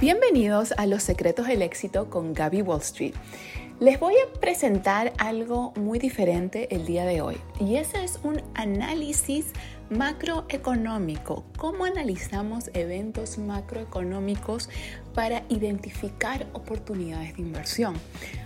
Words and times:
Bienvenidos 0.00 0.72
a 0.78 0.86
Los 0.86 1.02
Secretos 1.02 1.46
del 1.46 1.60
Éxito 1.60 2.08
con 2.08 2.32
Gaby 2.32 2.62
Wall 2.62 2.80
Street. 2.80 3.12
Les 3.80 4.00
voy 4.00 4.14
a 4.14 4.40
presentar 4.40 5.12
algo 5.18 5.74
muy 5.76 5.98
diferente 5.98 6.74
el 6.74 6.86
día 6.86 7.04
de 7.04 7.20
hoy 7.20 7.36
y 7.60 7.76
ese 7.76 8.02
es 8.02 8.18
un 8.22 8.40
análisis 8.54 9.52
macroeconómico. 9.90 11.44
¿Cómo 11.58 11.84
analizamos 11.84 12.70
eventos 12.74 13.38
macroeconómicos 13.38 14.68
para 15.14 15.42
identificar 15.48 16.46
oportunidades 16.52 17.36
de 17.36 17.42
inversión? 17.42 17.94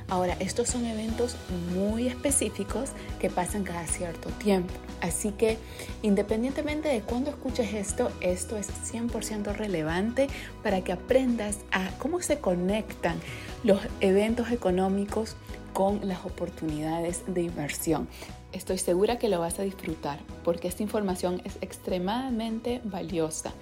Ahora, 0.08 0.36
estos 0.40 0.68
son 0.68 0.86
eventos 0.86 1.36
muy 1.74 2.08
específicos 2.08 2.90
que 3.20 3.30
pasan 3.30 3.62
cada 3.62 3.86
cierto 3.86 4.30
tiempo. 4.30 4.72
Así 5.00 5.32
que 5.32 5.58
independientemente 6.02 6.88
de 6.88 7.02
cuándo 7.02 7.30
escuches 7.30 7.74
esto, 7.74 8.10
esto 8.20 8.56
es 8.56 8.68
100% 8.92 9.54
relevante 9.54 10.28
para 10.62 10.82
que 10.82 10.92
aprendas 10.92 11.58
a 11.72 11.90
cómo 11.98 12.20
se 12.22 12.38
conectan 12.38 13.20
los 13.64 13.80
eventos 14.00 14.50
económicos 14.50 15.36
con 15.74 16.06
las 16.08 16.24
oportunidades 16.24 17.22
de 17.26 17.42
inversión. 17.42 18.08
Estoy 18.54 18.78
segura 18.78 19.18
que 19.18 19.28
lo 19.28 19.40
vas 19.40 19.58
a 19.58 19.64
disfrutar 19.64 20.20
porque 20.44 20.68
esta 20.68 20.84
información 20.84 21.42
es 21.44 21.56
extremadamente 21.60 22.80
valiosa, 22.84 23.52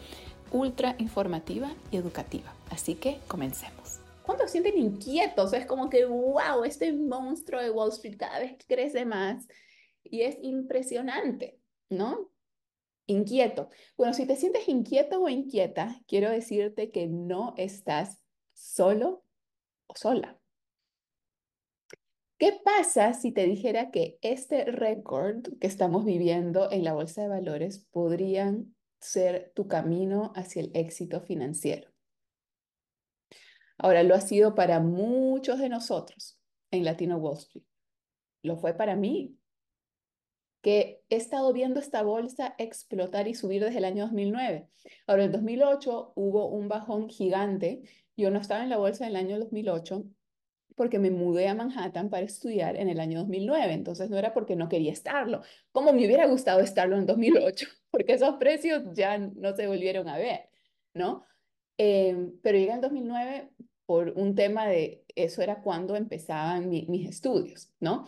ultra 0.52 0.96
informativa 0.98 1.72
y 1.90 1.96
educativa. 1.96 2.52
Así 2.68 2.94
que 2.94 3.18
comencemos. 3.26 4.00
¿Cuántos 4.22 4.50
sienten 4.50 4.76
inquietos? 4.76 5.54
Es 5.54 5.64
como 5.64 5.88
que, 5.88 6.04
wow, 6.04 6.64
este 6.64 6.92
monstruo 6.92 7.62
de 7.62 7.70
Wall 7.70 7.88
Street 7.88 8.18
cada 8.18 8.38
vez 8.38 8.58
crece 8.68 9.06
más 9.06 9.48
y 10.04 10.20
es 10.20 10.36
impresionante, 10.42 11.58
¿no? 11.88 12.30
Inquieto. 13.06 13.70
Bueno, 13.96 14.12
si 14.12 14.26
te 14.26 14.36
sientes 14.36 14.68
inquieto 14.68 15.22
o 15.22 15.28
inquieta, 15.30 16.02
quiero 16.06 16.28
decirte 16.28 16.90
que 16.90 17.06
no 17.06 17.54
estás 17.56 18.18
solo 18.52 19.24
o 19.86 19.96
sola. 19.96 20.38
¿Qué 22.42 22.60
pasa 22.64 23.14
si 23.14 23.30
te 23.30 23.46
dijera 23.46 23.92
que 23.92 24.18
este 24.20 24.64
récord 24.64 25.46
que 25.60 25.68
estamos 25.68 26.04
viviendo 26.04 26.72
en 26.72 26.82
la 26.82 26.92
bolsa 26.92 27.22
de 27.22 27.28
valores 27.28 27.86
podrían 27.92 28.74
ser 28.98 29.52
tu 29.54 29.68
camino 29.68 30.32
hacia 30.34 30.62
el 30.62 30.72
éxito 30.74 31.20
financiero? 31.20 31.92
Ahora, 33.78 34.02
lo 34.02 34.16
ha 34.16 34.20
sido 34.20 34.56
para 34.56 34.80
muchos 34.80 35.60
de 35.60 35.68
nosotros 35.68 36.36
en 36.72 36.84
Latino 36.84 37.18
Wall 37.18 37.38
Street. 37.38 37.62
Lo 38.42 38.56
fue 38.56 38.74
para 38.74 38.96
mí, 38.96 39.38
que 40.62 41.04
he 41.10 41.16
estado 41.18 41.52
viendo 41.52 41.78
esta 41.78 42.02
bolsa 42.02 42.56
explotar 42.58 43.28
y 43.28 43.34
subir 43.34 43.62
desde 43.62 43.78
el 43.78 43.84
año 43.84 44.06
2009. 44.06 44.68
Ahora, 45.06 45.26
en 45.26 45.30
2008 45.30 46.14
hubo 46.16 46.48
un 46.48 46.66
bajón 46.66 47.08
gigante. 47.08 47.82
Yo 48.16 48.32
no 48.32 48.40
estaba 48.40 48.64
en 48.64 48.70
la 48.70 48.78
bolsa 48.78 49.04
en 49.04 49.10
el 49.10 49.16
año 49.16 49.38
2008 49.38 50.06
porque 50.76 50.98
me 50.98 51.10
mudé 51.10 51.48
a 51.48 51.54
Manhattan 51.54 52.10
para 52.10 52.24
estudiar 52.24 52.76
en 52.76 52.88
el 52.88 53.00
año 53.00 53.20
2009. 53.20 53.72
Entonces 53.72 54.10
no 54.10 54.18
era 54.18 54.32
porque 54.32 54.56
no 54.56 54.68
quería 54.68 54.92
estarlo, 54.92 55.42
como 55.72 55.92
me 55.92 56.06
hubiera 56.06 56.26
gustado 56.26 56.60
estarlo 56.60 56.96
en 56.96 57.06
2008, 57.06 57.66
porque 57.90 58.14
esos 58.14 58.36
precios 58.36 58.82
ya 58.94 59.18
no 59.18 59.54
se 59.54 59.66
volvieron 59.66 60.08
a 60.08 60.18
ver, 60.18 60.48
¿no? 60.94 61.24
Em, 61.78 62.38
pero 62.42 62.58
llegué 62.58 62.72
en 62.72 62.80
2009 62.80 63.50
por 63.86 64.10
un 64.16 64.34
tema 64.34 64.66
de 64.66 65.04
eso 65.14 65.42
era 65.42 65.62
cuando 65.62 65.96
empezaban 65.96 66.68
mis 66.68 67.08
estudios, 67.08 67.70
¿no? 67.80 68.06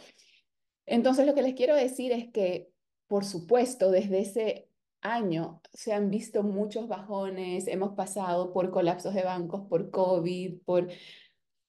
Entonces 0.86 1.26
lo 1.26 1.34
que 1.34 1.42
les 1.42 1.54
quiero 1.54 1.74
decir 1.74 2.12
es 2.12 2.30
que, 2.30 2.70
por 3.06 3.24
supuesto, 3.24 3.90
desde 3.90 4.20
ese 4.20 4.68
año 5.00 5.60
se 5.72 5.92
han 5.92 6.10
visto 6.10 6.42
muchos 6.42 6.88
bajones, 6.88 7.68
hemos 7.68 7.94
pasado 7.94 8.52
por 8.52 8.70
colapsos 8.70 9.14
de 9.14 9.22
bancos, 9.22 9.62
por 9.68 9.90
COVID, 9.90 10.62
por, 10.64 10.88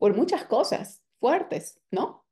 por 0.06 0.16
muchas 0.16 0.46
cosas 0.46 1.04
fuertes, 1.20 1.82
¿no? 1.90 2.28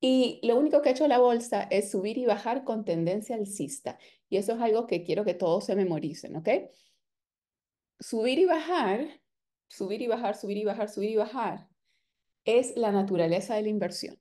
Y 0.00 0.40
lo 0.42 0.56
único 0.56 0.80
que 0.80 0.88
ha 0.88 0.92
hecho 0.92 1.06
la 1.06 1.18
bolsa 1.18 1.64
es 1.64 1.90
subir 1.90 2.16
y 2.16 2.24
bajar 2.24 2.64
con 2.64 2.86
tendencia 2.86 3.36
alcista. 3.36 3.98
Y 4.30 4.38
eso 4.38 4.54
es 4.54 4.60
algo 4.62 4.86
que 4.86 5.04
quiero 5.04 5.26
que 5.26 5.34
todos 5.34 5.66
se 5.66 5.76
memoricen, 5.76 6.34
¿ok? 6.36 6.48
Subir 8.00 8.38
y 8.38 8.46
bajar 8.46 9.20
subir 9.68 10.00
y 10.00 10.06
bajar, 10.06 10.34
subir 10.34 10.56
y 10.56 10.64
bajar, 10.64 10.88
subir 10.88 11.10
y 11.10 11.16
bajar, 11.16 11.68
es 12.46 12.74
la 12.74 12.90
naturaleza 12.90 13.56
de 13.56 13.62
la 13.64 13.68
inversión. 13.68 14.18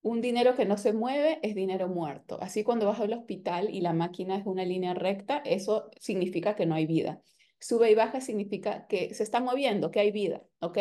Un 0.00 0.22
dinero 0.22 0.56
que 0.56 0.64
no 0.64 0.78
se 0.78 0.94
mueve 0.94 1.38
es 1.42 1.54
dinero 1.54 1.86
muerto. 1.86 2.38
Así 2.40 2.64
cuando 2.64 2.86
vas 2.86 3.00
al 3.00 3.12
hospital 3.12 3.68
y 3.68 3.82
la 3.82 3.92
máquina 3.92 4.38
es 4.38 4.46
una 4.46 4.64
línea 4.64 4.94
recta, 4.94 5.42
eso 5.44 5.90
significa 6.00 6.56
que 6.56 6.64
no 6.64 6.74
hay 6.74 6.86
vida. 6.86 7.20
Sube 7.60 7.90
y 7.90 7.94
baja 7.94 8.20
significa 8.20 8.86
que 8.86 9.14
se 9.14 9.22
está 9.22 9.40
moviendo, 9.40 9.90
que 9.90 10.00
hay 10.00 10.10
vida, 10.10 10.42
¿ok? 10.60 10.78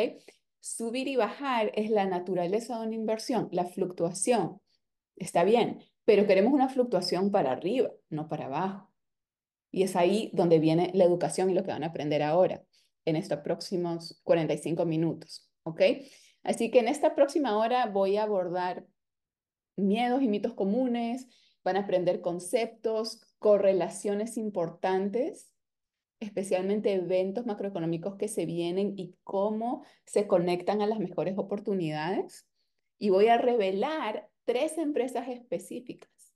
Subir 0.60 1.08
y 1.08 1.16
bajar 1.16 1.72
es 1.76 1.90
la 1.90 2.06
naturaleza 2.06 2.80
de 2.80 2.88
una 2.88 2.96
inversión, 2.96 3.50
la 3.52 3.66
fluctuación. 3.66 4.62
Está 5.16 5.44
bien, 5.44 5.84
pero 6.06 6.26
queremos 6.26 6.54
una 6.54 6.70
fluctuación 6.70 7.32
para 7.32 7.52
arriba, 7.52 7.92
no 8.10 8.28
para 8.30 8.46
abajo. 8.46 8.92
Y 9.72 9.84
es 9.84 9.96
ahí 9.96 10.32
donde 10.34 10.60
viene 10.60 10.92
la 10.94 11.04
educación 11.04 11.50
y 11.50 11.54
lo 11.54 11.64
que 11.64 11.72
van 11.72 11.84
a 11.84 11.88
aprender 11.88 12.24
ahora 12.24 12.64
en 13.06 13.16
estos 13.16 13.40
próximos 13.40 14.20
45 14.24 14.86
minutos, 14.86 15.50
¿ok? 15.64 15.82
Así 16.44 16.72
que 16.72 16.80
en 16.80 16.88
esta 16.88 17.16
próxima 17.16 17.58
hora 17.58 17.86
voy 17.88 18.18
a 18.18 18.24
abordar 18.24 18.86
miedos 19.76 20.22
y 20.22 20.28
mitos 20.28 20.54
comunes, 20.54 21.28
van 21.64 21.78
a 21.78 21.82
aprender 21.82 22.22
conceptos, 22.22 23.22
correlaciones 23.38 24.38
importantes, 24.38 25.49
especialmente 26.20 26.94
eventos 26.94 27.46
macroeconómicos 27.46 28.16
que 28.16 28.28
se 28.28 28.46
vienen 28.46 28.94
y 28.98 29.16
cómo 29.24 29.86
se 30.06 30.28
conectan 30.28 30.82
a 30.82 30.88
las 30.88 31.00
mejores 31.00 31.38
oportunidades. 31.38 32.48
Y 32.98 33.10
voy 33.10 33.28
a 33.28 33.38
revelar 33.38 34.30
tres 34.46 34.78
empresas 34.78 35.28
específicas, 35.30 36.36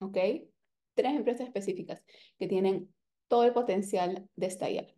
¿ok? 0.00 0.18
Tres 0.94 1.14
empresas 1.14 1.46
específicas 1.46 2.02
que 2.38 2.46
tienen 2.46 2.92
todo 3.28 3.44
el 3.44 3.52
potencial 3.52 4.28
de 4.36 4.46
estallar. 4.46 4.94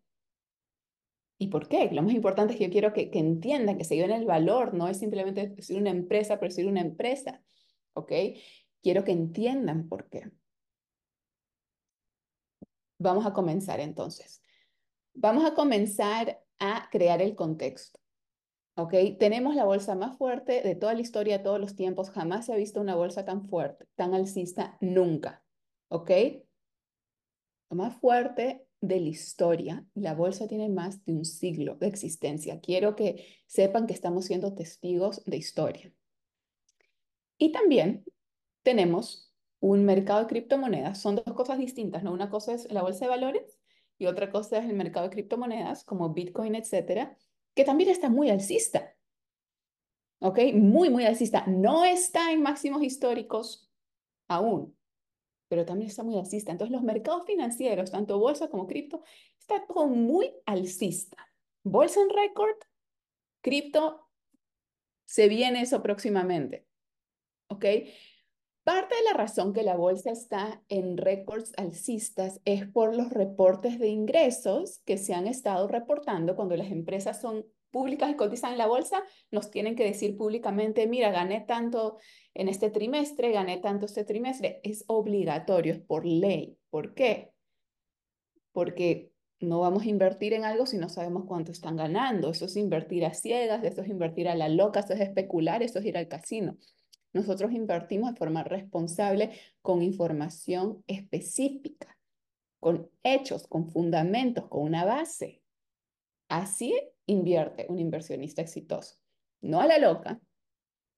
¿Y 1.39 1.49
por 1.49 1.69
qué? 1.69 1.91
Lo 1.93 2.03
más 2.03 2.15
importante 2.15 2.55
es 2.55 2.59
que 2.59 2.67
yo 2.67 2.73
quiero 2.73 2.93
que, 2.93 3.11
entiendan, 3.13 3.77
que 3.77 3.85
se 3.85 3.95
lleven 3.95 4.13
el 4.13 4.25
valor, 4.25 4.73
no 4.75 4.89
es 4.89 4.99
simplemente 4.99 5.49
decir 5.49 5.79
una 5.79 5.91
empresa 5.91 6.39
por 6.39 6.49
decir 6.49 6.67
una 6.67 6.81
empresa, 6.81 7.43
¿ok? 7.93 8.13
Quiero 8.83 9.05
que 9.05 9.13
entiendan 9.13 9.89
por 9.89 10.09
qué. 10.09 10.31
Vamos 12.99 13.27
a 13.27 13.33
comenzar 13.33 13.81
entonces. 13.81 14.43
Vamos 15.15 15.45
a 15.45 15.55
comenzar 15.55 16.43
a 16.59 16.89
crear 16.91 17.23
el 17.23 17.35
contexto. 17.35 18.01
¿Ok? 18.77 18.95
Tenemos 19.19 19.55
la 19.55 19.65
bolsa 19.65 19.95
más 19.95 20.19
fuerte 20.19 20.61
de 20.63 20.75
toda 20.75 20.93
la 20.93 21.01
historia, 21.01 21.39
de 21.39 21.45
todos 21.45 21.59
los 21.61 21.75
tiempos. 21.77 22.11
Jamás 22.11 22.47
se 22.47 22.53
ha 22.53 22.57
visto 22.57 22.81
una 22.81 22.95
bolsa 22.95 23.25
tan 23.25 23.49
fuerte, 23.49 23.87
tan 23.95 24.13
alcista, 24.15 24.77
nunca. 24.81 25.43
¿Ok? 25.89 26.11
Más 27.71 27.97
fuerte 27.97 28.67
de 28.81 29.01
la 29.01 29.09
historia, 29.09 29.87
la 29.95 30.15
bolsa 30.15 30.47
tiene 30.47 30.69
más 30.69 31.05
de 31.05 31.15
un 31.15 31.25
siglo 31.25 31.77
de 31.77 31.87
existencia. 31.87 32.61
Quiero 32.61 32.95
que 32.95 33.27
sepan 33.47 33.87
que 33.87 33.95
estamos 33.95 34.27
siendo 34.27 34.55
testigos 34.55 35.25
de 35.25 35.37
historia. 35.39 35.93
Y 37.39 37.53
también 37.53 38.05
tenemos 38.63 39.26
un 39.71 39.85
mercado 39.85 40.21
de 40.21 40.27
criptomonedas. 40.27 41.01
Son 41.01 41.17
dos 41.17 41.35
cosas 41.35 41.59
distintas, 41.59 42.03
¿no? 42.03 42.13
Una 42.13 42.31
cosa 42.31 42.55
es 42.55 42.71
la 42.71 42.83
bolsa 42.83 43.05
de 43.07 43.11
valores 43.11 43.59
y 43.99 44.07
otra 44.07 44.31
cosa 44.31 44.59
es 44.59 44.65
el 44.65 44.77
mercado 44.77 45.07
de 45.07 45.11
criptomonedas 45.11 45.85
como 45.85 46.13
Bitcoin, 46.13 46.55
etcétera, 46.55 47.17
que 47.55 47.65
también 47.65 47.91
está 47.91 48.09
muy 48.09 48.31
alcista. 48.31 48.95
¿Ok? 50.21 50.39
Muy, 50.55 50.89
muy 50.89 51.05
alcista. 51.05 51.45
No 51.47 51.85
está 51.85 52.33
en 52.33 52.43
máximos 52.43 52.83
históricos 52.83 53.71
aún, 54.29 54.77
pero 55.49 55.65
también 55.65 55.91
está 55.91 56.03
muy 56.03 56.17
alcista. 56.17 56.53
Entonces 56.53 56.73
los 56.73 56.83
mercados 56.83 57.25
financieros, 57.27 57.91
tanto 57.91 58.19
bolsa 58.19 58.49
como 58.49 58.67
cripto, 58.67 59.03
está 59.39 59.65
muy 59.87 60.33
alcista. 60.47 61.17
Bolsa 61.65 62.01
en 62.01 62.11
récord, 62.11 62.57
cripto, 63.41 64.09
se 65.05 65.29
viene 65.29 65.63
eso 65.63 65.83
próximamente. 65.83 66.67
¿Ok? 67.49 67.65
Parte 68.67 68.97
de 68.97 69.05
la 69.05 69.13
razón 69.13 69.53
que 69.53 69.63
la 69.63 69.77
bolsa 69.77 70.11
está 70.11 70.61
en 70.69 70.97
récords 70.97 71.53
alcistas 71.57 72.41
es 72.45 72.67
por 72.67 72.97
los 72.97 73.11
reportes 73.11 73.79
de 73.79 73.87
ingresos 73.87 74.81
que 74.85 74.99
se 74.99 75.15
han 75.15 75.29
estado 75.29 75.69
reportando 75.69 76.35
cuando 76.35 76.57
las 76.57 76.73
empresas 76.73 77.21
son 77.21 77.47
públicas 77.71 78.11
y 78.11 78.17
cotizan 78.17 78.51
en 78.51 78.59
la 78.59 78.67
bolsa, 78.67 79.05
nos 79.31 79.53
tienen 79.53 79.77
que 79.77 79.85
decir 79.85 80.17
públicamente, 80.17 80.89
mira, 80.89 81.13
gané 81.13 81.43
tanto 81.43 81.99
en 82.35 82.49
este 82.49 82.69
trimestre, 82.71 83.31
gané 83.31 83.59
tanto 83.59 83.87
este 83.87 84.03
trimestre. 84.03 84.59
Es 84.65 84.83
obligatorio, 84.89 85.73
es 85.73 85.81
por 85.81 86.05
ley. 86.05 86.59
¿Por 86.69 86.93
qué? 86.95 87.31
Porque 88.51 89.13
no 89.39 89.61
vamos 89.61 89.85
a 89.85 89.91
invertir 89.91 90.33
en 90.33 90.45
algo 90.45 90.67
si 90.67 90.77
no 90.77 90.89
sabemos 90.89 91.27
cuánto 91.29 91.53
están 91.53 91.77
ganando. 91.77 92.31
Eso 92.31 92.47
es 92.47 92.57
invertir 92.57 93.05
a 93.05 93.15
ciegas, 93.15 93.63
eso 93.63 93.83
es 93.83 93.89
invertir 93.89 94.27
a 94.27 94.35
la 94.35 94.49
loca, 94.49 94.81
eso 94.81 94.93
es 94.93 95.01
especular, 95.03 95.63
eso 95.63 95.79
es 95.79 95.85
ir 95.85 95.97
al 95.97 96.09
casino. 96.09 96.57
Nosotros 97.17 97.51
invertimos 97.53 98.13
de 98.13 98.19
forma 98.19 98.45
responsable 98.45 99.31
con 99.63 99.81
información 99.81 100.85
específica, 100.87 101.99
con 102.61 102.91
hechos, 103.03 103.47
con 103.47 103.71
fundamentos, 103.71 104.47
con 104.49 104.65
una 104.65 104.85
base. 104.85 105.41
Así 106.29 106.79
invierte 107.07 107.65
un 107.71 107.79
inversionista 107.79 108.43
exitoso. 108.43 108.97
No 109.41 109.63
a 109.63 109.67
la 109.67 109.79
loca. 109.79 110.21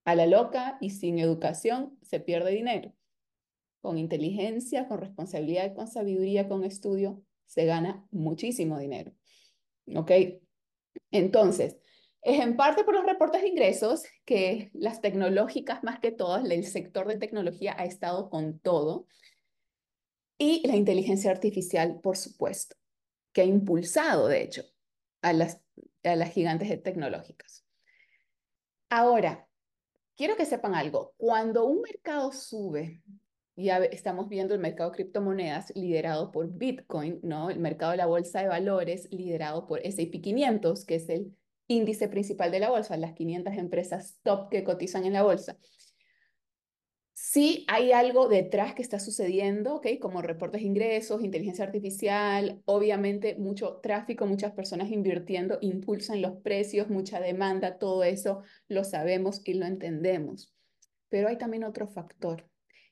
A 0.05 0.17
la 0.17 0.27
loca 0.27 0.77
y 0.81 0.91
sin 0.91 1.21
educación 1.21 1.97
se 2.03 2.19
pierde 2.19 2.51
dinero. 2.51 2.93
Con 3.81 3.97
inteligencia, 3.97 4.89
con 4.89 4.99
responsabilidad, 4.99 5.73
con 5.73 5.87
sabiduría, 5.87 6.49
con 6.49 6.65
estudio, 6.65 7.23
se 7.47 7.65
gana 7.65 8.05
muchísimo 8.11 8.77
dinero. 8.77 9.13
¿Ok? 9.95 10.11
Entonces, 11.13 11.79
es 12.23 12.41
en 12.41 12.57
parte 12.57 12.85
por 12.85 12.95
los 12.95 13.07
reportes 13.07 13.43
de 13.43 13.49
ingresos 13.49 14.05
que 14.25 14.71
las 14.75 15.01
tecnológicas, 15.01 15.83
más 15.85 16.01
que 16.01 16.11
todas, 16.11 16.45
el 16.49 16.65
sector 16.65 17.07
de 17.07 17.17
tecnología 17.17 17.75
ha 17.79 17.85
estado 17.85 18.29
con 18.29 18.59
todo. 18.59 19.07
Y 20.37 20.67
la 20.67 20.77
inteligencia 20.77 21.31
artificial, 21.31 22.01
por 22.01 22.17
supuesto, 22.17 22.77
que 23.33 23.43
ha 23.43 23.45
impulsado, 23.45 24.29
de 24.29 24.43
hecho, 24.43 24.63
a 25.23 25.33
las, 25.33 25.61
a 26.05 26.17
las 26.17 26.33
gigantes 26.33 26.83
tecnológicas. 26.83 27.65
Ahora, 28.89 29.49
quiero 30.17 30.37
que 30.37 30.47
sepan 30.47 30.75
algo. 30.75 31.15
Cuando 31.17 31.65
un 31.67 31.83
mercado 31.83 32.33
sube, 32.33 33.03
ya 33.57 33.79
estamos 33.79 34.29
viendo 34.29 34.55
el 34.55 34.61
mercado 34.61 34.91
de 34.91 34.97
criptomonedas 34.97 35.73
liderado 35.75 36.31
por 36.31 36.53
Bitcoin, 36.53 37.21
¿no? 37.23 37.51
El 37.51 37.59
mercado 37.59 37.93
de 37.93 37.99
la 37.99 38.07
bolsa 38.07 38.41
de 38.41 38.49
valores 38.49 39.09
liderado 39.11 39.67
por 39.67 39.81
S&P 39.85 40.21
500, 40.21 40.85
que 40.85 40.95
es 40.95 41.09
el 41.09 41.37
índice 41.69 42.09
principal 42.09 42.51
de 42.51 42.61
la 42.61 42.71
bolsa, 42.71 42.97
las 42.97 43.13
500 43.13 43.55
empresas 43.55 44.19
top 44.23 44.51
que 44.51 44.65
cotizan 44.65 45.05
en 45.05 45.13
la 45.13 45.23
bolsa. 45.23 45.57
Sí 47.21 47.65
hay 47.69 47.93
algo 47.93 48.29
detrás 48.29 48.75
que 48.75 48.83
está 48.83 49.01
sucediendo, 49.01 49.77
¿ok? 49.77 49.87
Como 50.01 50.23
reportes 50.23 50.63
de 50.63 50.69
ingresos, 50.69 51.23
inteligencia 51.23 51.65
artificial, 51.65 52.63
obviamente 52.65 53.35
mucho 53.35 53.81
tráfico, 53.83 54.25
muchas 54.25 54.53
personas 54.53 54.91
invirtiendo, 54.91 55.59
impulsan 55.61 56.23
los 56.23 56.37
precios, 56.43 56.89
mucha 56.89 57.21
demanda, 57.21 57.79
todo 57.79 58.05
eso 58.05 58.43
lo 58.69 58.85
sabemos 58.85 59.43
y 59.45 59.55
lo 59.55 59.67
entendemos. 59.67 60.55
Pero 61.09 61.29
hay 61.29 61.37
también 61.39 61.65
otro 61.65 61.89
factor, 61.89 62.49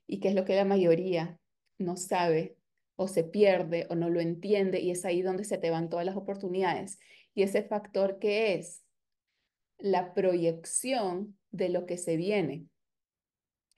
y 0.06 0.18
que 0.20 0.28
es 0.28 0.34
lo 0.34 0.44
que 0.44 0.56
la 0.56 0.64
mayoría 0.64 1.38
no 1.78 1.96
sabe 1.96 2.56
o 2.96 3.08
se 3.08 3.24
pierde 3.24 3.86
o 3.90 3.94
no 3.94 4.10
lo 4.10 4.20
entiende, 4.20 4.80
y 4.80 4.90
es 4.90 5.04
ahí 5.04 5.22
donde 5.22 5.44
se 5.44 5.58
te 5.58 5.70
van 5.70 5.88
todas 5.88 6.04
las 6.04 6.16
oportunidades. 6.16 6.98
Y 7.36 7.42
ese 7.42 7.62
factor 7.62 8.18
que 8.18 8.54
es 8.54 8.82
la 9.78 10.14
proyección 10.14 11.38
de 11.50 11.68
lo 11.68 11.84
que 11.84 11.98
se 11.98 12.16
viene. 12.16 12.64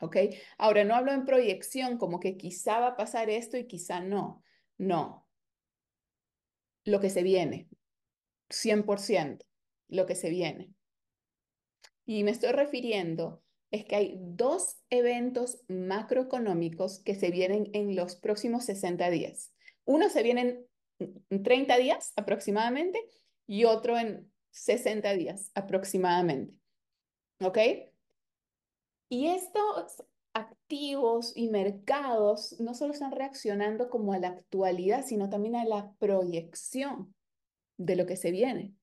¿Ok? 0.01 0.17
Ahora, 0.59 0.85
no 0.85 0.95
hablo 0.95 1.11
en 1.11 1.27
proyección 1.27 1.99
como 1.99 2.21
que 2.21 2.37
quizá 2.37 2.79
va 2.79 2.87
a 2.89 2.97
pasar 2.97 3.31
esto 3.31 3.57
y 3.57 3.67
quizá 3.67 4.01
no. 4.01 4.45
No. 4.79 5.27
Lo 6.85 7.01
que 7.01 7.11
se 7.11 7.25
viene. 7.25 7.69
100%. 8.49 9.45
Lo 9.89 10.07
que 10.07 10.15
se 10.15 10.31
viene. 10.31 10.73
Y 12.07 12.23
me 12.23 12.31
estoy 12.31 12.53
refiriendo 12.53 13.43
es 13.73 13.85
que 13.87 13.97
hay 13.97 14.15
dos 14.21 14.77
eventos 14.89 15.65
macroeconómicos 15.67 17.01
que 17.01 17.17
se 17.17 17.33
vienen 17.33 17.71
en 17.73 17.97
los 17.97 18.15
próximos 18.15 18.67
60 18.67 19.11
días. 19.11 19.53
Uno 19.85 20.09
se 20.11 20.23
viene 20.23 20.65
en 21.01 21.43
30 21.43 21.77
días 21.77 22.13
aproximadamente 22.17 23.05
y 23.49 23.65
otro 23.65 23.99
en 23.99 24.31
60 24.51 25.15
días 25.15 25.51
aproximadamente. 25.55 26.55
¿Ok? 27.41 27.59
Y 29.09 29.29
estos 29.29 30.05
activos 30.35 31.33
y 31.35 31.49
mercados 31.49 32.61
no 32.61 32.75
solo 32.75 32.93
están 32.93 33.11
reaccionando 33.11 33.89
como 33.89 34.13
a 34.13 34.19
la 34.19 34.29
actualidad, 34.29 35.05
sino 35.05 35.31
también 35.31 35.57
a 35.57 35.65
la 35.65 35.93
proyección 35.99 37.15
de 37.79 37.97
lo 37.97 38.07
que 38.07 38.17
se 38.17 38.31
viene. 38.31 38.75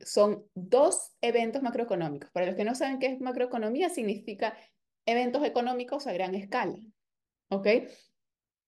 Son 0.00 0.48
dos 0.54 1.16
eventos 1.20 1.60
macroeconómicos. 1.60 2.30
Para 2.30 2.46
los 2.46 2.54
que 2.54 2.64
no 2.64 2.76
saben 2.76 3.00
qué 3.00 3.06
es 3.06 3.20
macroeconomía, 3.20 3.90
significa 3.90 4.56
eventos 5.06 5.42
económicos 5.44 6.06
a 6.06 6.12
gran 6.12 6.36
escala. 6.36 6.78
¿Ok? 7.48 7.66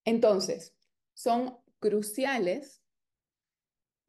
Entonces, 0.03 0.75
son 1.13 1.57
cruciales 1.79 2.80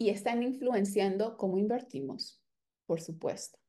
y 0.03 0.11
están 0.11 0.43
influenciando 0.43 1.37
cómo 1.37 1.59
invertimos, 1.59 2.43
por 2.87 3.01
supuesto 3.01 3.63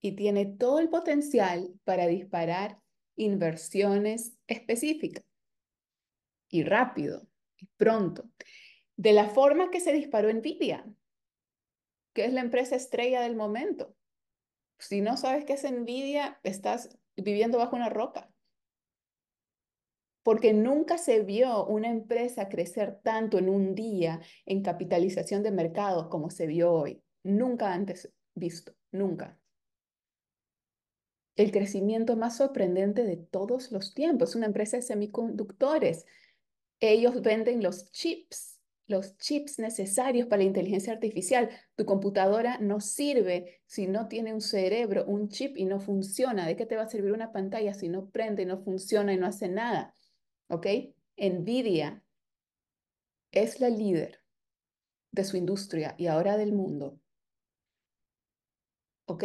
y 0.00 0.12
tiene 0.12 0.46
todo 0.46 0.78
el 0.78 0.88
potencial 0.88 1.72
para 1.84 2.06
disparar 2.06 2.78
inversiones 3.16 4.38
específicas 4.46 5.24
y 6.48 6.64
rápido 6.64 7.26
y 7.58 7.66
pronto. 7.76 8.30
De 8.96 9.12
la 9.12 9.28
forma 9.28 9.70
que 9.70 9.80
se 9.80 9.92
disparó 9.92 10.32
Nvidia, 10.32 10.86
que 12.14 12.24
es 12.24 12.32
la 12.32 12.40
empresa 12.40 12.76
estrella 12.76 13.20
del 13.20 13.36
momento. 13.36 13.94
Si 14.78 15.00
no 15.00 15.16
sabes 15.16 15.44
qué 15.44 15.54
es 15.54 15.70
Nvidia, 15.70 16.40
estás 16.42 16.98
viviendo 17.16 17.58
bajo 17.58 17.76
una 17.76 17.90
roca. 17.90 18.29
Porque 20.22 20.52
nunca 20.52 20.98
se 20.98 21.20
vio 21.22 21.64
una 21.66 21.90
empresa 21.90 22.48
crecer 22.48 23.00
tanto 23.02 23.38
en 23.38 23.48
un 23.48 23.74
día 23.74 24.20
en 24.46 24.62
capitalización 24.62 25.42
de 25.42 25.50
mercado 25.50 26.08
como 26.10 26.30
se 26.30 26.46
vio 26.46 26.72
hoy. 26.72 27.02
Nunca 27.22 27.72
antes 27.72 28.12
visto, 28.34 28.74
nunca 28.92 29.40
el 31.42 31.52
crecimiento 31.52 32.16
más 32.16 32.36
sorprendente 32.36 33.04
de 33.04 33.16
todos 33.16 33.72
los 33.72 33.94
tiempos. 33.94 34.34
Una 34.34 34.46
empresa 34.46 34.76
de 34.76 34.82
semiconductores. 34.82 36.04
Ellos 36.80 37.22
venden 37.22 37.62
los 37.62 37.90
chips, 37.92 38.58
los 38.86 39.16
chips 39.16 39.58
necesarios 39.58 40.26
para 40.28 40.38
la 40.38 40.48
inteligencia 40.48 40.92
artificial. 40.92 41.48
Tu 41.76 41.86
computadora 41.86 42.58
no 42.58 42.80
sirve 42.80 43.62
si 43.66 43.86
no 43.86 44.08
tiene 44.08 44.34
un 44.34 44.42
cerebro, 44.42 45.06
un 45.06 45.28
chip 45.28 45.56
y 45.56 45.64
no 45.64 45.80
funciona. 45.80 46.46
¿De 46.46 46.56
qué 46.56 46.66
te 46.66 46.76
va 46.76 46.82
a 46.82 46.88
servir 46.88 47.12
una 47.12 47.32
pantalla 47.32 47.72
si 47.72 47.88
no 47.88 48.10
prende, 48.10 48.44
no 48.44 48.58
funciona 48.58 49.14
y 49.14 49.16
no 49.16 49.26
hace 49.26 49.48
nada? 49.48 49.94
¿Ok? 50.50 50.66
Nvidia 51.16 52.02
es 53.32 53.60
la 53.60 53.68
líder 53.68 54.20
de 55.12 55.24
su 55.24 55.36
industria 55.36 55.94
y 55.98 56.06
ahora 56.06 56.36
del 56.36 56.52
mundo. 56.52 56.98
¿Ok? 59.06 59.24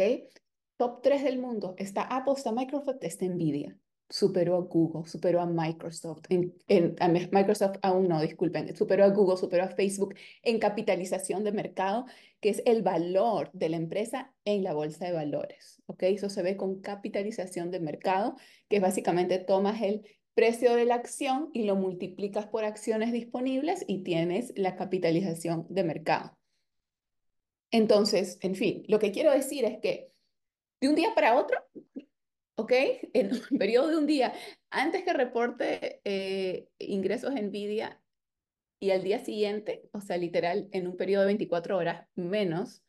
top 0.76 1.02
3 1.02 1.24
del 1.24 1.38
mundo, 1.38 1.74
está 1.78 2.02
Apple, 2.02 2.34
está 2.36 2.52
Microsoft, 2.52 3.02
está 3.02 3.26
Nvidia. 3.26 3.76
Superó 4.08 4.54
a 4.56 4.60
Google, 4.60 5.08
superó 5.08 5.40
a 5.40 5.46
Microsoft, 5.46 6.26
en, 6.28 6.96
a 7.00 7.08
Microsoft 7.08 7.78
aún 7.82 8.06
no, 8.06 8.20
disculpen, 8.20 8.76
superó 8.76 9.04
a 9.04 9.08
Google, 9.08 9.36
superó 9.36 9.64
a 9.64 9.68
Facebook 9.68 10.14
en 10.42 10.60
capitalización 10.60 11.42
de 11.42 11.50
mercado, 11.50 12.06
que 12.40 12.50
es 12.50 12.62
el 12.66 12.82
valor 12.82 13.50
de 13.52 13.68
la 13.68 13.78
empresa 13.78 14.32
en 14.44 14.62
la 14.62 14.74
bolsa 14.74 15.06
de 15.06 15.12
valores. 15.12 15.82
¿ok? 15.86 16.04
Eso 16.04 16.28
se 16.28 16.42
ve 16.42 16.56
con 16.56 16.80
capitalización 16.80 17.72
de 17.72 17.80
mercado, 17.80 18.36
que 18.68 18.78
básicamente 18.78 19.38
tomas 19.38 19.82
el 19.82 20.06
precio 20.36 20.76
de 20.76 20.84
la 20.84 20.96
acción 20.96 21.48
y 21.54 21.64
lo 21.64 21.76
multiplicas 21.76 22.46
por 22.46 22.64
acciones 22.64 23.10
disponibles 23.10 23.84
y 23.88 24.02
tienes 24.02 24.52
la 24.54 24.76
capitalización 24.76 25.66
de 25.70 25.82
mercado. 25.82 26.36
Entonces, 27.70 28.38
en 28.42 28.54
fin, 28.54 28.84
lo 28.86 28.98
que 28.98 29.12
quiero 29.12 29.32
decir 29.32 29.64
es 29.64 29.78
que 29.80 30.12
de 30.82 30.88
un 30.90 30.94
día 30.94 31.14
para 31.14 31.36
otro, 31.36 31.58
¿ok? 32.56 32.72
En 33.14 33.32
un 33.32 33.40
periodo 33.58 33.88
de 33.88 33.96
un 33.96 34.06
día, 34.06 34.34
antes 34.68 35.04
que 35.04 35.14
reporte 35.14 36.02
eh, 36.04 36.68
ingresos 36.80 37.32
NVIDIA 37.32 37.98
y 38.78 38.90
al 38.90 39.02
día 39.02 39.24
siguiente, 39.24 39.88
o 39.92 40.02
sea, 40.02 40.18
literal, 40.18 40.68
en 40.72 40.86
un 40.86 40.98
periodo 40.98 41.22
de 41.22 41.28
24 41.28 41.78
horas 41.78 42.06
menos, 42.14 42.82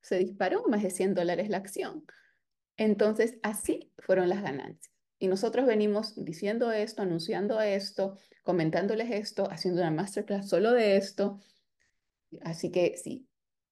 se 0.00 0.18
disparó 0.18 0.62
más 0.68 0.84
de 0.84 0.90
100 0.90 1.14
dólares 1.14 1.48
la 1.48 1.56
acción. 1.56 2.06
Entonces, 2.76 3.36
así 3.42 3.90
fueron 3.98 4.28
las 4.28 4.42
ganancias. 4.42 4.93
Y 5.24 5.26
nosotros 5.26 5.64
venimos 5.64 6.22
diciendo 6.22 6.70
esto, 6.70 7.00
anunciando 7.00 7.58
esto, 7.58 8.18
comentándoles 8.42 9.10
esto, 9.10 9.50
haciendo 9.50 9.80
una 9.80 9.90
masterclass 9.90 10.50
solo 10.50 10.72
de 10.72 10.98
esto. 10.98 11.40
Así 12.42 12.70
que 12.70 12.98
sí, 12.98 13.26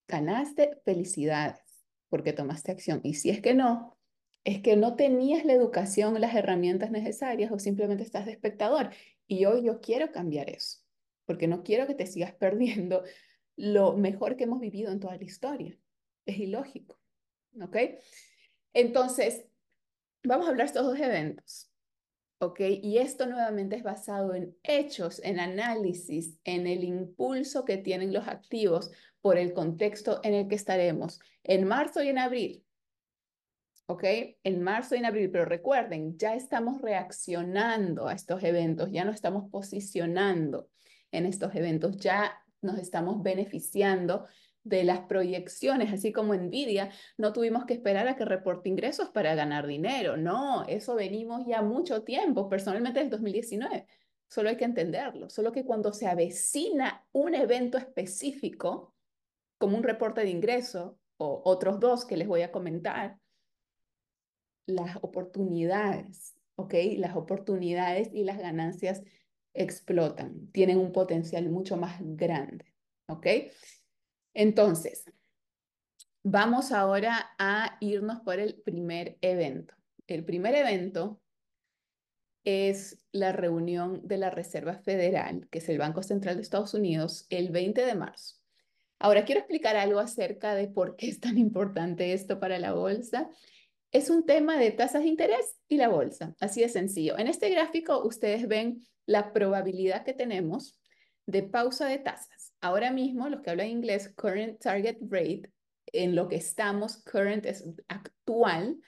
ganaste, 0.09 0.80
felicidades 0.87 1.61
porque 2.09 2.32
tomaste 2.32 2.73
acción. 2.73 3.02
Y 3.04 3.12
si 3.12 3.28
es 3.28 3.42
que 3.42 3.52
no, 3.52 3.99
es 4.44 4.62
que 4.62 4.76
no 4.76 4.97
tenías 4.97 5.44
la 5.44 5.52
educación, 5.52 6.18
las 6.18 6.35
herramientas 6.35 6.90
necesarias 6.90 7.52
o 7.52 7.59
simplemente 7.59 8.02
estás 8.02 8.25
de 8.25 8.32
espectador. 8.32 8.88
Y 9.26 9.44
hoy 9.44 9.62
yo 9.62 9.82
quiero 9.82 10.11
cambiar 10.11 10.49
eso, 10.49 10.78
porque 11.26 11.49
no 11.49 11.62
quiero 11.62 11.87
que 11.87 11.94
te 11.94 12.06
sigas 12.06 12.32
perdiendo 12.40 13.02
lo 13.56 13.94
mejor 13.99 14.37
que 14.37 14.44
hemos 14.44 14.61
vivido 14.61 14.90
en 14.90 15.00
toda 15.00 15.18
la 15.18 15.25
historia. 15.25 15.78
Es 16.25 16.38
ilógico. 16.38 16.99
¿Ok? 17.61 17.76
Entonces, 18.73 19.44
vamos 20.25 20.47
a 20.47 20.50
hablar 20.50 20.67
estos 20.67 20.87
dos 20.87 20.99
eventos. 20.99 21.69
¿Ok? 22.38 22.61
Y 22.61 22.99
esto 22.99 23.26
nuevamente 23.26 23.76
es 23.76 23.85
basado 23.85 24.35
en 24.35 24.57
hechos, 24.64 25.21
en 25.23 25.38
análisis, 25.38 26.38
en 26.43 26.67
el 26.67 26.83
impulso 26.83 27.64
que 27.64 27.76
tienen 27.76 28.12
los 28.12 28.26
activos 28.26 28.91
por 29.21 29.38
el 29.38 29.52
contexto 29.52 30.21
en 30.25 30.35
el 30.35 30.49
que 30.49 30.57
estaremos 30.57 31.21
en 31.45 31.67
marzo 31.67 32.02
y 32.02 32.09
en 32.09 32.19
abril. 32.19 32.64
¿Ok? 33.87 34.05
En 34.43 34.62
marzo 34.62 34.95
y 34.95 34.99
en 34.99 35.05
abril, 35.05 35.31
pero 35.31 35.45
recuerden, 35.45 36.19
ya 36.19 36.35
estamos 36.35 36.81
reaccionando 36.81 38.09
a 38.09 38.14
estos 38.14 38.43
eventos, 38.43 38.91
ya 38.91 39.05
no 39.05 39.12
estamos 39.12 39.49
posicionando 39.50 40.69
en 41.12 41.26
estos 41.26 41.55
eventos, 41.55 41.97
ya 41.99 42.43
nos 42.61 42.79
estamos 42.79 43.23
beneficiando 43.23 44.26
de 44.64 44.85
las 44.85 45.00
proyecciones, 45.00 45.92
así 45.92 46.12
como 46.12 46.35
Nvidia, 46.35 46.90
no 47.19 47.33
tuvimos 47.33 47.64
que 47.64 47.75
esperar 47.75 48.07
a 48.09 48.16
que 48.16 48.25
reporte 48.25 48.69
ingresos 48.69 49.09
para 49.11 49.35
ganar 49.35 49.66
dinero. 49.66 50.16
No, 50.16 50.64
eso 50.66 50.95
venimos 50.95 51.47
ya 51.47 51.62
mucho 51.62 52.04
tiempo, 52.04 52.49
personalmente 52.49 53.00
desde 53.00 53.11
2019. 53.11 53.87
Solo 54.28 54.49
hay 54.49 54.57
que 54.57 54.64
entenderlo. 54.64 55.28
Solo 55.28 55.52
que 55.52 55.64
cuando 55.64 55.92
se 55.92 56.07
avecina 56.07 57.04
un 57.12 57.35
evento 57.35 57.76
específico, 57.76 58.95
como 59.59 59.76
un 59.76 59.83
reporte 59.83 60.23
de 60.23 60.31
ingreso 60.31 60.99
o 61.19 61.42
otros 61.45 61.78
dos 61.81 62.04
que 62.04 62.16
les 62.16 62.28
voy 62.28 62.42
a 62.42 62.52
comentar, 62.52 63.19
las 64.66 64.97
oportunidades, 65.02 66.37
¿ok? 66.57 66.75
Las 66.97 67.16
oportunidades 67.16 68.11
y 68.12 68.25
las 68.25 68.38
ganancias 68.38 69.02
explotan, 69.54 70.50
tienen 70.52 70.78
un 70.78 70.92
potencial 70.92 71.49
mucho 71.50 71.76
más 71.76 71.97
grande, 72.00 72.64
¿ok? 73.09 73.26
Entonces, 74.34 75.04
vamos 76.22 76.72
ahora 76.72 77.34
a 77.38 77.76
irnos 77.80 78.20
por 78.20 78.38
el 78.38 78.54
primer 78.54 79.18
evento. 79.20 79.74
El 80.06 80.24
primer 80.24 80.54
evento 80.54 81.20
es 82.44 82.98
la 83.12 83.32
reunión 83.32 84.00
de 84.06 84.18
la 84.18 84.30
Reserva 84.30 84.74
Federal, 84.74 85.48
que 85.50 85.58
es 85.58 85.68
el 85.68 85.78
Banco 85.78 86.02
Central 86.02 86.36
de 86.36 86.42
Estados 86.42 86.74
Unidos, 86.74 87.26
el 87.30 87.50
20 87.50 87.84
de 87.84 87.94
marzo. 87.94 88.36
Ahora 88.98 89.24
quiero 89.24 89.40
explicar 89.40 89.76
algo 89.76 89.98
acerca 89.98 90.54
de 90.54 90.68
por 90.68 90.96
qué 90.96 91.08
es 91.08 91.20
tan 91.20 91.38
importante 91.38 92.12
esto 92.12 92.40
para 92.40 92.58
la 92.58 92.72
bolsa. 92.72 93.28
Es 93.90 94.10
un 94.10 94.24
tema 94.24 94.56
de 94.56 94.70
tasas 94.70 95.02
de 95.02 95.08
interés 95.08 95.56
y 95.68 95.76
la 95.76 95.88
bolsa, 95.88 96.34
así 96.40 96.62
de 96.62 96.68
sencillo. 96.68 97.18
En 97.18 97.28
este 97.28 97.50
gráfico 97.50 98.04
ustedes 98.04 98.48
ven 98.48 98.86
la 99.06 99.32
probabilidad 99.32 100.04
que 100.04 100.14
tenemos 100.14 100.78
de 101.26 101.43
pausa 101.43 101.87
de 101.87 101.99
tasas. 101.99 102.52
Ahora 102.61 102.91
mismo, 102.91 103.29
los 103.29 103.41
que 103.43 103.50
hablan 103.50 103.69
inglés, 103.69 104.12
current 104.14 104.61
target 104.61 104.99
rate, 105.09 105.50
en 105.87 106.14
lo 106.14 106.29
que 106.29 106.37
estamos, 106.37 107.02
current 107.05 107.45
es 107.47 107.64
actual, 107.88 108.79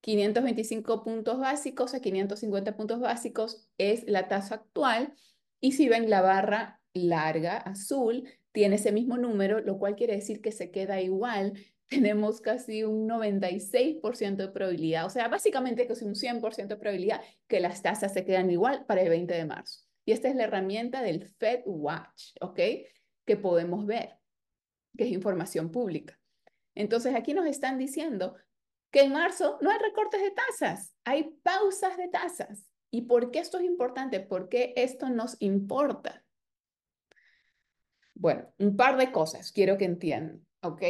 525 0.00 1.04
puntos 1.04 1.38
básicos 1.38 1.94
a 1.94 2.00
550 2.00 2.76
puntos 2.76 3.00
básicos 3.00 3.68
es 3.78 4.04
la 4.06 4.28
tasa 4.28 4.56
actual. 4.56 5.14
Y 5.60 5.72
si 5.72 5.88
ven 5.88 6.08
la 6.08 6.22
barra 6.22 6.80
larga, 6.94 7.56
azul, 7.58 8.28
tiene 8.52 8.76
ese 8.76 8.92
mismo 8.92 9.18
número, 9.18 9.60
lo 9.60 9.78
cual 9.78 9.96
quiere 9.96 10.14
decir 10.14 10.40
que 10.40 10.52
se 10.52 10.70
queda 10.70 11.00
igual. 11.00 11.54
Tenemos 11.88 12.40
casi 12.40 12.84
un 12.84 13.08
96% 13.08 14.36
de 14.36 14.48
probabilidad, 14.48 15.06
o 15.06 15.10
sea, 15.10 15.28
básicamente 15.28 15.86
casi 15.86 16.04
un 16.04 16.14
100% 16.14 16.74
de 16.74 16.76
probabilidad 16.76 17.22
que 17.46 17.60
las 17.60 17.82
tasas 17.82 18.12
se 18.12 18.24
quedan 18.24 18.50
igual 18.50 18.84
para 18.86 19.00
el 19.00 19.08
20 19.08 19.34
de 19.34 19.44
marzo. 19.46 19.87
Y 20.08 20.12
esta 20.12 20.30
es 20.30 20.36
la 20.36 20.44
herramienta 20.44 21.02
del 21.02 21.22
Fed 21.22 21.64
Watch, 21.66 22.32
¿ok? 22.40 22.58
Que 23.26 23.36
podemos 23.36 23.84
ver, 23.84 24.16
que 24.96 25.04
es 25.04 25.10
información 25.10 25.70
pública. 25.70 26.18
Entonces 26.74 27.14
aquí 27.14 27.34
nos 27.34 27.44
están 27.44 27.76
diciendo 27.76 28.34
que 28.90 29.02
en 29.02 29.12
marzo 29.12 29.58
no 29.60 29.70
hay 29.70 29.76
recortes 29.76 30.22
de 30.22 30.30
tasas, 30.30 30.96
hay 31.04 31.34
pausas 31.42 31.98
de 31.98 32.08
tasas. 32.08 32.70
¿Y 32.90 33.02
por 33.02 33.30
qué 33.30 33.40
esto 33.40 33.58
es 33.58 33.64
importante? 33.64 34.20
¿Por 34.20 34.48
qué 34.48 34.72
esto 34.76 35.10
nos 35.10 35.36
importa? 35.40 36.24
Bueno, 38.14 38.50
un 38.56 38.78
par 38.78 38.96
de 38.96 39.12
cosas 39.12 39.52
quiero 39.52 39.76
que 39.76 39.84
entiendan, 39.84 40.42
¿ok? 40.62 40.84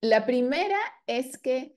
La 0.00 0.26
primera 0.26 0.78
es 1.08 1.38
que 1.38 1.76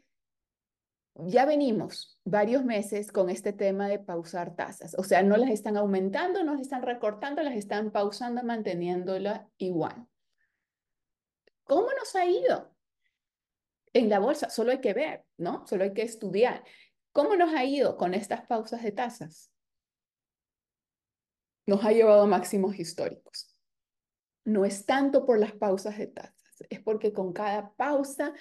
ya 1.16 1.46
venimos 1.46 2.20
varios 2.24 2.64
meses 2.64 3.12
con 3.12 3.30
este 3.30 3.54
tema 3.54 3.88
de 3.88 4.00
pausar 4.00 4.56
tasas. 4.56 4.96
O 4.98 5.04
sea, 5.04 5.24
no 5.24 5.38
las 5.38 5.50
están 5.50 5.78
aumentando, 5.78 6.44
no 6.44 6.54
las 6.54 6.62
están 6.62 6.82
recortando, 6.82 7.44
las 7.44 7.56
están 7.56 7.92
pausando, 7.92 8.44
manteniéndola 8.44 9.48
igual. 9.58 10.08
¿Cómo 11.64 11.88
nos 11.98 12.16
ha 12.16 12.26
ido? 12.26 12.76
En 13.94 14.10
la 14.10 14.20
bolsa, 14.20 14.50
solo 14.50 14.72
hay 14.72 14.80
que 14.80 14.94
ver, 14.94 15.26
¿no? 15.38 15.68
Solo 15.68 15.84
hay 15.84 15.94
que 15.94 16.04
estudiar. 16.04 16.64
¿Cómo 17.12 17.36
nos 17.36 17.54
ha 17.54 17.66
ido 17.66 17.98
con 17.98 18.14
estas 18.14 18.46
pausas 18.46 18.82
de 18.84 18.92
tasas? 18.94 19.52
Nos 21.66 21.84
ha 21.84 21.92
llevado 21.92 22.26
máximos 22.26 22.80
históricos. 22.80 23.56
No 24.46 24.66
es 24.66 24.86
tanto 24.86 25.26
por 25.26 25.40
las 25.40 25.52
pausas 25.52 25.98
de 25.98 26.08
tasas, 26.08 26.64
es 26.70 26.80
porque 26.82 27.14
con 27.14 27.34
cada 27.34 27.74
pausa 27.74 28.34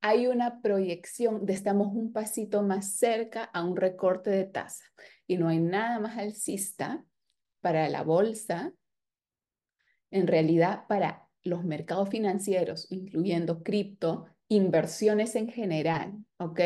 hay 0.00 0.26
una 0.26 0.60
proyección 0.60 1.44
de 1.44 1.52
estamos 1.52 1.88
un 1.88 2.12
pasito 2.12 2.62
más 2.62 2.92
cerca 2.92 3.44
a 3.44 3.64
un 3.64 3.76
recorte 3.76 4.30
de 4.30 4.44
tasa. 4.44 4.84
Y 5.26 5.36
no 5.36 5.48
hay 5.48 5.58
nada 5.58 5.98
más 5.98 6.16
alcista 6.16 7.04
para 7.60 7.88
la 7.88 8.02
bolsa, 8.02 8.72
en 10.10 10.26
realidad 10.26 10.86
para 10.88 11.28
los 11.42 11.64
mercados 11.64 12.08
financieros, 12.08 12.90
incluyendo 12.90 13.62
cripto, 13.62 14.26
inversiones 14.48 15.34
en 15.34 15.48
general, 15.48 16.14
¿ok? 16.38 16.60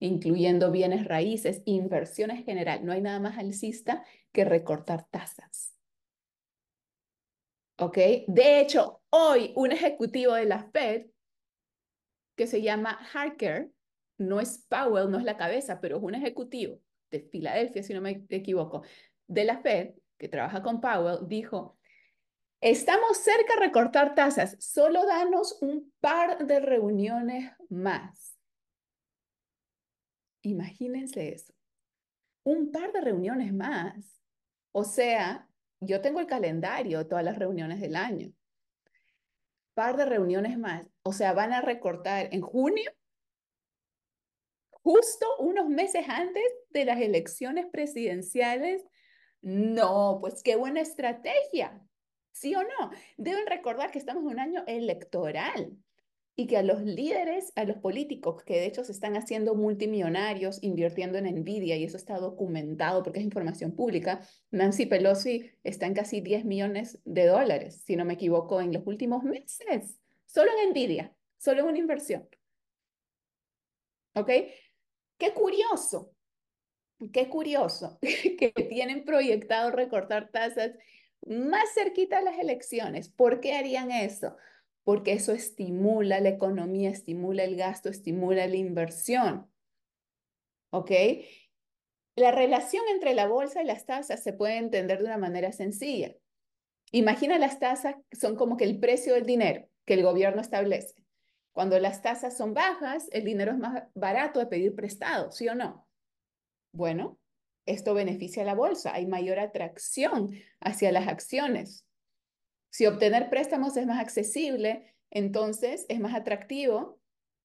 Incluyendo 0.00 0.70
bienes 0.70 1.04
raíces, 1.06 1.62
inversiones 1.64 2.38
en 2.38 2.44
general. 2.44 2.84
No 2.84 2.92
hay 2.92 3.00
nada 3.00 3.20
más 3.20 3.38
alcista 3.38 4.04
que 4.32 4.44
recortar 4.44 5.06
tasas. 5.10 5.74
¿Ok? 7.80 7.96
De 8.26 8.60
hecho, 8.60 9.02
hoy 9.10 9.52
un 9.54 9.70
ejecutivo 9.70 10.34
de 10.34 10.46
la 10.46 10.64
Fed 10.72 11.06
que 12.38 12.46
se 12.46 12.62
llama 12.62 12.98
Harker, 13.12 13.70
no 14.16 14.40
es 14.40 14.64
Powell, 14.68 15.10
no 15.10 15.18
es 15.18 15.24
la 15.24 15.36
cabeza, 15.36 15.80
pero 15.80 15.98
es 15.98 16.02
un 16.02 16.14
ejecutivo 16.14 16.80
de 17.10 17.20
Filadelfia, 17.20 17.82
si 17.82 17.92
no 17.92 18.00
me 18.00 18.24
equivoco, 18.30 18.82
de 19.26 19.44
la 19.44 19.58
Fed, 19.58 19.94
que 20.16 20.28
trabaja 20.28 20.62
con 20.62 20.80
Powell, 20.80 21.26
dijo, 21.26 21.78
estamos 22.60 23.18
cerca 23.18 23.54
de 23.54 23.66
recortar 23.66 24.14
tasas, 24.14 24.56
solo 24.60 25.04
danos 25.04 25.58
un 25.60 25.92
par 26.00 26.46
de 26.46 26.60
reuniones 26.60 27.52
más. 27.68 28.38
Imagínense 30.42 31.34
eso, 31.34 31.52
un 32.44 32.70
par 32.70 32.92
de 32.92 33.00
reuniones 33.00 33.52
más. 33.52 34.22
O 34.72 34.84
sea, 34.84 35.48
yo 35.80 36.00
tengo 36.00 36.20
el 36.20 36.26
calendario 36.26 37.06
todas 37.06 37.24
las 37.24 37.38
reuniones 37.38 37.80
del 37.80 37.96
año 37.96 38.32
par 39.78 39.96
de 39.96 40.04
reuniones 40.06 40.58
más. 40.58 40.84
O 41.04 41.12
sea, 41.12 41.32
van 41.34 41.52
a 41.52 41.60
recortar 41.60 42.30
en 42.32 42.40
junio, 42.40 42.90
justo 44.72 45.24
unos 45.38 45.68
meses 45.68 46.04
antes 46.08 46.42
de 46.70 46.84
las 46.84 47.00
elecciones 47.00 47.66
presidenciales. 47.70 48.84
No, 49.40 50.18
pues 50.20 50.42
qué 50.42 50.56
buena 50.56 50.80
estrategia. 50.80 51.80
¿Sí 52.32 52.56
o 52.56 52.64
no? 52.64 52.90
Deben 53.18 53.46
recordar 53.46 53.92
que 53.92 54.00
estamos 54.00 54.24
en 54.24 54.30
un 54.30 54.40
año 54.40 54.64
electoral 54.66 55.76
y 56.40 56.46
que 56.46 56.56
a 56.56 56.62
los 56.62 56.82
líderes, 56.82 57.52
a 57.56 57.64
los 57.64 57.78
políticos 57.78 58.44
que 58.44 58.60
de 58.60 58.66
hecho 58.66 58.84
se 58.84 58.92
están 58.92 59.16
haciendo 59.16 59.56
multimillonarios 59.56 60.62
invirtiendo 60.62 61.18
en 61.18 61.24
Nvidia, 61.24 61.74
y 61.74 61.82
eso 61.82 61.96
está 61.96 62.16
documentado 62.20 63.02
porque 63.02 63.18
es 63.18 63.24
información 63.24 63.72
pública, 63.72 64.20
Nancy 64.52 64.86
Pelosi 64.86 65.50
está 65.64 65.86
en 65.86 65.94
casi 65.94 66.20
10 66.20 66.44
millones 66.44 67.00
de 67.04 67.26
dólares, 67.26 67.82
si 67.84 67.96
no 67.96 68.04
me 68.04 68.14
equivoco, 68.14 68.60
en 68.60 68.72
los 68.72 68.86
últimos 68.86 69.24
meses, 69.24 69.98
solo 70.26 70.52
en 70.62 70.70
Nvidia, 70.70 71.12
solo 71.38 71.62
en 71.62 71.66
una 71.66 71.78
inversión. 71.78 72.28
¿Ok? 74.14 74.30
Qué 75.18 75.34
curioso, 75.34 76.14
qué 77.12 77.28
curioso 77.28 77.98
que 78.00 78.52
tienen 78.68 79.04
proyectado 79.04 79.72
recortar 79.72 80.30
tasas 80.30 80.70
más 81.26 81.74
cerquita 81.74 82.18
a 82.18 82.22
las 82.22 82.38
elecciones. 82.38 83.08
¿Por 83.08 83.40
qué 83.40 83.54
harían 83.54 83.90
eso? 83.90 84.36
Porque 84.88 85.12
eso 85.12 85.32
estimula 85.32 86.18
la 86.18 86.30
economía, 86.30 86.88
estimula 86.88 87.44
el 87.44 87.56
gasto, 87.56 87.90
estimula 87.90 88.46
la 88.46 88.56
inversión. 88.56 89.46
¿Ok? 90.70 90.90
La 92.16 92.30
relación 92.30 92.82
entre 92.88 93.12
la 93.12 93.26
bolsa 93.26 93.60
y 93.60 93.66
las 93.66 93.84
tasas 93.84 94.22
se 94.22 94.32
puede 94.32 94.56
entender 94.56 95.00
de 95.00 95.04
una 95.04 95.18
manera 95.18 95.52
sencilla. 95.52 96.14
Imagina 96.90 97.38
las 97.38 97.58
tasas 97.58 97.96
son 98.18 98.34
como 98.34 98.56
que 98.56 98.64
el 98.64 98.80
precio 98.80 99.12
del 99.12 99.26
dinero 99.26 99.68
que 99.84 99.92
el 99.92 100.04
gobierno 100.04 100.40
establece. 100.40 101.04
Cuando 101.52 101.78
las 101.78 102.00
tasas 102.00 102.34
son 102.34 102.54
bajas, 102.54 103.10
el 103.12 103.24
dinero 103.24 103.52
es 103.52 103.58
más 103.58 103.82
barato 103.92 104.40
de 104.40 104.46
pedir 104.46 104.74
prestado, 104.74 105.30
¿sí 105.32 105.48
o 105.48 105.54
no? 105.54 105.86
Bueno, 106.72 107.18
esto 107.66 107.92
beneficia 107.92 108.42
a 108.42 108.46
la 108.46 108.54
bolsa, 108.54 108.94
hay 108.94 109.06
mayor 109.06 109.38
atracción 109.38 110.30
hacia 110.60 110.92
las 110.92 111.08
acciones. 111.08 111.84
Si 112.70 112.86
obtener 112.86 113.30
préstamos 113.30 113.76
es 113.76 113.86
más 113.86 114.00
accesible, 114.00 114.94
entonces 115.10 115.86
es 115.88 116.00
más 116.00 116.14
atractivo 116.14 117.00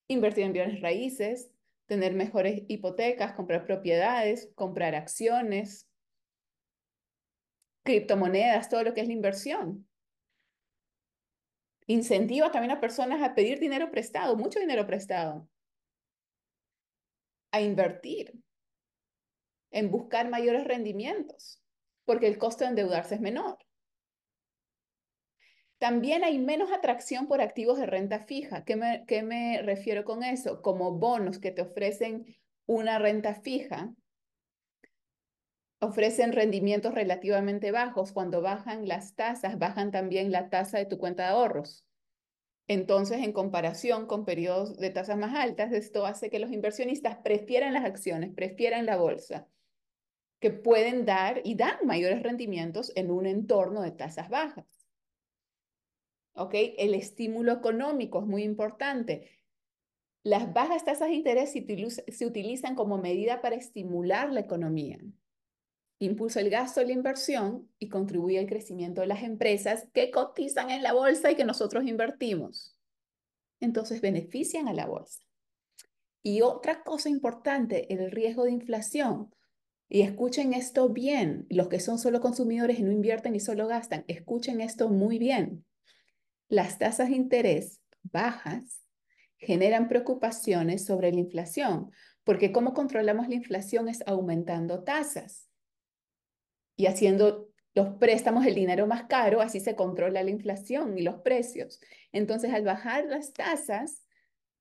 invertir 0.08 0.44
en 0.44 0.54
bienes 0.54 0.82
raíces, 0.82 1.50
tener 1.86 2.14
mejores 2.14 2.64
hipotecas, 2.68 3.34
comprar 3.34 3.66
propiedades, 3.66 4.52
comprar 4.56 4.96
acciones, 4.96 5.88
criptomonedas, 7.84 8.70
todo 8.70 8.84
lo 8.84 8.94
que 8.94 9.02
es 9.02 9.08
la 9.08 9.14
inversión. 9.14 9.88
Incentiva 11.88 12.52
también 12.52 12.72
a 12.72 12.80
personas 12.80 13.22
a 13.22 13.36
pedir 13.36 13.60
dinero 13.60 13.92
prestado, 13.92 14.38
mucho 14.38 14.60
dinero 14.60 14.88
prestado, 14.88 15.50
a 17.52 17.62
invertir, 17.62 18.34
en 19.72 19.92
buscar 19.92 20.30
mayores 20.30 20.64
rendimientos, 20.64 21.62
porque 22.06 22.28
el 22.28 22.38
costo 22.38 22.64
de 22.64 22.70
endeudarse 22.70 23.16
es 23.16 23.22
menor. 23.22 23.58
También 25.84 26.24
hay 26.24 26.40
menos 26.40 26.72
atracción 26.72 27.28
por 27.28 27.42
activos 27.42 27.78
de 27.78 27.86
renta 27.86 28.20
fija. 28.20 28.64
¿Qué 28.64 28.78
me, 28.78 29.62
refiero 29.64 30.06
con 30.06 30.24
eso? 30.24 30.62
Como 30.62 30.94
bonos 30.94 31.40
que 31.40 31.52
te 31.52 31.62
ofrecen 31.62 32.38
una 32.66 33.00
renta 33.00 33.36
fija, 33.36 33.94
ofrecen 35.82 36.32
rendimientos 36.32 36.94
relativamente 36.96 37.74
bajos. 37.74 38.14
Cuando 38.14 38.42
bajan 38.42 38.88
las 38.88 39.16
tasas, 39.16 39.60
bajan 39.60 39.92
también 39.92 40.32
la 40.32 40.50
tasa 40.50 40.78
de 40.78 40.86
tu 40.86 40.98
cuenta 40.98 41.24
de 41.24 41.30
ahorros. 41.32 41.86
Entonces, 42.70 43.18
en 43.18 43.34
comparación 43.34 44.08
con 44.08 44.24
periodos 44.24 44.78
de 44.78 44.90
tasas 44.90 45.18
más 45.18 45.36
altas, 45.36 45.74
esto 45.74 46.06
hace 46.06 46.30
que 46.30 46.40
los 46.40 46.54
inversionistas 46.54 47.18
prefieran 47.18 47.74
las 47.74 47.84
acciones, 47.84 48.34
prefieran 48.34 48.86
la 48.86 48.96
bolsa, 48.96 49.50
que 50.40 50.50
pueden 50.50 51.04
dar 51.04 51.42
y 51.44 51.56
dan 51.56 51.76
mayores 51.84 52.24
rendimientos 52.24 52.94
en 52.96 53.12
un 53.12 53.26
entorno 53.26 53.82
de 53.82 53.92
tasas 53.92 54.30
bajas. 54.30 54.83
¿Ok? 56.34 56.54
El 56.78 56.96
estímulo 56.96 57.52
económico 57.52 58.20
es 58.22 58.26
muy 58.26 58.44
importante. 58.44 59.30
Las 60.24 60.54
bajas 60.54 60.86
tasas 60.86 61.10
de 61.10 61.16
interés 61.16 61.52
se 61.52 62.26
utilizan 62.26 62.76
como 62.76 62.98
medida 62.98 63.42
para 63.42 63.56
estimular 63.56 64.32
la 64.32 64.40
economía. 64.40 65.00
Impulsa 66.00 66.42
el 66.42 66.50
gasto 66.50 66.80
de 66.80 66.88
la 66.88 66.94
inversión 66.94 67.70
y 67.78 67.90
contribuye 67.90 68.40
al 68.40 68.48
crecimiento 68.48 69.02
de 69.02 69.08
las 69.08 69.24
empresas 69.24 69.88
que 69.94 70.12
cotizan 70.12 70.70
en 70.72 70.82
la 70.82 70.94
bolsa 70.94 71.32
y 71.32 71.36
que 71.36 71.46
nosotros 71.46 71.86
invertimos. 71.86 72.78
Entonces 73.60 74.02
benefician 74.02 74.68
a 74.68 74.74
la 74.74 74.86
bolsa. 74.86 75.24
Y 76.24 76.42
otra 76.42 76.84
cosa 76.84 77.10
importante, 77.10 77.94
el 77.94 78.10
riesgo 78.10 78.46
de 78.46 78.52
inflación. 78.52 79.34
Y 79.90 80.02
escuchen 80.02 80.54
esto 80.54 80.90
bien, 80.90 81.46
los 81.50 81.68
que 81.68 81.80
son 81.80 82.00
solo 82.00 82.22
consumidores 82.22 82.80
y 82.80 82.84
no 82.84 82.92
invierten 82.92 83.36
y 83.36 83.42
solo 83.42 83.68
gastan, 83.68 84.06
escuchen 84.08 84.62
esto 84.62 84.90
muy 84.90 85.20
bien. 85.20 85.66
Las 86.54 86.78
tasas 86.78 87.10
de 87.10 87.16
interés 87.16 87.82
bajas 88.04 88.84
generan 89.38 89.88
preocupaciones 89.88 90.86
sobre 90.86 91.12
la 91.12 91.20
inflación, 91.20 91.92
porque 92.24 92.52
cómo 92.52 92.76
controlamos 92.76 93.28
la 93.28 93.34
inflación 93.34 93.88
es 93.88 94.04
aumentando 94.06 94.84
tasas 94.84 95.50
y 96.76 96.86
haciendo 96.86 97.50
los 97.74 97.96
préstamos 97.96 98.46
el 98.46 98.54
dinero 98.54 98.86
más 98.86 99.06
caro, 99.06 99.42
así 99.42 99.62
se 99.62 99.76
controla 99.76 100.22
la 100.22 100.30
inflación 100.30 100.96
y 100.96 101.02
los 101.02 101.22
precios. 101.22 101.82
Entonces, 102.12 102.54
al 102.54 102.64
bajar 102.64 103.06
las 103.06 103.34
tasas, 103.34 104.06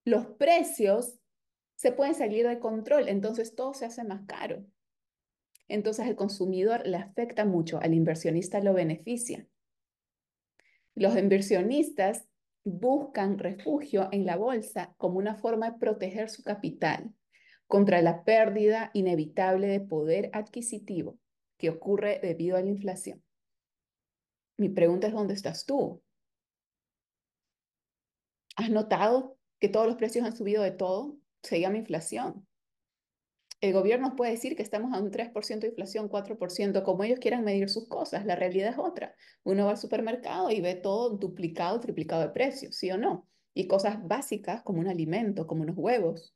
los 0.07 0.25
precios 0.39 1.19
se 1.75 1.93
pueden 1.93 2.15
salir 2.15 2.49
de 2.49 2.59
control, 2.59 3.11
entonces 3.11 3.55
todo 3.55 3.75
se 3.75 3.85
hace 3.85 4.03
más 4.03 4.23
caro. 4.27 4.65
Entonces, 5.69 6.07
al 6.07 6.17
consumidor 6.17 6.87
le 6.87 6.97
afecta 6.97 7.45
mucho, 7.45 7.79
al 7.83 7.93
inversionista 7.93 8.61
lo 8.61 8.73
beneficia. 8.73 9.47
Los 10.95 11.17
inversionistas 11.17 12.27
buscan 12.65 13.39
refugio 13.39 14.09
en 14.13 14.27
la 14.27 14.37
bolsa 14.37 14.95
como 14.99 15.19
una 15.19 15.35
forma 15.37 15.71
de 15.71 15.79
proteger 15.79 16.29
su 16.29 16.43
capital 16.43 17.13
contra 17.67 18.03
la 18.03 18.25
pérdida 18.25 18.91
inevitable 18.93 19.67
de 19.67 19.81
poder 19.81 20.31
adquisitivo 20.33 21.19
que 21.57 21.71
ocurre 21.71 22.21
debido 22.23 22.57
a 22.57 22.61
la 22.61 22.69
inflación. 22.69 23.23
Mi 24.59 24.69
pregunta 24.69 25.07
es, 25.07 25.15
¿dónde 25.15 25.35
estás 25.35 25.65
tú? 25.65 26.03
¿Has 28.57 28.71
notado 28.71 29.39
que 29.59 29.69
todos 29.69 29.87
los 29.87 29.97
precios 29.97 30.27
han 30.27 30.37
subido 30.37 30.63
de 30.63 30.73
todo? 30.73 31.17
Se 31.43 31.61
llama 31.61 31.79
inflación. 31.79 32.47
El 33.63 33.73
gobierno 33.73 34.17
puede 34.17 34.33
decir 34.33 34.57
que 34.57 34.63
estamos 34.65 34.93
a 34.93 35.01
un 35.01 35.13
3% 35.13 35.61
de 35.61 35.69
inflación, 35.69 36.09
4%, 36.09 36.83
como 36.83 37.05
ellos 37.05 37.21
quieran 37.21 37.45
medir 37.45 37.69
sus 37.69 37.87
cosas. 37.87 38.27
La 38.27 38.35
realidad 38.35 38.71
es 38.71 38.79
otra. 38.79 39.15
Uno 39.45 39.67
va 39.67 39.71
al 39.71 39.79
supermercado 39.79 40.51
y 40.51 40.61
ve 40.61 40.75
todo 40.75 41.11
duplicado, 41.11 41.79
triplicado 41.79 42.23
de 42.23 42.31
precios, 42.31 42.75
¿sí 42.75 42.91
o 42.91 42.99
no? 42.99 43.29
Y 43.55 43.69
cosas 43.69 43.99
básicas 44.03 44.65
como 44.65 44.81
un 44.81 44.89
alimento, 44.89 45.47
como 45.47 45.63
unos 45.63 45.77
huevos. 45.79 46.35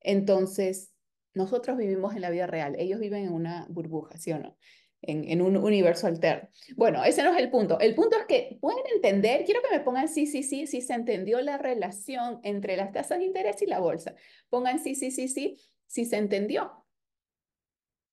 Entonces, 0.00 0.92
nosotros 1.32 1.78
vivimos 1.78 2.14
en 2.14 2.20
la 2.20 2.28
vida 2.28 2.46
real, 2.46 2.76
ellos 2.78 3.00
viven 3.00 3.24
en 3.24 3.32
una 3.32 3.66
burbuja, 3.70 4.18
¿sí 4.18 4.32
o 4.32 4.38
no? 4.38 4.58
En, 5.00 5.30
en, 5.30 5.40
un 5.40 5.56
universo 5.56 6.08
alterno. 6.08 6.50
Bueno, 6.76 7.02
ese 7.02 7.22
no 7.22 7.32
es 7.32 7.38
el 7.38 7.50
punto. 7.50 7.80
El 7.80 7.94
punto 7.94 8.18
es 8.18 8.26
que 8.26 8.58
pueden 8.60 8.84
entender, 8.94 9.46
quiero 9.46 9.62
que 9.62 9.74
me 9.74 9.82
pongan 9.82 10.08
sí, 10.08 10.26
sí, 10.26 10.42
sí, 10.42 10.66
si 10.66 10.82
se 10.82 10.92
entendió 10.92 11.40
la 11.40 11.56
relación 11.56 12.38
entre 12.42 12.76
las 12.76 12.92
tasas 12.92 13.18
de 13.18 13.24
interés 13.24 13.62
y 13.62 13.66
la 13.66 13.80
bolsa. 13.80 14.14
Pongan 14.50 14.78
sí, 14.78 14.94
sí, 14.94 15.10
sí, 15.10 15.26
sí, 15.28 15.56
si 15.90 16.04
se 16.04 16.16
entendió. 16.16 16.86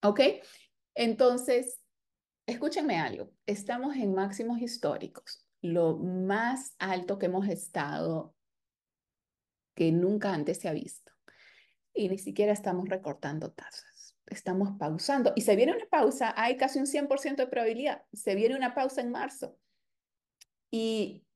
¿Ok? 0.04 0.20
Entonces, 0.96 1.80
escúchenme 2.48 2.98
algo. 3.00 3.32
Estamos 3.46 3.96
en 3.98 4.16
máximos 4.16 4.60
históricos, 4.62 5.46
lo 5.62 5.98
más 5.98 6.76
alto 6.80 7.20
que 7.20 7.28
hemos 7.28 7.48
estado 7.48 8.34
que 9.76 9.92
nunca 9.92 10.34
antes 10.34 10.58
se 10.58 10.68
ha 10.68 10.74
visto 10.74 11.12
y 11.94 12.10
ni 12.10 12.18
siquiera 12.18 12.52
estamos 12.52 12.90
recortando 12.90 13.52
tasas. 13.52 14.18
Estamos 14.26 14.72
pausando. 14.80 15.34
Y 15.36 15.42
se 15.42 15.56
viene 15.56 15.74
una 15.74 15.86
pausa, 15.86 16.34
hay 16.36 16.58
casi 16.58 16.80
un 16.80 16.88
100% 16.88 17.36
de 17.36 17.48
probabilidad. 17.48 18.04
Se 18.12 18.34
viene 18.34 18.56
una 18.56 18.74
pausa 18.74 19.02
en 19.02 19.12
marzo. 19.12 19.56
Y 20.72 21.27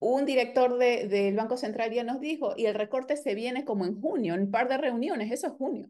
un 0.00 0.24
director 0.24 0.78
de, 0.78 1.08
del 1.08 1.34
Banco 1.36 1.56
Central 1.56 1.92
ya 1.92 2.04
nos 2.04 2.20
dijo, 2.20 2.54
y 2.56 2.66
el 2.66 2.74
recorte 2.74 3.16
se 3.16 3.34
viene 3.34 3.64
como 3.64 3.84
en 3.84 4.00
junio, 4.00 4.34
en 4.34 4.42
un 4.42 4.50
par 4.50 4.68
de 4.68 4.78
reuniones, 4.78 5.32
eso 5.32 5.48
es 5.48 5.52
junio. 5.54 5.88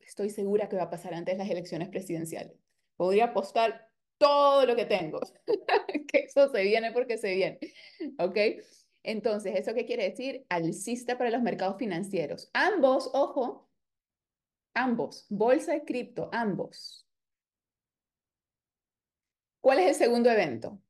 Estoy 0.00 0.30
segura 0.30 0.68
que 0.68 0.76
va 0.76 0.84
a 0.84 0.90
pasar 0.90 1.14
antes 1.14 1.38
las 1.38 1.48
elecciones 1.48 1.88
presidenciales. 1.88 2.56
Podría 2.96 3.26
apostar 3.26 3.88
todo 4.18 4.66
lo 4.66 4.76
que 4.76 4.84
tengo, 4.84 5.20
que 6.08 6.18
eso 6.18 6.48
se 6.48 6.62
viene 6.62 6.92
porque 6.92 7.18
se 7.18 7.34
viene. 7.34 7.58
¿Ok? 8.18 8.36
Entonces, 9.02 9.54
¿eso 9.56 9.74
qué 9.74 9.84
quiere 9.84 10.08
decir? 10.10 10.46
Alcista 10.48 11.18
para 11.18 11.30
los 11.30 11.42
mercados 11.42 11.76
financieros. 11.76 12.50
Ambos, 12.52 13.10
ojo, 13.14 13.68
ambos, 14.74 15.26
bolsa 15.28 15.74
y 15.76 15.80
cripto, 15.80 16.28
ambos. 16.32 17.06
¿Cuál 19.60 19.80
es 19.80 19.88
el 19.88 19.94
segundo 19.94 20.30
evento? 20.30 20.80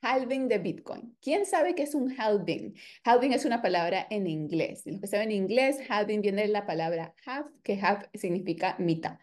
Halving 0.00 0.48
de 0.48 0.58
Bitcoin. 0.58 1.16
¿Quién 1.20 1.46
sabe 1.46 1.74
qué 1.74 1.82
es 1.82 1.94
un 1.94 2.14
halving? 2.18 2.74
Halving 3.04 3.32
es 3.32 3.44
una 3.44 3.62
palabra 3.62 4.06
en 4.10 4.26
inglés. 4.26 4.82
Los 4.86 5.00
que 5.00 5.06
saben 5.06 5.30
inglés, 5.30 5.78
halving 5.88 6.20
viene 6.20 6.42
de 6.42 6.48
la 6.48 6.66
palabra 6.66 7.14
half, 7.26 7.46
que 7.62 7.78
half 7.80 8.04
significa 8.14 8.76
mitad. 8.78 9.18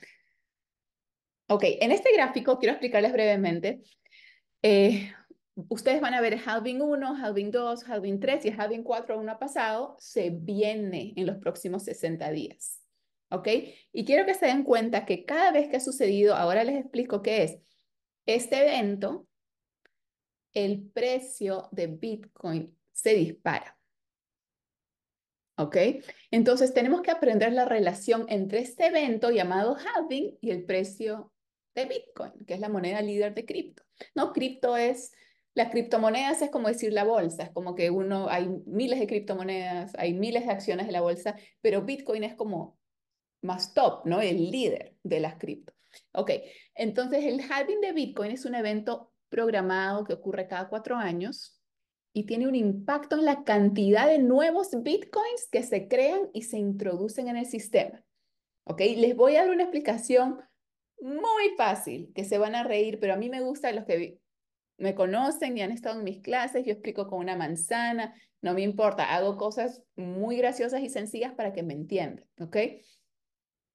Ok, 1.48 1.64
en 1.66 1.92
este 1.92 2.14
gráfico 2.14 2.60
quiero 2.60 2.74
explicarles 2.74 3.12
brevemente 3.12 3.82
eh, 4.62 5.12
ustedes 5.70 6.02
van 6.02 6.14
a 6.14 6.22
ver 6.22 6.40
Halving 6.46 6.82
1, 6.82 7.16
Halving 7.16 7.52
2, 7.52 7.84
Halving 7.88 8.20
3 8.20 8.46
y 8.46 8.52
Halving 8.52 8.84
4 8.84 9.16
aún 9.16 9.26
no 9.26 9.34
ha 9.34 9.40
pasado, 9.40 9.96
se 10.00 10.30
viene 10.30 11.14
en 11.16 11.26
los 11.26 11.38
próximos 11.38 11.84
60 11.84 12.30
días. 12.32 12.82
¿Ok? 13.32 13.48
Y 13.94 14.06
quiero 14.06 14.26
que 14.26 14.34
se 14.34 14.48
den 14.48 14.64
cuenta 14.64 15.06
que 15.06 15.24
cada 15.24 15.52
vez 15.52 15.70
que 15.70 15.78
ha 15.78 15.82
sucedido, 15.82 16.36
ahora 16.36 16.64
les 16.64 16.80
explico 16.80 17.22
qué 17.22 17.44
es, 17.44 17.58
este 18.26 18.62
evento, 18.62 19.28
el 20.66 20.90
precio 20.92 21.70
de 21.72 21.88
Bitcoin 21.88 22.78
se 22.92 23.14
dispara. 23.14 23.78
¿Ok? 25.58 25.76
Entonces 26.32 26.74
tenemos 26.74 27.02
que 27.02 27.12
aprender 27.12 27.52
la 27.52 27.66
relación 27.66 28.26
entre 28.30 28.60
este 28.60 28.88
evento 28.88 29.30
llamado 29.30 29.76
halving 29.76 30.38
y 30.40 30.52
el 30.52 30.64
precio 30.64 31.34
de 31.76 31.86
Bitcoin, 31.86 32.46
que 32.46 32.54
es 32.54 32.60
la 32.60 32.70
moneda 32.70 33.02
líder 33.02 33.34
de 33.34 33.46
cripto. 33.46 33.84
No, 34.16 34.32
cripto 34.32 34.78
es 34.78 35.12
las 35.56 35.72
criptomonedas 35.72 36.42
es 36.42 36.52
como 36.52 36.68
decir 36.68 36.94
la 36.94 37.04
bolsa, 37.04 37.44
es 37.44 37.50
como 37.52 37.76
que 37.76 37.90
uno, 37.90 38.30
hay 38.30 38.48
miles 38.66 39.00
de 39.00 39.08
criptomonedas, 39.08 39.94
hay 39.98 40.14
miles 40.14 40.46
de 40.46 40.52
acciones 40.54 40.86
de 40.86 40.94
la 40.94 41.02
bolsa, 41.02 41.36
pero 41.60 41.82
Bitcoin 41.82 42.24
es 42.24 42.36
como 42.36 42.80
más 43.42 43.74
top, 43.74 44.06
¿no? 44.06 44.22
El 44.22 44.52
líder 44.52 44.96
de 45.04 45.20
las 45.20 45.36
cripto. 45.36 45.74
Ok, 46.14 46.32
entonces 46.76 47.26
el 47.26 47.42
halving 47.42 47.82
de 47.82 47.94
Bitcoin 47.94 48.32
es 48.32 48.46
un 48.46 48.56
evento 48.56 49.12
programado 49.30 50.04
que 50.04 50.14
ocurre 50.14 50.48
cada 50.48 50.70
cuatro 50.70 50.96
años 50.96 51.60
y 52.14 52.26
tiene 52.26 52.48
un 52.48 52.56
impacto 52.56 53.16
en 53.18 53.26
la 53.26 53.44
cantidad 53.44 54.08
de 54.08 54.20
nuevos 54.20 54.70
Bitcoins 54.82 55.48
que 55.52 55.64
se 55.64 55.88
crean 55.88 56.30
y 56.34 56.44
se 56.44 56.58
introducen 56.58 57.28
en 57.28 57.38
el 57.38 57.46
sistema. 57.46 58.04
Ok, 58.66 58.82
les 58.98 59.16
voy 59.16 59.36
a 59.36 59.42
dar 59.42 59.52
una 59.52 59.64
explicación 59.64 60.40
muy 61.02 61.56
fácil, 61.58 62.12
que 62.14 62.26
se 62.26 62.38
van 62.38 62.56
a 62.56 62.64
reír, 62.64 63.00
pero 63.00 63.14
a 63.14 63.18
mí 63.18 63.30
me 63.30 63.42
gusta 63.42 63.72
los 63.72 63.86
que 63.86 64.20
me 64.78 64.96
conocen 64.96 65.58
y 65.58 65.62
han 65.62 65.72
estado 65.72 66.00
en 66.00 66.04
mis 66.04 66.22
clases, 66.22 66.66
yo 66.66 66.72
explico 66.72 67.08
con 67.08 67.20
una 67.20 67.36
manzana, 67.36 68.14
no 68.42 68.54
me 68.54 68.62
importa, 68.62 69.14
hago 69.14 69.38
cosas 69.38 69.84
muy 69.96 70.38
graciosas 70.38 70.82
y 70.82 70.90
sencillas 70.90 71.34
para 71.34 71.54
que 71.54 71.64
me 71.64 71.74
entiendan, 71.74 72.26
¿ok? 72.40 72.58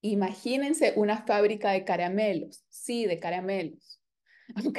Imagínense 0.01 0.95
una 0.97 1.25
fábrica 1.25 1.73
de 1.73 1.85
caramelos, 1.85 2.65
sí, 2.69 3.07
de 3.07 3.19
caramelos, 3.19 4.01
¿ok? 4.67 4.79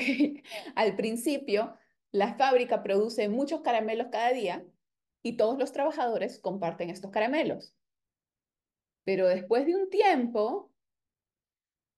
Al 0.76 0.96
principio, 0.96 1.78
la 2.12 2.36
fábrica 2.36 2.84
produce 2.84 3.30
muchos 3.30 3.62
caramelos 3.62 4.08
cada 4.12 4.32
día 4.32 4.66
y 5.22 5.38
todos 5.38 5.58
los 5.58 5.72
trabajadores 5.72 6.40
comparten 6.40 6.90
estos 6.90 7.12
caramelos. 7.12 7.76
Pero 9.04 9.28
después 9.28 9.66
de 9.66 9.76
un 9.76 9.90
tiempo, 9.90 10.72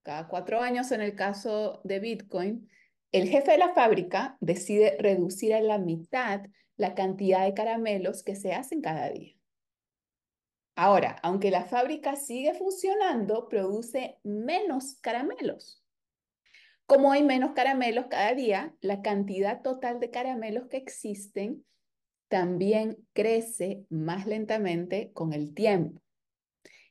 cada 0.03 0.27
cuatro 0.27 0.61
años 0.61 0.91
en 0.91 1.01
el 1.01 1.15
caso 1.15 1.81
de 1.83 1.99
Bitcoin, 1.99 2.69
El 3.11 3.29
jefe 3.29 3.51
de 3.51 3.57
la 3.57 3.73
fábrica 3.73 4.37
decide 4.41 4.97
reducir 4.99 5.53
a 5.53 5.61
la 5.61 5.77
mitad 5.77 6.41
la 6.75 6.93
cantidad 6.93 7.45
de 7.45 7.53
caramelos 7.53 8.21
que 8.21 8.35
se 8.35 8.53
hacen 8.53 8.81
cada 8.81 9.09
día. 9.09 9.33
Ahora, 10.75 11.17
aunque 11.23 11.49
la 11.49 11.65
fábrica 11.65 12.15
sigue 12.15 12.53
funcionando, 12.53 13.47
produce 13.47 14.19
menos 14.23 14.95
caramelos. 15.01 15.83
Como 16.87 17.11
hay 17.11 17.21
menos 17.21 17.51
caramelos 17.51 18.05
cada 18.09 18.33
día, 18.33 18.73
la 18.79 19.01
cantidad 19.01 19.61
total 19.61 19.99
de 19.99 20.09
caramelos 20.09 20.67
que 20.69 20.77
existen 20.77 21.65
también 22.29 22.97
crece 23.11 23.85
más 23.89 24.25
lentamente 24.25 25.11
con 25.13 25.33
el 25.33 25.53
tiempo. 25.53 26.01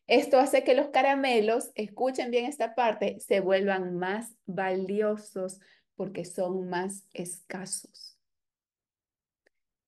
Esto 0.07 0.39
hace 0.39 0.65
que 0.65 0.75
los 0.75 0.89
caramelos, 0.89 1.71
escuchen 1.75 2.31
bien 2.31 2.45
esta 2.45 2.75
parte, 2.75 3.19
se 3.21 3.41
vuelvan 3.41 3.97
más 3.97 4.37
valiosos 4.45 5.61
porque 5.97 6.27
son 6.27 6.69
más 6.69 7.07
escasos. 7.15 8.19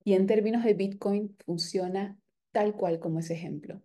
Y 0.04 0.14
en 0.14 0.26
términos 0.26 0.64
de 0.64 0.72
Bitcoin 0.72 1.36
funciona 1.44 2.16
tal 2.52 2.74
cual 2.74 2.98
como 2.98 3.18
ese 3.18 3.34
ejemplo. 3.34 3.82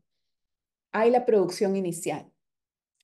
Hay 0.94 1.12
la 1.12 1.26
producción 1.26 1.76
inicial. 1.76 2.33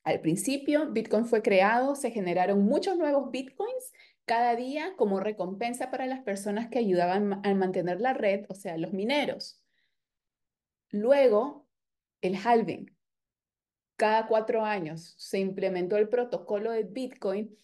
Al 0.03 0.21
principio, 0.21 0.91
Bitcoin 0.91 1.25
fue 1.25 1.41
creado, 1.41 1.95
se 1.95 2.12
generaron 2.12 2.63
muchos 2.63 2.97
nuevos 2.97 3.31
Bitcoins 3.31 3.91
cada 4.25 4.55
día 4.55 4.93
como 4.95 5.19
recompensa 5.19 5.89
para 5.91 6.05
las 6.05 6.21
personas 6.21 6.69
que 6.69 6.79
ayudaban 6.79 7.41
a 7.43 7.53
mantener 7.53 7.99
la 7.99 8.13
red, 8.13 8.45
o 8.49 8.53
sea, 8.53 8.77
los 8.77 8.93
mineros. 8.93 9.62
Luego, 10.91 11.67
el 12.21 12.35
halving. 12.35 12.95
Cada 13.95 14.27
cuatro 14.27 14.63
años 14.63 15.15
se 15.17 15.39
implementó 15.39 15.97
el 15.97 16.09
protocolo 16.09 16.71
de 16.71 16.83
Bitcoin 16.83 17.57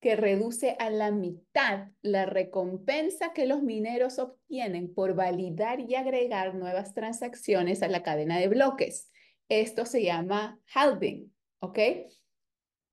que 0.00 0.16
reduce 0.16 0.76
a 0.78 0.90
la 0.90 1.10
mitad 1.10 1.88
la 2.02 2.26
recompensa 2.26 3.32
que 3.32 3.46
los 3.46 3.62
mineros 3.62 4.18
obtienen 4.18 4.92
por 4.92 5.14
validar 5.14 5.80
y 5.80 5.94
agregar 5.94 6.54
nuevas 6.54 6.94
transacciones 6.94 7.82
a 7.82 7.88
la 7.88 8.02
cadena 8.02 8.38
de 8.38 8.48
bloques. 8.48 9.10
Esto 9.48 9.84
se 9.84 10.02
llama 10.02 10.58
halving, 10.74 11.32
¿ok? 11.60 11.78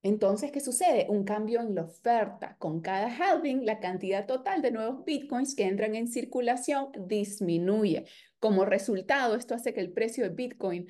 Entonces, 0.02 0.52
¿qué 0.52 0.60
sucede? 0.60 1.06
Un 1.08 1.24
cambio 1.24 1.60
en 1.60 1.74
la 1.74 1.82
oferta. 1.82 2.56
Con 2.58 2.80
cada 2.80 3.08
halving, 3.08 3.66
la 3.66 3.80
cantidad 3.80 4.26
total 4.26 4.62
de 4.62 4.70
nuevos 4.70 5.04
bitcoins 5.04 5.56
que 5.56 5.64
entran 5.64 5.96
en 5.96 6.06
circulación 6.06 6.92
disminuye. 7.06 8.06
Como 8.38 8.64
resultado, 8.64 9.34
esto 9.34 9.54
hace 9.54 9.74
que 9.74 9.80
el 9.80 9.92
precio 9.92 10.24
de 10.24 10.30
bitcoin 10.30 10.86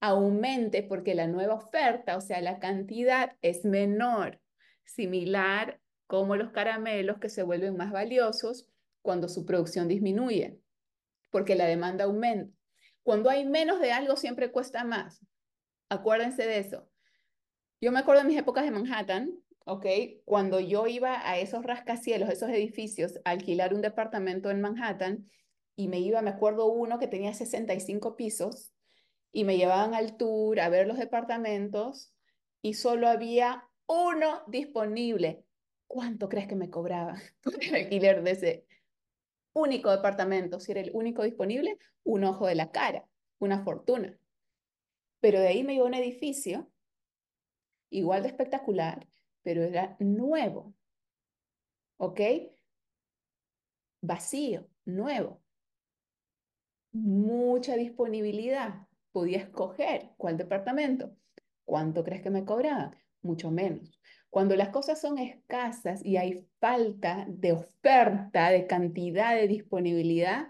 aumente 0.00 0.82
porque 0.82 1.14
la 1.14 1.28
nueva 1.28 1.54
oferta, 1.54 2.16
o 2.16 2.20
sea, 2.20 2.40
la 2.40 2.58
cantidad 2.58 3.36
es 3.42 3.64
menor 3.64 4.40
similar 4.84 5.80
como 6.06 6.36
los 6.36 6.50
caramelos 6.50 7.18
que 7.18 7.28
se 7.28 7.42
vuelven 7.42 7.76
más 7.76 7.92
valiosos 7.92 8.68
cuando 9.02 9.28
su 9.28 9.44
producción 9.44 9.86
disminuye, 9.86 10.58
porque 11.30 11.54
la 11.54 11.66
demanda 11.66 12.04
aumenta. 12.04 12.56
Cuando 13.02 13.30
hay 13.30 13.46
menos 13.46 13.80
de 13.80 13.92
algo 13.92 14.16
siempre 14.16 14.50
cuesta 14.50 14.84
más. 14.84 15.20
Acuérdense 15.88 16.44
de 16.44 16.58
eso. 16.58 16.88
Yo 17.80 17.92
me 17.92 18.00
acuerdo 18.00 18.22
de 18.22 18.28
mis 18.28 18.38
épocas 18.38 18.64
de 18.64 18.72
Manhattan, 18.72 19.38
¿ok? 19.64 19.86
Cuando 20.24 20.58
yo 20.58 20.88
iba 20.88 21.28
a 21.28 21.38
esos 21.38 21.62
rascacielos, 21.64 22.28
esos 22.28 22.50
edificios, 22.50 23.20
a 23.24 23.30
alquilar 23.30 23.72
un 23.72 23.82
departamento 23.82 24.50
en 24.50 24.60
Manhattan 24.60 25.30
y 25.76 25.86
me 25.86 26.00
iba, 26.00 26.20
me 26.20 26.30
acuerdo 26.30 26.66
uno 26.66 26.98
que 26.98 27.06
tenía 27.06 27.32
65 27.34 28.16
pisos 28.16 28.72
y 29.30 29.44
me 29.44 29.56
llevaban 29.56 29.94
al 29.94 30.16
tour 30.16 30.58
a 30.58 30.68
ver 30.68 30.88
los 30.88 30.98
departamentos 30.98 32.12
y 32.62 32.74
solo 32.74 33.06
había 33.08 33.68
uno 33.86 34.42
disponible. 34.48 35.44
¿Cuánto 35.86 36.28
crees 36.28 36.48
que 36.48 36.56
me 36.56 36.70
cobraba 36.70 37.14
por 37.44 37.62
el 37.62 37.76
alquiler 37.76 38.24
de 38.24 38.30
ese 38.32 38.66
único 39.52 39.92
departamento? 39.92 40.58
Si 40.58 40.72
era 40.72 40.80
el 40.80 40.90
único 40.94 41.22
disponible, 41.22 41.78
un 42.02 42.24
ojo 42.24 42.48
de 42.48 42.56
la 42.56 42.72
cara, 42.72 43.06
una 43.38 43.62
fortuna. 43.62 44.18
Pero 45.20 45.38
de 45.38 45.46
ahí 45.46 45.62
me 45.62 45.74
iba 45.74 45.84
a 45.84 45.86
un 45.88 45.94
edificio 45.94 46.68
igual 47.90 48.22
de 48.22 48.28
espectacular, 48.28 49.06
pero 49.42 49.62
era 49.62 49.96
nuevo. 50.00 50.74
¿Ok? 51.98 52.20
Vacío, 54.00 54.68
nuevo. 54.84 55.42
Mucha 56.92 57.76
disponibilidad. 57.76 58.86
Podía 59.12 59.38
escoger 59.38 60.10
cuál 60.16 60.36
departamento. 60.36 61.16
¿Cuánto 61.64 62.04
crees 62.04 62.22
que 62.22 62.30
me 62.30 62.44
cobraba? 62.44 62.92
mucho 63.22 63.50
menos. 63.50 64.00
Cuando 64.30 64.56
las 64.56 64.70
cosas 64.70 65.00
son 65.00 65.18
escasas 65.18 66.04
y 66.04 66.16
hay 66.16 66.46
falta 66.60 67.24
de 67.28 67.52
oferta, 67.52 68.50
de 68.50 68.66
cantidad 68.66 69.34
de 69.34 69.48
disponibilidad, 69.48 70.48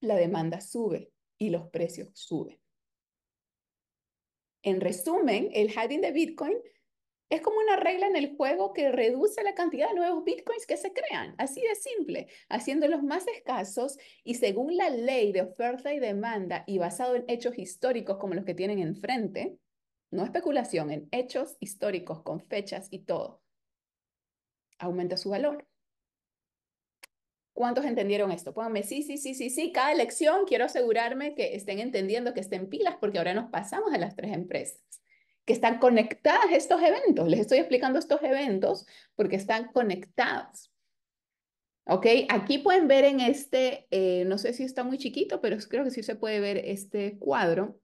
la 0.00 0.14
demanda 0.14 0.60
sube 0.60 1.12
y 1.38 1.50
los 1.50 1.68
precios 1.70 2.10
suben. 2.14 2.58
En 4.62 4.80
resumen, 4.80 5.50
el 5.52 5.72
halving 5.76 6.00
de 6.00 6.12
Bitcoin 6.12 6.56
es 7.30 7.42
como 7.42 7.58
una 7.58 7.76
regla 7.76 8.06
en 8.06 8.16
el 8.16 8.36
juego 8.36 8.72
que 8.72 8.90
reduce 8.90 9.42
la 9.42 9.54
cantidad 9.54 9.88
de 9.88 9.94
nuevos 9.94 10.24
bitcoins 10.24 10.66
que 10.66 10.78
se 10.78 10.92
crean, 10.92 11.34
así 11.36 11.60
de 11.60 11.74
simple, 11.74 12.28
haciéndolos 12.48 13.02
más 13.02 13.26
escasos 13.28 13.98
y 14.24 14.36
según 14.36 14.76
la 14.76 14.88
ley 14.88 15.32
de 15.32 15.42
oferta 15.42 15.92
y 15.92 15.98
demanda 15.98 16.64
y 16.66 16.78
basado 16.78 17.16
en 17.16 17.24
hechos 17.28 17.58
históricos 17.58 18.16
como 18.18 18.34
los 18.34 18.44
que 18.44 18.54
tienen 18.54 18.78
enfrente, 18.78 19.58
no 20.10 20.24
especulación, 20.24 20.90
en 20.90 21.08
hechos 21.12 21.56
históricos 21.60 22.22
con 22.22 22.40
fechas 22.40 22.88
y 22.90 23.00
todo, 23.00 23.42
aumenta 24.78 25.18
su 25.18 25.28
valor. 25.28 25.66
¿Cuántos 27.58 27.86
entendieron 27.86 28.30
esto? 28.30 28.54
Pónganme 28.54 28.84
sí, 28.84 29.02
sí, 29.02 29.18
sí, 29.18 29.34
sí, 29.34 29.50
sí. 29.50 29.72
Cada 29.72 29.92
lección 29.92 30.44
quiero 30.46 30.66
asegurarme 30.66 31.34
que 31.34 31.56
estén 31.56 31.80
entendiendo, 31.80 32.32
que 32.32 32.38
estén 32.38 32.68
pilas, 32.68 32.94
porque 33.00 33.18
ahora 33.18 33.34
nos 33.34 33.50
pasamos 33.50 33.92
a 33.92 33.98
las 33.98 34.14
tres 34.14 34.32
empresas 34.32 34.80
que 35.44 35.54
están 35.54 35.80
conectadas 35.80 36.52
estos 36.52 36.80
eventos. 36.80 37.28
Les 37.28 37.40
estoy 37.40 37.58
explicando 37.58 37.98
estos 37.98 38.22
eventos 38.22 38.86
porque 39.16 39.34
están 39.34 39.72
conectados. 39.72 40.72
¿Ok? 41.84 42.06
Aquí 42.28 42.58
pueden 42.58 42.86
ver 42.86 43.04
en 43.04 43.18
este, 43.18 43.88
eh, 43.90 44.24
no 44.26 44.38
sé 44.38 44.52
si 44.52 44.62
está 44.62 44.84
muy 44.84 44.96
chiquito, 44.96 45.40
pero 45.40 45.56
creo 45.68 45.82
que 45.82 45.90
sí 45.90 46.04
se 46.04 46.14
puede 46.14 46.38
ver 46.38 46.58
este 46.58 47.18
cuadro. 47.18 47.80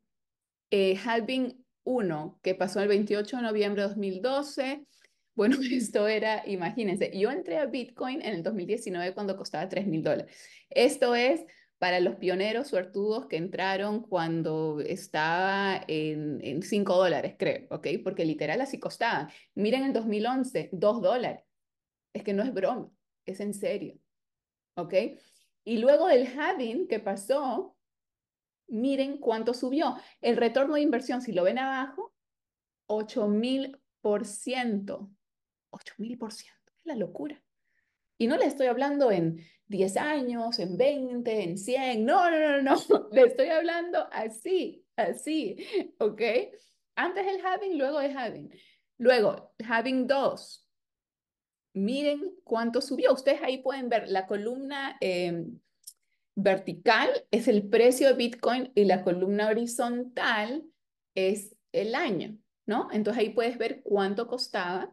Eh, 0.71 0.97
halving 1.05 1.67
uno 1.83 2.39
que 2.43 2.55
pasó 2.55 2.79
el 2.81 2.87
28 2.87 3.39
de 3.39 3.43
noviembre 3.43 3.83
de 3.83 3.89
2012. 3.89 4.87
Bueno, 5.35 5.57
esto 5.71 6.09
era, 6.09 6.43
imagínense, 6.47 7.11
yo 7.17 7.31
entré 7.31 7.59
a 7.59 7.67
Bitcoin 7.67 8.23
en 8.23 8.35
el 8.35 8.43
2019 8.43 9.15
cuando 9.15 9.37
costaba 9.37 9.69
3 9.69 9.87
mil 9.87 10.03
dólares. 10.03 10.35
Esto 10.71 11.15
es 11.15 11.45
para 11.79 12.01
los 12.01 12.17
pioneros 12.17 12.69
suertudos 12.69 13.27
que 13.27 13.37
entraron 13.37 14.03
cuando 14.03 14.81
estaba 14.81 15.83
en, 15.89 16.41
en 16.43 16.63
5 16.63 16.97
dólares, 16.97 17.35
creo, 17.39 17.67
¿ok? 17.71 17.89
Porque 18.03 18.25
literal 18.25 18.61
así 18.61 18.79
costaba. 18.79 19.31
Miren 19.55 19.85
en 19.85 19.93
2011, 19.93 20.71
2 20.73 21.03
dólares. 21.03 21.43
Es 22.13 22.23
que 22.23 22.33
no 22.33 22.45
es 22.45 22.55
broma, 22.55 22.89
es 23.27 23.41
en 23.41 23.55
serio, 23.55 23.99
¿ok? 24.77 24.95
Y 25.65 25.79
luego 25.79 26.07
del 26.07 26.29
halving 26.39 26.87
que 26.87 27.01
pasó, 27.01 27.77
miren 28.69 29.19
cuánto 29.19 29.53
subió. 29.53 29.97
El 30.21 30.37
retorno 30.37 30.75
de 30.75 30.83
inversión, 30.83 31.23
si 31.23 31.33
lo 31.33 31.43
ven 31.43 31.59
abajo, 31.59 32.15
8000%. 32.87 35.11
8000%. 35.75 36.31
Es 36.79 36.85
la 36.85 36.95
locura. 36.95 37.43
Y 38.19 38.27
no 38.27 38.37
le 38.37 38.47
estoy 38.47 38.67
hablando 38.67 39.11
en 39.11 39.41
10 39.67 39.97
años, 39.97 40.59
en 40.59 40.77
20, 40.77 41.43
en 41.43 41.59
100. 41.59 42.05
No, 42.05 42.31
no, 42.31 42.63
no, 42.63 42.63
no. 42.63 43.09
Le 43.13 43.23
estoy 43.23 43.49
hablando 43.49 44.09
así, 44.13 44.85
así. 44.97 45.57
¿Ok? 45.99 46.23
Antes 46.97 47.27
el 47.27 47.45
having, 47.45 47.79
luego 47.79 48.01
el 48.01 48.17
having. 48.17 48.51
Luego, 48.99 49.55
having 49.67 50.07
2. 50.07 50.69
Miren 51.75 52.35
cuánto 52.45 52.81
subió. 52.81 53.13
Ustedes 53.13 53.43
ahí 53.43 53.59
pueden 53.59 53.89
ver 53.89 54.09
la 54.09 54.27
columna 54.27 54.97
em, 55.01 55.59
vertical 56.37 57.11
es 57.31 57.49
el 57.49 57.69
precio 57.69 58.09
de 58.09 58.15
Bitcoin 58.15 58.73
y 58.75 58.85
la 58.85 59.03
columna 59.03 59.49
horizontal 59.49 60.65
es 61.15 61.57
el 61.73 61.95
año, 61.95 62.37
¿no? 62.67 62.89
Entonces 62.93 63.23
ahí 63.23 63.31
puedes 63.31 63.59
ver 63.59 63.83
cuánto 63.83 64.27
costaba 64.27 64.93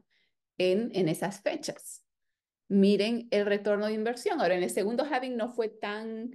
en, 0.58 0.92
en 0.94 1.10
esas 1.10 1.42
fechas. 1.42 2.04
Miren 2.68 3.28
el 3.32 3.46
retorno 3.46 3.88
de 3.88 3.94
inversión. 3.94 4.42
Ahora, 4.42 4.56
en 4.56 4.64
el 4.64 4.70
segundo 4.70 5.04
halving 5.04 5.36
no 5.36 5.50
fue 5.50 5.70
tan 5.70 6.32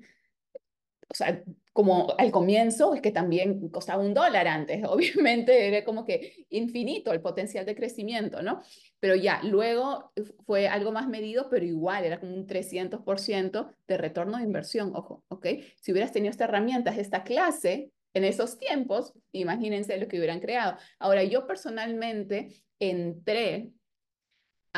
o 1.08 1.14
sea, 1.14 1.42
como 1.72 2.14
al 2.18 2.30
comienzo, 2.30 2.94
es 2.94 3.00
que 3.00 3.12
también 3.12 3.68
costaba 3.68 4.02
un 4.02 4.14
dólar 4.14 4.48
antes, 4.48 4.82
obviamente 4.88 5.68
era 5.68 5.84
como 5.84 6.04
que 6.04 6.46
infinito 6.50 7.12
el 7.12 7.20
potencial 7.20 7.64
de 7.64 7.76
crecimiento, 7.76 8.42
¿no? 8.42 8.62
Pero 8.98 9.14
ya, 9.14 9.40
luego 9.42 10.12
fue 10.46 10.68
algo 10.68 10.92
más 10.92 11.08
medido, 11.08 11.48
pero 11.50 11.64
igual 11.64 12.04
era 12.04 12.18
como 12.18 12.34
un 12.34 12.46
300% 12.46 13.72
de 13.86 13.96
retorno 13.98 14.38
de 14.38 14.44
inversión, 14.44 14.92
ojo, 14.94 15.24
¿ok? 15.28 15.46
Si 15.80 15.92
hubieras 15.92 16.12
tenido 16.12 16.30
esta 16.30 16.44
herramienta, 16.44 16.90
esta 16.90 17.22
clase, 17.22 17.90
en 18.14 18.24
esos 18.24 18.58
tiempos, 18.58 19.12
imagínense 19.32 19.98
lo 19.98 20.08
que 20.08 20.16
hubieran 20.16 20.40
creado. 20.40 20.78
Ahora, 20.98 21.22
yo 21.22 21.46
personalmente 21.46 22.48
entré 22.78 23.72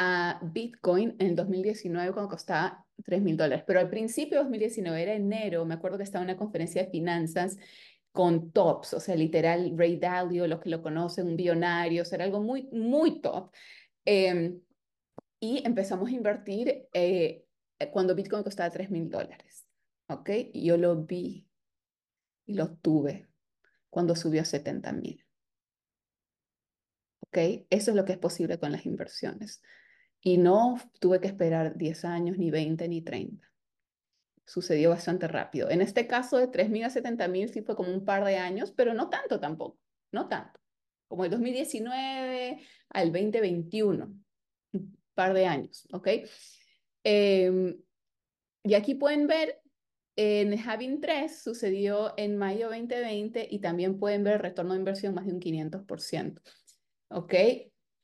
a 0.00 0.38
Bitcoin 0.42 1.16
en 1.18 1.28
el 1.28 1.36
2019 1.36 2.12
cuando 2.12 2.30
costaba 2.30 2.86
3 3.04 3.20
mil 3.20 3.36
dólares, 3.36 3.64
pero 3.66 3.80
al 3.80 3.90
principio 3.90 4.38
de 4.38 4.44
2019 4.44 5.02
era 5.02 5.14
enero, 5.14 5.64
me 5.64 5.74
acuerdo 5.74 5.98
que 5.98 6.04
estaba 6.04 6.24
en 6.24 6.30
una 6.30 6.38
conferencia 6.38 6.84
de 6.84 6.90
finanzas 6.90 7.56
con 8.12 8.52
tops, 8.52 8.94
o 8.94 9.00
sea, 9.00 9.16
literal, 9.16 9.74
Ray 9.76 9.96
Dalio, 9.98 10.46
los 10.46 10.60
que 10.60 10.70
lo 10.70 10.82
conocen, 10.82 11.26
un 11.26 11.36
billonario, 11.36 12.02
o 12.02 12.04
sea, 12.04 12.16
era 12.16 12.24
algo 12.26 12.40
muy, 12.40 12.68
muy 12.70 13.20
top. 13.20 13.52
Em, 14.04 14.60
y 15.40 15.62
empezamos 15.66 16.08
a 16.08 16.12
invertir 16.12 16.88
eh, 16.92 17.44
cuando 17.92 18.14
Bitcoin 18.14 18.44
costaba 18.44 18.70
3 18.70 18.90
mil 18.90 19.10
dólares, 19.10 19.66
¿ok? 20.08 20.30
Yo 20.54 20.76
lo 20.76 20.96
vi 21.04 21.48
y 22.46 22.54
lo 22.54 22.76
tuve 22.76 23.28
cuando 23.90 24.14
subió 24.14 24.42
a 24.42 24.44
70 24.44 24.92
mil. 24.92 25.24
¿Ok? 27.20 27.66
Eso 27.70 27.90
es 27.90 27.96
lo 27.96 28.04
que 28.04 28.12
es 28.12 28.18
posible 28.18 28.58
con 28.58 28.72
las 28.72 28.86
inversiones. 28.86 29.60
Y 30.20 30.38
no 30.38 30.78
tuve 31.00 31.20
que 31.20 31.28
esperar 31.28 31.76
10 31.76 32.04
años, 32.04 32.38
ni 32.38 32.50
20, 32.50 32.88
ni 32.88 33.02
30. 33.02 33.46
Sucedió 34.44 34.90
bastante 34.90 35.28
rápido. 35.28 35.70
En 35.70 35.80
este 35.80 36.06
caso 36.06 36.38
de 36.38 36.48
3.000 36.48 36.84
a 36.84 36.90
70.000 36.90 37.48
sí 37.48 37.62
fue 37.62 37.76
como 37.76 37.92
un 37.92 38.04
par 38.04 38.24
de 38.24 38.36
años, 38.36 38.72
pero 38.72 38.94
no 38.94 39.08
tanto 39.10 39.38
tampoco, 39.38 39.78
no 40.10 40.28
tanto. 40.28 40.60
Como 41.06 41.24
el 41.24 41.30
2019 41.30 42.60
al 42.90 43.12
2021, 43.12 44.12
un 44.72 44.98
par 45.14 45.34
de 45.34 45.46
años, 45.46 45.86
¿ok? 45.92 46.08
Em, 47.04 47.80
y 48.64 48.74
aquí 48.74 48.94
pueden 48.94 49.26
ver, 49.26 49.60
en 50.16 50.58
Having 50.58 51.00
3 51.00 51.42
sucedió 51.42 52.12
en 52.16 52.36
mayo 52.36 52.68
2020 52.68 53.46
y 53.50 53.60
también 53.60 53.98
pueden 53.98 54.24
ver 54.24 54.34
el 54.34 54.40
retorno 54.40 54.72
de 54.72 54.80
inversión 54.80 55.14
más 55.14 55.26
de 55.26 55.32
un 55.32 55.40
500%, 55.40 56.42
¿ok? 57.10 57.34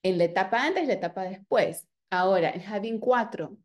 En 0.02 0.18
la 0.18 0.24
etapa 0.24 0.64
antes 0.64 0.86
la 0.86 0.94
etapa 0.94 1.24
después. 1.24 1.88
Ahora, 2.14 2.50
en 2.50 2.62
Having 2.62 3.00
4, 3.00 3.58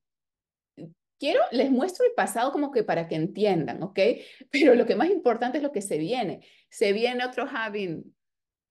quiero, 1.20 1.42
les 1.52 1.70
muestro 1.70 2.04
el 2.04 2.14
pasado 2.14 2.52
como 2.52 2.72
que 2.72 2.84
para 2.84 3.08
que 3.08 3.14
entiendan, 3.14 3.84
¿ok? 3.84 4.00
Pero 4.52 4.74
lo 4.74 4.88
que 4.88 4.96
más 4.96 5.12
importante 5.12 5.60
es 5.60 5.64
lo 5.64 5.72
que 5.72 5.84
se 5.84 6.00
viene. 6.00 6.44
Se 6.70 6.92
viene 6.92 7.24
otro 7.24 7.48
Having, 7.48 8.16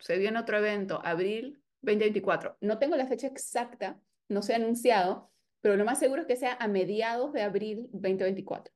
se 0.00 0.18
viene 0.18 0.40
otro 0.40 0.58
evento, 0.58 1.00
abril 1.04 1.62
2024. 1.82 2.56
No 2.60 2.78
tengo 2.78 2.96
la 2.96 3.06
fecha 3.06 3.28
exacta, 3.28 4.00
no 4.28 4.42
se 4.42 4.52
ha 4.52 4.56
anunciado, 4.56 5.30
pero 5.60 5.76
lo 5.76 5.84
más 5.84 6.00
seguro 6.00 6.22
es 6.22 6.26
que 6.26 6.36
sea 6.36 6.56
a 6.58 6.66
mediados 6.66 7.32
de 7.32 7.42
abril 7.42 7.88
2024. 7.92 8.74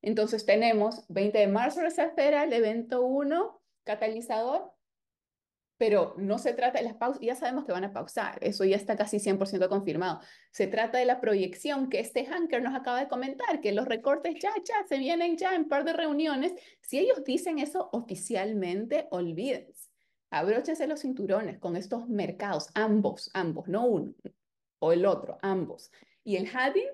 Entonces 0.00 0.46
tenemos 0.46 1.04
20 1.08 1.38
de 1.38 1.48
marzo 1.48 1.80
Reserva 1.80 2.14
Federal, 2.14 2.52
evento 2.52 3.02
1, 3.02 3.62
catalizador, 3.82 4.72
pero 5.78 6.14
no 6.16 6.38
se 6.38 6.54
trata 6.54 6.78
de 6.78 6.84
las 6.84 6.94
pausas, 6.94 7.20
ya 7.20 7.34
sabemos 7.34 7.64
que 7.64 7.72
van 7.72 7.84
a 7.84 7.92
pausar, 7.92 8.38
eso 8.40 8.64
ya 8.64 8.76
está 8.76 8.96
casi 8.96 9.18
100% 9.18 9.68
confirmado. 9.68 10.20
Se 10.50 10.66
trata 10.66 10.98
de 10.98 11.04
la 11.04 11.20
proyección 11.20 11.88
que 11.88 12.00
este 12.00 12.24
Hanker 12.26 12.62
nos 12.62 12.74
acaba 12.74 13.00
de 13.00 13.08
comentar, 13.08 13.60
que 13.60 13.72
los 13.72 13.86
recortes 13.86 14.34
ya, 14.40 14.52
ya, 14.64 14.86
se 14.88 14.98
vienen 14.98 15.36
ya 15.36 15.54
en 15.54 15.68
par 15.68 15.84
de 15.84 15.92
reuniones. 15.92 16.54
Si 16.80 16.98
ellos 16.98 17.24
dicen 17.24 17.58
eso 17.58 17.90
oficialmente, 17.92 19.06
olvídense. 19.10 19.90
Abróchense 20.30 20.86
los 20.86 21.00
cinturones 21.00 21.58
con 21.58 21.76
estos 21.76 22.08
mercados, 22.08 22.70
ambos, 22.74 23.30
ambos, 23.34 23.68
no 23.68 23.86
uno 23.86 24.14
o 24.78 24.92
el 24.92 25.06
otro, 25.06 25.38
ambos. 25.42 25.90
Y 26.24 26.36
el 26.36 26.48
halving, 26.54 26.88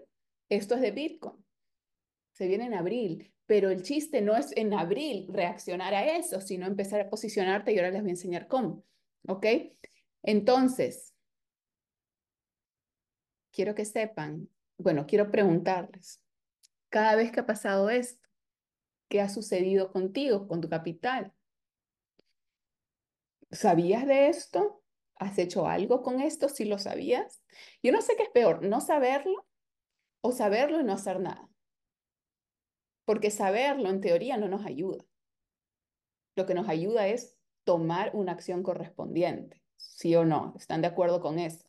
esto 0.48 0.74
es 0.74 0.80
de 0.80 0.90
Bitcoin. 0.90 1.44
Se 2.32 2.46
viene 2.46 2.66
en 2.66 2.74
abril, 2.74 3.32
pero 3.46 3.70
el 3.70 3.83
chiste 3.83 4.20
no 4.20 4.37
es 4.37 4.57
en 4.57 4.72
abril 4.72 5.26
reaccionar 5.28 5.94
a 5.94 6.16
eso, 6.16 6.40
sino 6.40 6.66
empezar 6.66 7.00
a 7.00 7.11
posicionarte 7.11 7.72
y 7.72 7.78
ahora 7.78 7.90
les 7.90 8.02
voy 8.02 8.11
a 8.11 8.12
enseñar 8.12 8.48
cómo. 8.48 8.85
¿Ok? 9.26 9.46
Entonces, 10.22 11.14
quiero 13.52 13.74
que 13.74 13.85
sepan, 13.85 14.48
bueno, 14.78 15.07
quiero 15.07 15.31
preguntarles, 15.31 16.22
cada 16.88 17.16
vez 17.16 17.33
que 17.33 17.40
ha 17.40 17.46
pasado 17.46 17.90
esto, 17.90 18.28
¿qué 19.09 19.20
ha 19.20 19.28
sucedido 19.28 19.92
contigo, 19.92 20.48
con 20.48 20.61
tu 20.61 20.68
capital? 20.68 21.33
¿Sabías 23.50 24.07
de 24.07 24.28
esto? 24.28 24.83
¿Has 25.16 25.38
hecho 25.38 25.66
algo 25.66 26.02
con 26.02 26.20
esto 26.20 26.48
si 26.48 26.64
lo 26.64 26.78
sabías? 26.78 27.42
Yo 27.83 27.92
no 27.92 28.00
sé 28.00 28.16
qué 28.16 28.24
es 28.24 28.31
peor, 28.31 28.64
no 28.64 28.81
saberlo 28.81 29.46
o 30.20 30.33
saberlo 30.33 30.81
y 30.81 30.85
no 30.85 30.94
hacer 30.94 31.20
nada. 31.20 31.51
Porque 33.04 33.30
saberlo 33.30 33.88
en 33.88 34.00
teoría 34.00 34.36
no 34.36 34.48
nos 34.48 34.64
ayuda. 34.64 35.04
Lo 36.36 36.46
que 36.46 36.54
nos 36.54 36.68
ayuda 36.68 37.08
es 37.08 37.36
tomar 37.64 38.10
una 38.14 38.32
acción 38.32 38.62
correspondiente, 38.62 39.62
sí 39.76 40.14
o 40.14 40.24
no. 40.24 40.54
¿Están 40.56 40.82
de 40.82 40.88
acuerdo 40.88 41.20
con 41.20 41.38
eso? 41.38 41.66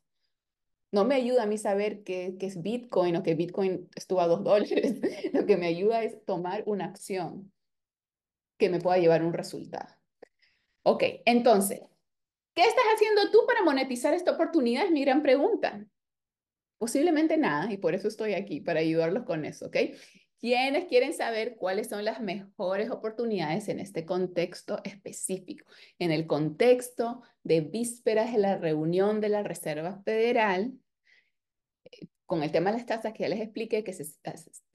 No 0.91 1.05
me 1.05 1.15
ayuda 1.15 1.43
a 1.43 1.47
mí 1.47 1.57
saber 1.57 2.03
qué, 2.03 2.37
es 2.39 2.61
Bitcoin 2.61 3.15
o 3.15 3.23
que 3.23 3.33
Bitcoin 3.33 3.89
estuvo 3.95 4.21
a 4.21 4.27
dos 4.27 4.43
dólares. 4.43 4.99
Lo 5.33 5.45
que 5.45 5.57
me 5.57 5.67
ayuda 5.67 6.03
es 6.03 6.23
tomar 6.25 6.63
una 6.67 6.85
acción 6.85 7.51
que 8.57 8.69
me 8.69 8.79
pueda 8.79 8.99
llevar 8.99 9.23
un 9.23 9.33
resultado. 9.33 9.89
Ok, 10.83 11.03
entonces, 11.25 11.81
¿qué 12.53 12.61
estás 12.61 12.83
haciendo 12.93 13.31
tú 13.31 13.39
para 13.47 13.63
monetizar 13.63 14.13
esta 14.13 14.31
oportunidad? 14.31 14.85
Es 14.85 14.91
mi 14.91 15.01
gran 15.01 15.23
pregunta. 15.23 15.85
Posiblemente 16.77 17.37
nada, 17.37 17.71
y 17.71 17.77
por 17.77 17.95
eso 17.95 18.07
estoy 18.07 18.33
aquí, 18.33 18.61
para 18.61 18.81
ayudarlos 18.81 19.23
con 19.23 19.45
eso, 19.45 19.67
¿ok? 19.67 19.77
¿Quiénes 20.43 20.89
quieren 20.89 21.13
saber 21.13 21.55
cuáles 21.55 21.87
son 21.87 22.03
las 22.03 22.19
mejores 22.19 22.91
oportunidades 22.91 23.69
en 23.69 23.79
este 23.79 24.05
contexto 24.05 24.81
específico? 24.83 25.65
En 25.99 26.11
el 26.11 26.27
contexto 26.27 27.21
de 27.43 27.61
vísperas 27.61 28.33
de 28.33 28.39
la 28.39 28.57
reunión 28.57 29.21
de 29.21 29.29
la 29.29 29.41
Reserva 29.41 30.01
Federal, 30.03 30.73
eh, 31.85 32.07
con 32.25 32.43
el 32.43 32.51
tema 32.51 32.71
de 32.71 32.79
las 32.79 32.85
tasas 32.85 33.13
que 33.13 33.23
ya 33.23 33.29
les 33.29 33.39
expliqué, 33.39 33.85
que 33.85 33.93
se, 33.93 34.03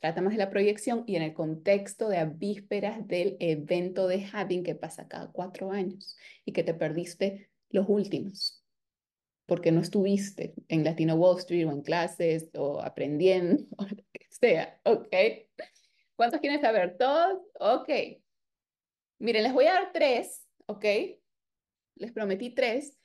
trata 0.00 0.22
más 0.22 0.32
de 0.32 0.38
la 0.38 0.48
proyección, 0.48 1.04
y 1.06 1.16
en 1.16 1.22
el 1.22 1.34
contexto 1.34 2.08
de 2.08 2.24
vísperas 2.24 3.06
del 3.06 3.36
evento 3.38 4.08
de 4.08 4.26
Having 4.32 4.62
que 4.62 4.74
pasa 4.74 5.06
cada 5.06 5.30
cuatro 5.30 5.70
años 5.70 6.16
y 6.46 6.54
que 6.54 6.64
te 6.64 6.72
perdiste 6.72 7.50
los 7.68 7.86
últimos 7.90 8.57
porque 9.48 9.72
no 9.72 9.80
estuviste 9.80 10.52
en 10.68 10.84
Latino 10.84 11.14
Wall 11.14 11.38
Street 11.38 11.66
o 11.66 11.72
en 11.72 11.80
clases 11.80 12.50
o 12.54 12.82
aprendiendo 12.82 13.64
o 13.78 13.82
lo 13.82 14.04
que 14.12 14.26
sea, 14.28 14.78
¿ok? 14.84 15.08
¿Cuántos 16.16 16.40
quieren 16.40 16.60
saber? 16.60 16.98
¿Todos? 16.98 17.40
Ok. 17.58 17.88
Miren, 19.18 19.42
les 19.44 19.54
voy 19.54 19.64
a 19.64 19.72
dar 19.72 19.92
tres, 19.94 20.46
¿ok? 20.66 20.84
Les 21.96 22.12
prometí 22.12 22.50
tres, 22.50 22.98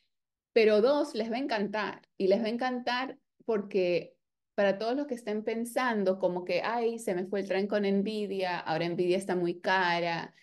pero 0.52 0.82
dos 0.82 1.16
les 1.16 1.32
va 1.32 1.38
a 1.38 1.40
encantar 1.40 2.02
y 2.18 2.28
les 2.28 2.42
va 2.42 2.48
a 2.48 2.50
encantar 2.50 3.18
porque 3.46 4.18
para 4.54 4.78
todos 4.78 4.98
los 4.98 5.08
que 5.08 5.16
estén 5.16 5.46
pensando 5.46 6.20
como 6.20 6.44
que, 6.44 6.62
ay, 6.62 7.00
se 7.00 7.16
me 7.16 7.26
fue 7.26 7.40
el 7.40 7.48
tren 7.48 7.68
con 7.68 7.84
Nvidia, 7.84 8.60
ahora 8.60 8.90
Nvidia 8.90 9.18
está 9.18 9.38
muy 9.38 9.62
cara 9.62 10.36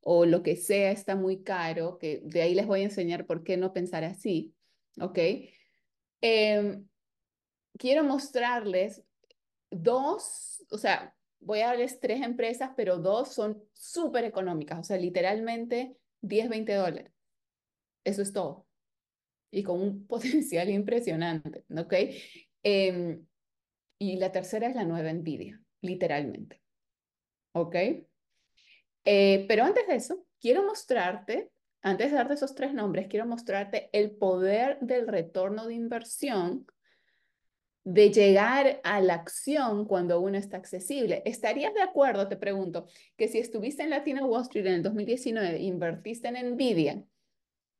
o 0.00 0.24
lo 0.24 0.42
que 0.42 0.56
sea 0.56 0.90
está 0.90 1.16
muy 1.16 1.42
caro, 1.42 1.98
que 1.98 2.22
de 2.24 2.40
ahí 2.40 2.54
les 2.54 2.66
voy 2.66 2.80
a 2.80 2.84
enseñar 2.84 3.26
por 3.26 3.44
qué 3.44 3.58
no 3.58 3.74
pensar 3.74 4.04
así. 4.04 4.53
¿Ok? 5.00 5.18
Em, 6.20 6.88
quiero 7.78 8.04
mostrarles 8.04 9.02
dos, 9.70 10.64
o 10.70 10.78
sea, 10.78 11.14
voy 11.40 11.60
a 11.60 11.68
darles 11.68 12.00
tres 12.00 12.22
empresas, 12.22 12.70
pero 12.76 12.98
dos 12.98 13.34
son 13.34 13.62
súper 13.72 14.24
económicas, 14.24 14.78
o 14.78 14.84
sea, 14.84 14.96
literalmente 14.96 15.96
10, 16.22 16.48
20 16.48 16.74
dólares. 16.74 17.12
Eso 18.04 18.22
es 18.22 18.32
todo. 18.32 18.66
Y 19.50 19.62
con 19.62 19.80
un 19.80 20.06
potencial 20.06 20.70
impresionante, 20.70 21.64
¿ok? 21.76 21.94
Em, 22.62 23.26
y 23.98 24.16
la 24.16 24.32
tercera 24.32 24.68
es 24.68 24.74
la 24.74 24.84
nueva 24.84 25.12
Nvidia, 25.12 25.60
literalmente. 25.80 26.60
¿Ok? 27.52 27.76
Eh, 29.04 29.44
pero 29.46 29.64
antes 29.64 29.86
de 29.86 29.94
eso, 29.96 30.26
quiero 30.40 30.64
mostrarte 30.64 31.50
antes 31.84 32.10
de 32.10 32.16
darte 32.16 32.34
esos 32.34 32.54
tres 32.54 32.72
nombres, 32.72 33.08
quiero 33.08 33.26
mostrarte 33.26 33.90
el 33.92 34.10
poder 34.10 34.78
del 34.80 35.06
retorno 35.06 35.66
de 35.66 35.74
inversión 35.74 36.66
de 37.84 38.10
llegar 38.10 38.80
a 38.82 39.02
la 39.02 39.14
acción 39.14 39.84
cuando 39.84 40.18
uno 40.18 40.38
está 40.38 40.56
accesible. 40.56 41.22
¿Estarías 41.26 41.74
de 41.74 41.82
acuerdo, 41.82 42.26
te 42.26 42.38
pregunto, 42.38 42.86
que 43.18 43.28
si 43.28 43.38
estuviste 43.38 43.82
en 43.82 43.90
Latina 43.90 44.24
Wall 44.24 44.42
Street 44.42 44.66
en 44.66 44.74
el 44.76 44.82
2019 44.82 45.58
invertiste 45.58 46.28
en 46.28 46.54
Nvidia 46.54 47.04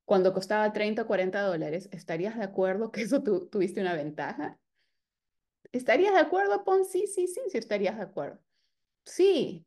cuando 0.04 0.34
costaba 0.34 0.70
30 0.70 1.02
o 1.02 1.06
40 1.06 1.40
dólares, 1.40 1.88
¿estarías 1.90 2.36
de 2.36 2.44
acuerdo 2.44 2.92
que 2.92 3.00
eso 3.00 3.22
tuviste 3.22 3.80
una 3.80 3.94
ventaja? 3.94 4.58
¿Estarías 5.72 6.12
de 6.12 6.20
acuerdo, 6.20 6.62
Pon? 6.62 6.84
Sí, 6.84 7.06
sí, 7.06 7.26
sí, 7.26 7.40
sí, 7.48 7.56
estarías 7.56 7.96
de 7.96 8.02
acuerdo. 8.02 8.38
Sí, 9.06 9.64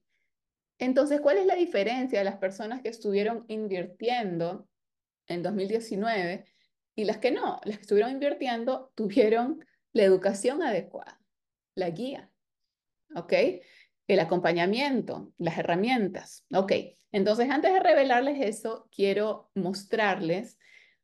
entonces, 0.80 1.22
¿cuál 1.22 1.38
es 1.38 1.46
la 1.46 1.56
diferencia 1.56 2.20
de 2.20 2.26
las 2.26 2.38
personas 2.38 2.82
que 2.82 2.90
estuvieron 2.90 3.46
invirtiendo 3.48 4.68
en 5.28 5.44
2019 5.44 6.46
y 6.96 7.06
las 7.06 7.18
que 7.18 7.32
no? 7.32 7.60
Las 7.64 7.78
que 7.78 7.82
estuvieron 7.82 8.12
invirtiendo 8.12 8.92
tuvieron 8.96 9.66
la 9.94 10.04
educación 10.04 10.62
adecuada, 10.62 11.20
la 11.76 11.90
guía, 11.90 12.30
¿ok? 13.16 13.34
El 14.08 14.20
acompañamiento, 14.20 15.34
las 15.38 15.58
herramientas, 15.58 16.46
¿ok? 16.54 16.72
Entonces, 17.12 17.50
antes 17.50 17.74
de 17.74 17.80
revelarles 17.80 18.40
eso, 18.42 18.88
quiero 18.92 19.50
mostrarles 19.56 20.58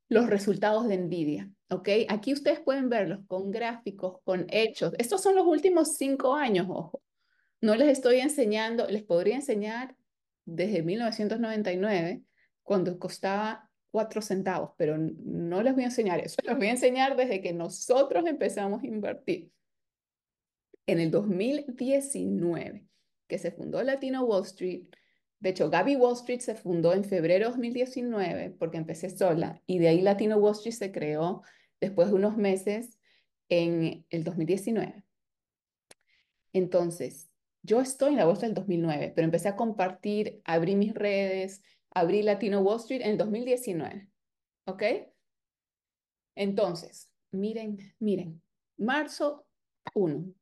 los 0.10 0.28
resultados 0.28 0.88
de 0.88 0.98
NVIDIA. 0.98 1.50
¿Ok? 1.70 1.90
Aquí 2.08 2.34
ustedes 2.34 2.60
pueden 2.60 2.88
verlos 2.88 3.26
con 3.28 3.50
gráficos, 3.50 4.20
con 4.24 4.46
hechos. 4.50 4.94
Estos 5.00 5.24
son 5.24 5.36
los 5.36 5.48
últimos 5.48 5.96
cinco 5.98 6.36
años, 6.36 6.68
ojo. 6.70 7.02
No 7.64 7.78
les 7.78 7.88
estoy 7.88 8.20
enseñando, 8.20 8.86
les 8.90 9.04
podría 9.04 9.36
enseñar 9.36 9.96
desde 10.44 10.84
1999, 10.84 12.22
cuando 12.62 13.00
costaba 13.00 13.72
cuatro 13.90 14.22
centavos, 14.22 14.72
pero 14.76 14.98
no 14.98 15.64
les 15.64 15.74
voy 15.74 15.84
a 15.84 15.86
enseñar 15.86 16.20
eso. 16.20 16.36
Les 16.44 16.58
voy 16.58 16.68
a 16.68 16.72
enseñar 16.72 17.16
desde 17.16 17.42
que 17.42 17.54
nosotros 17.54 18.26
empezamos 18.28 18.84
a 18.84 18.88
invertir. 18.88 19.50
En 20.88 21.00
el 21.00 21.10
2019, 21.10 22.86
que 23.28 23.38
se 23.38 23.52
fundó 23.52 23.82
Latino 23.82 24.26
Wall 24.26 24.44
Street, 24.44 24.84
de 25.40 25.50
hecho, 25.52 25.70
Gaby 25.70 25.96
Wall 25.96 26.16
Street 26.16 26.42
se 26.42 26.56
fundó 26.56 26.92
en 26.92 27.06
febrero 27.06 27.46
de 27.46 27.52
2019 27.52 28.58
porque 28.60 28.76
empecé 28.76 29.10
sola 29.10 29.62
y 29.66 29.80
de 29.80 29.88
ahí 29.88 30.02
Latino 30.02 30.36
Wall 30.36 30.52
Street 30.52 30.76
se 30.76 30.92
creó 30.92 31.44
después 31.80 32.10
de 32.10 32.16
unos 32.16 32.36
meses 32.36 33.00
en 33.48 34.06
el 34.10 34.26
2019. 34.26 35.06
Entonces, 36.52 37.30
yo 37.64 37.80
estoy 37.80 38.12
en 38.12 38.18
la 38.18 38.26
bolsa 38.26 38.46
del 38.46 38.54
2009, 38.56 39.14
pero 39.16 39.26
empecé 39.26 39.48
a 39.48 39.56
compartir, 39.56 40.42
abrí 40.44 40.76
mis 40.76 40.94
redes, 40.94 41.64
abrí 41.92 42.22
Latino 42.22 42.60
Wall 42.60 42.80
Street 42.80 43.02
en 43.02 43.12
el 43.12 43.18
2019. 43.18 44.10
¿Ok? 44.66 44.84
Entonces, 46.36 47.10
miren, 47.32 47.78
miren, 48.00 48.42
marzo 48.78 49.46
1, 49.94 50.34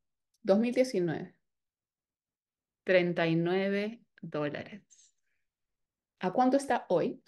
2019, 0.42 1.36
39 2.84 4.04
dólares. 4.22 5.14
¿A 6.20 6.32
cuánto 6.34 6.58
está 6.58 6.86
hoy? 6.90 7.22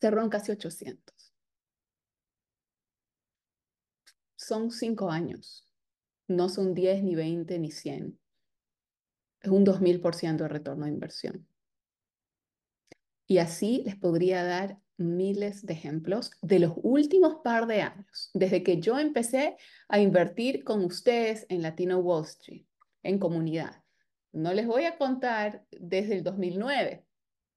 Cerró 0.00 0.22
en 0.22 0.30
casi 0.30 0.52
800. 0.52 1.34
Son 4.36 4.70
cinco 4.70 5.10
años. 5.10 5.68
No 6.26 6.48
son 6.48 6.72
10, 6.74 7.02
ni 7.02 7.14
20, 7.14 7.58
ni 7.58 7.70
100. 7.70 8.18
Es 9.40 9.50
un 9.50 9.64
2000% 9.64 10.36
de 10.36 10.48
retorno 10.48 10.84
de 10.84 10.92
inversión. 10.92 11.46
Y 13.26 13.38
así 13.38 13.82
les 13.84 13.96
podría 13.96 14.42
dar 14.42 14.78
miles 14.96 15.64
de 15.64 15.74
ejemplos 15.74 16.32
de 16.42 16.58
los 16.58 16.72
últimos 16.76 17.36
par 17.44 17.66
de 17.66 17.82
años, 17.82 18.30
desde 18.34 18.62
que 18.62 18.80
yo 18.80 18.98
empecé 18.98 19.56
a 19.88 20.00
invertir 20.00 20.64
con 20.64 20.84
ustedes 20.84 21.46
en 21.48 21.62
Latino 21.62 21.98
Wall 21.98 22.24
Street, 22.24 22.66
en 23.02 23.18
comunidad. 23.18 23.82
No 24.32 24.52
les 24.52 24.66
voy 24.66 24.84
a 24.84 24.98
contar 24.98 25.64
desde 25.70 26.16
el 26.16 26.24
2009, 26.24 27.04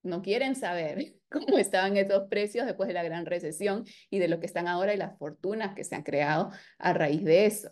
no 0.03 0.21
quieren 0.21 0.55
saber 0.55 1.15
cómo 1.29 1.57
estaban 1.57 1.97
esos 1.97 2.27
precios 2.27 2.65
después 2.65 2.87
de 2.87 2.93
la 2.93 3.03
gran 3.03 3.25
recesión 3.25 3.85
y 4.09 4.19
de 4.19 4.27
lo 4.27 4.39
que 4.39 4.45
están 4.45 4.67
ahora 4.67 4.93
y 4.93 4.97
las 4.97 5.17
fortunas 5.17 5.75
que 5.75 5.83
se 5.83 5.95
han 5.95 6.03
creado 6.03 6.51
a 6.77 6.93
raíz 6.93 7.23
de 7.23 7.45
eso. 7.45 7.71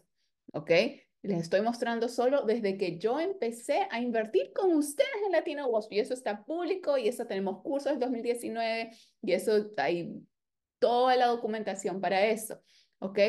¿Ok? 0.53 0.71
Les 1.21 1.41
estoy 1.41 1.61
mostrando 1.61 2.07
solo 2.07 2.43
desde 2.43 2.77
que 2.77 2.97
yo 2.97 3.19
empecé 3.19 3.87
a 3.91 3.99
invertir 3.99 4.53
con 4.53 4.73
ustedes 4.73 5.09
en 5.25 5.33
Latino 5.33 5.67
Wall 5.67 5.85
y 5.89 5.99
eso 5.99 6.13
está 6.13 6.45
público 6.45 6.97
y 6.97 7.09
eso 7.09 7.25
tenemos 7.27 7.61
cursos 7.61 7.91
del 7.91 7.99
2019 7.99 8.91
y 9.21 9.31
eso 9.33 9.69
hay 9.77 10.25
toda 10.79 11.17
la 11.17 11.27
documentación 11.27 11.99
para 11.99 12.25
eso. 12.25 12.61
¿Ok? 12.99 13.19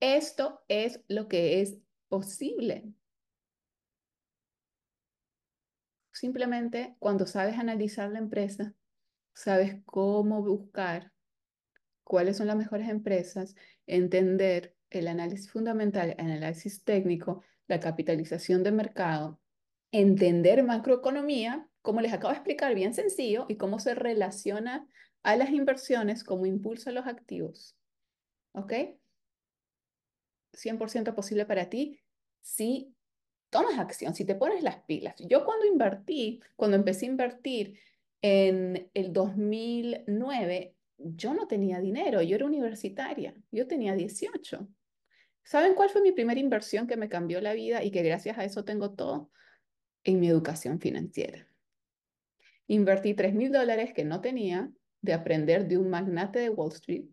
Esto 0.00 0.64
es 0.66 1.00
lo 1.06 1.28
que 1.28 1.60
es 1.60 1.78
posible. 2.08 2.92
Simplemente 6.12 6.96
cuando 6.98 7.26
sabes 7.26 7.56
analizar 7.56 8.10
la 8.10 8.18
empresa, 8.18 8.74
sabes 9.32 9.76
cómo 9.84 10.42
buscar 10.42 11.12
cuáles 12.02 12.36
son 12.36 12.48
las 12.48 12.56
mejores 12.56 12.88
empresas, 12.88 13.54
entender 13.86 14.73
el 14.98 15.08
análisis 15.08 15.50
fundamental, 15.50 16.14
el 16.18 16.30
análisis 16.30 16.82
técnico, 16.84 17.42
la 17.66 17.80
capitalización 17.80 18.62
de 18.62 18.72
mercado, 18.72 19.40
entender 19.92 20.62
macroeconomía, 20.62 21.68
como 21.82 22.00
les 22.00 22.12
acabo 22.12 22.30
de 22.30 22.38
explicar, 22.38 22.74
bien 22.74 22.94
sencillo, 22.94 23.46
y 23.48 23.56
cómo 23.56 23.78
se 23.78 23.94
relaciona 23.94 24.88
a 25.22 25.36
las 25.36 25.50
inversiones, 25.50 26.24
cómo 26.24 26.46
impulsa 26.46 26.92
los 26.92 27.06
activos. 27.06 27.76
¿Ok? 28.52 28.72
100% 30.52 31.14
posible 31.14 31.46
para 31.46 31.68
ti 31.68 31.98
si 32.40 32.94
tomas 33.50 33.78
acción, 33.78 34.14
si 34.14 34.24
te 34.24 34.34
pones 34.34 34.62
las 34.62 34.82
pilas. 34.82 35.14
Yo 35.18 35.44
cuando 35.44 35.66
invertí, 35.66 36.40
cuando 36.56 36.76
empecé 36.76 37.06
a 37.06 37.10
invertir 37.10 37.78
en 38.20 38.90
el 38.94 39.12
2009, 39.12 40.74
yo 40.98 41.34
no 41.34 41.46
tenía 41.46 41.80
dinero, 41.80 42.22
yo 42.22 42.36
era 42.36 42.46
universitaria, 42.46 43.34
yo 43.50 43.66
tenía 43.66 43.94
18. 43.94 44.68
¿Saben 45.44 45.74
cuál 45.74 45.90
fue 45.90 46.00
mi 46.00 46.12
primera 46.12 46.40
inversión 46.40 46.86
que 46.86 46.96
me 46.96 47.08
cambió 47.08 47.40
la 47.40 47.52
vida 47.52 47.84
y 47.84 47.90
que 47.90 48.02
gracias 48.02 48.38
a 48.38 48.44
eso 48.44 48.64
tengo 48.64 48.92
todo? 48.94 49.30
En 50.02 50.18
mi 50.20 50.28
educación 50.28 50.80
financiera. 50.80 51.46
Invertí 52.66 53.14
3 53.14 53.34
mil 53.34 53.52
dólares 53.52 53.92
que 53.94 54.04
no 54.04 54.20
tenía 54.20 54.70
de 55.02 55.12
aprender 55.12 55.68
de 55.68 55.76
un 55.76 55.90
magnate 55.90 56.38
de 56.38 56.50
Wall 56.50 56.72
Street 56.72 57.04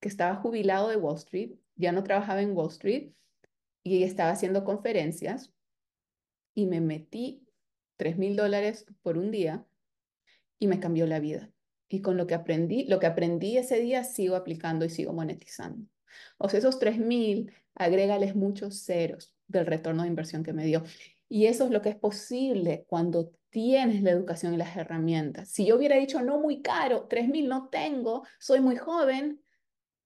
que 0.00 0.08
estaba 0.08 0.36
jubilado 0.36 0.88
de 0.88 0.96
Wall 0.96 1.16
Street, 1.16 1.52
ya 1.76 1.92
no 1.92 2.02
trabajaba 2.04 2.42
en 2.42 2.56
Wall 2.56 2.70
Street 2.70 3.12
y 3.82 4.02
estaba 4.02 4.30
haciendo 4.30 4.64
conferencias 4.64 5.52
y 6.54 6.66
me 6.66 6.80
metí 6.80 7.46
3 7.96 8.18
mil 8.18 8.36
dólares 8.36 8.84
por 9.02 9.16
un 9.16 9.30
día 9.30 9.64
y 10.58 10.66
me 10.66 10.80
cambió 10.80 11.06
la 11.06 11.20
vida. 11.20 11.50
Y 11.88 12.02
con 12.02 12.16
lo 12.16 12.26
que 12.26 12.34
aprendí, 12.34 12.84
lo 12.86 12.98
que 12.98 13.06
aprendí 13.06 13.56
ese 13.56 13.80
día 13.80 14.04
sigo 14.04 14.36
aplicando 14.36 14.84
y 14.84 14.90
sigo 14.90 15.12
monetizando. 15.12 15.88
O 16.38 16.48
sea, 16.48 16.58
esos 16.58 16.78
3 16.78 16.98
mil, 16.98 17.52
agrégales 17.74 18.34
muchos 18.34 18.84
ceros 18.84 19.34
del 19.46 19.66
retorno 19.66 20.02
de 20.02 20.08
inversión 20.08 20.42
que 20.42 20.52
me 20.52 20.64
dio. 20.64 20.84
Y 21.28 21.46
eso 21.46 21.64
es 21.64 21.70
lo 21.70 21.82
que 21.82 21.90
es 21.90 21.96
posible 21.96 22.84
cuando 22.88 23.32
tienes 23.50 24.02
la 24.02 24.10
educación 24.10 24.54
y 24.54 24.56
las 24.56 24.76
herramientas. 24.76 25.48
Si 25.50 25.66
yo 25.66 25.76
hubiera 25.76 25.96
dicho, 25.96 26.20
no 26.22 26.38
muy 26.38 26.62
caro, 26.62 27.06
3 27.08 27.28
mil 27.28 27.48
no 27.48 27.68
tengo, 27.68 28.24
soy 28.38 28.60
muy 28.60 28.76
joven, 28.76 29.40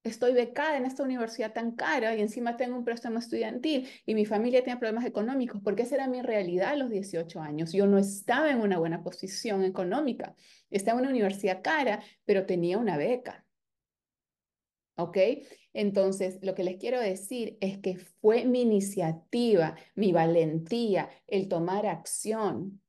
estoy 0.05 0.33
becada 0.33 0.77
en 0.77 0.85
esta 0.85 1.03
universidad 1.03 1.53
tan 1.53 1.73
cara 1.73 2.15
y 2.17 2.21
encima 2.21 2.57
tengo 2.57 2.77
un 2.77 2.85
préstamo 2.85 3.19
estudiantil 3.19 3.89
y 4.05 4.15
mi 4.15 4.27
familia 4.27 4.65
tiene 4.65 4.79
problemas 4.79 5.05
económicos, 5.05 5.61
porque 5.63 5.83
esa 5.83 5.95
era 5.97 6.09
mi 6.09 6.23
realidad 6.23 6.71
a 6.71 6.77
los 6.77 6.91
18 6.91 7.41
años. 7.41 7.73
Yo 7.73 7.87
no 7.87 7.99
estaba 7.99 8.51
en 8.51 8.61
una 8.61 8.79
buena 8.79 9.03
posición 9.03 9.65
económica, 9.65 10.35
estaba 10.71 10.99
en 10.99 11.05
una 11.05 11.11
universidad 11.11 11.63
cara, 11.63 12.03
pero 12.25 12.47
tenía 12.47 12.79
una 12.79 12.97
beca. 12.97 13.45
¿Ok? 14.97 15.17
Entonces, 15.73 16.39
lo 16.43 16.55
que 16.55 16.65
les 16.65 16.77
quiero 16.77 17.01
decir 17.01 17.57
es 17.61 17.79
que 17.79 17.97
fue 17.97 18.45
mi 18.45 18.63
iniciativa, 18.63 19.77
mi 19.95 20.13
valentía, 20.13 21.09
el 21.27 21.49
tomar 21.49 21.87
acción, 21.87 22.83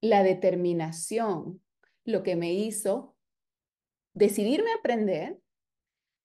la 0.00 0.22
determinación, 0.22 1.62
lo 2.04 2.22
que 2.22 2.36
me 2.36 2.52
hizo 2.52 3.16
decidirme 4.12 4.70
a 4.70 4.76
aprender 4.76 5.40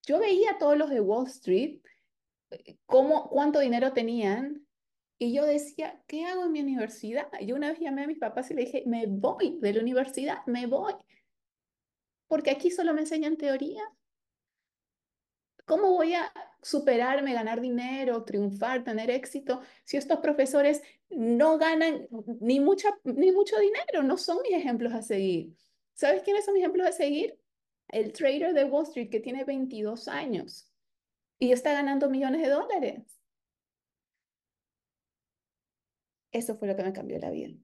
yo 0.10 0.17
veía 0.17 0.51
a 0.51 0.58
todos 0.58 0.75
los 0.75 0.89
de 0.89 1.01
Wall 1.01 1.27
Street, 1.27 1.82
eh, 2.49 2.77
cómo, 2.88 3.29
cuánto 3.29 3.60
dinero 3.60 3.93
tenían, 3.93 4.65
y 5.19 5.34
yo 5.34 5.45
decía, 5.45 6.01
¿qué 6.08 6.25
hago 6.25 6.45
en 6.45 6.51
mi 6.51 6.62
universidad? 6.62 7.27
Yo 7.45 7.55
una 7.55 7.69
vez 7.69 7.79
llamé 7.79 8.03
a 8.03 8.08
mis 8.08 8.17
papás 8.17 8.49
y 8.49 8.55
le 8.55 8.65
dije, 8.65 8.84
me 8.88 9.05
voy 9.05 9.60
de 9.62 9.73
la 9.73 9.82
universidad, 9.82 10.38
me 10.47 10.65
voy, 10.65 10.93
porque 12.27 12.49
aquí 12.49 12.71
solo 12.71 12.93
me 12.95 13.01
enseñan 13.01 13.38
teoría. 13.38 13.84
¿Cómo 15.69 15.91
voy 15.93 16.15
a 16.15 16.34
superarme, 16.62 17.34
ganar 17.34 17.62
dinero, 17.62 18.25
triunfar, 18.25 18.84
tener 18.84 19.10
éxito, 19.10 19.62
si 19.86 19.95
estos 19.95 20.19
profesores 20.19 20.82
no 21.10 21.58
ganan 21.58 22.10
ni, 22.41 22.60
mucha, 22.60 22.89
ni 23.06 23.31
mucho 23.31 23.58
dinero? 23.58 24.04
No 24.04 24.17
son 24.17 24.41
mis 24.41 24.52
ejemplos 24.52 24.94
a 24.94 25.02
seguir. 25.02 25.56
¿Sabes 25.94 26.23
quiénes 26.23 26.44
son 26.44 26.56
mis 26.56 26.63
ejemplos 26.63 26.87
a 26.87 26.91
seguir? 26.91 27.39
el 27.89 28.13
trader 28.13 28.54
de 28.54 28.65
Wall 28.65 28.85
Street 28.85 29.10
que 29.10 29.19
tiene 29.19 29.44
22 29.44 30.08
años 30.08 30.71
y 31.39 31.52
está 31.52 31.73
ganando 31.73 32.10
millones 32.10 32.41
de 32.41 32.50
dólares. 32.50 33.19
Eso 36.31 36.58
fue 36.58 36.67
lo 36.67 36.75
que 36.75 36.83
me 36.83 36.94
cambió 36.94 37.17
la 37.17 37.31
vida. 37.31 37.58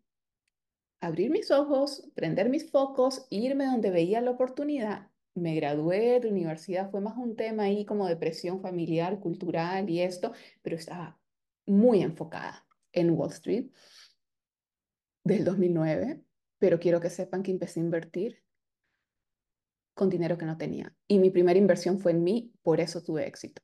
Abrir 0.99 1.29
mis 1.29 1.51
ojos, 1.51 2.09
prender 2.15 2.49
mis 2.49 2.71
focos, 2.71 3.27
irme 3.29 3.65
donde 3.65 3.91
veía 3.91 4.21
la 4.21 4.31
oportunidad. 4.31 5.11
Me 5.35 5.53
gradué 5.55 6.19
de 6.19 6.29
universidad, 6.29 6.89
fue 6.89 7.01
más 7.01 7.17
un 7.17 7.35
tema 7.35 7.63
ahí 7.63 7.85
como 7.85 8.07
de 8.07 8.15
presión 8.15 8.61
familiar, 8.61 9.19
cultural 9.19 9.89
y 9.89 10.01
esto, 10.01 10.31
pero 10.61 10.77
estaba 10.77 11.19
muy 11.65 12.01
enfocada 12.01 12.65
en 12.93 13.11
Wall 13.11 13.31
Street 13.31 13.67
desde 15.23 15.39
el 15.39 15.45
2009, 15.45 16.21
pero 16.59 16.79
quiero 16.79 17.01
que 17.01 17.09
sepan 17.09 17.43
que 17.43 17.51
empecé 17.51 17.79
a 17.79 17.83
invertir 17.83 18.43
con 19.95 20.09
dinero 20.09 20.37
que 20.37 20.45
no 20.45 20.57
tenía. 20.57 20.95
Y 21.07 21.19
mi 21.19 21.31
primera 21.31 21.57
inversión 21.57 21.99
fue 21.99 22.11
en 22.11 22.23
mí, 22.23 22.53
por 22.61 22.79
eso 22.79 23.01
tuve 23.01 23.27
éxito. 23.27 23.61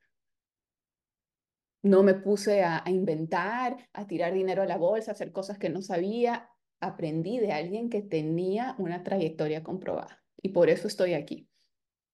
No 1.84 2.04
me 2.04 2.14
puse 2.16 2.64
a, 2.64 2.84
inventar, 2.88 3.90
a 3.94 4.08
tirar 4.08 4.34
dinero 4.34 4.62
a 4.62 4.66
la 4.66 4.78
bolsa, 4.78 5.12
a 5.12 5.14
hacer 5.14 5.32
cosas 5.32 5.58
que 5.58 5.70
no 5.70 5.82
sabía. 5.82 6.50
Aprendí 6.80 7.40
de 7.40 7.52
alguien 7.52 7.90
que 7.90 8.02
tenía 8.02 8.76
una 8.78 9.04
trayectoria 9.04 9.64
comprobada. 9.64 10.24
Y 10.42 10.50
por 10.50 10.70
eso 10.70 10.88
estoy 10.88 11.14
aquí. 11.14 11.51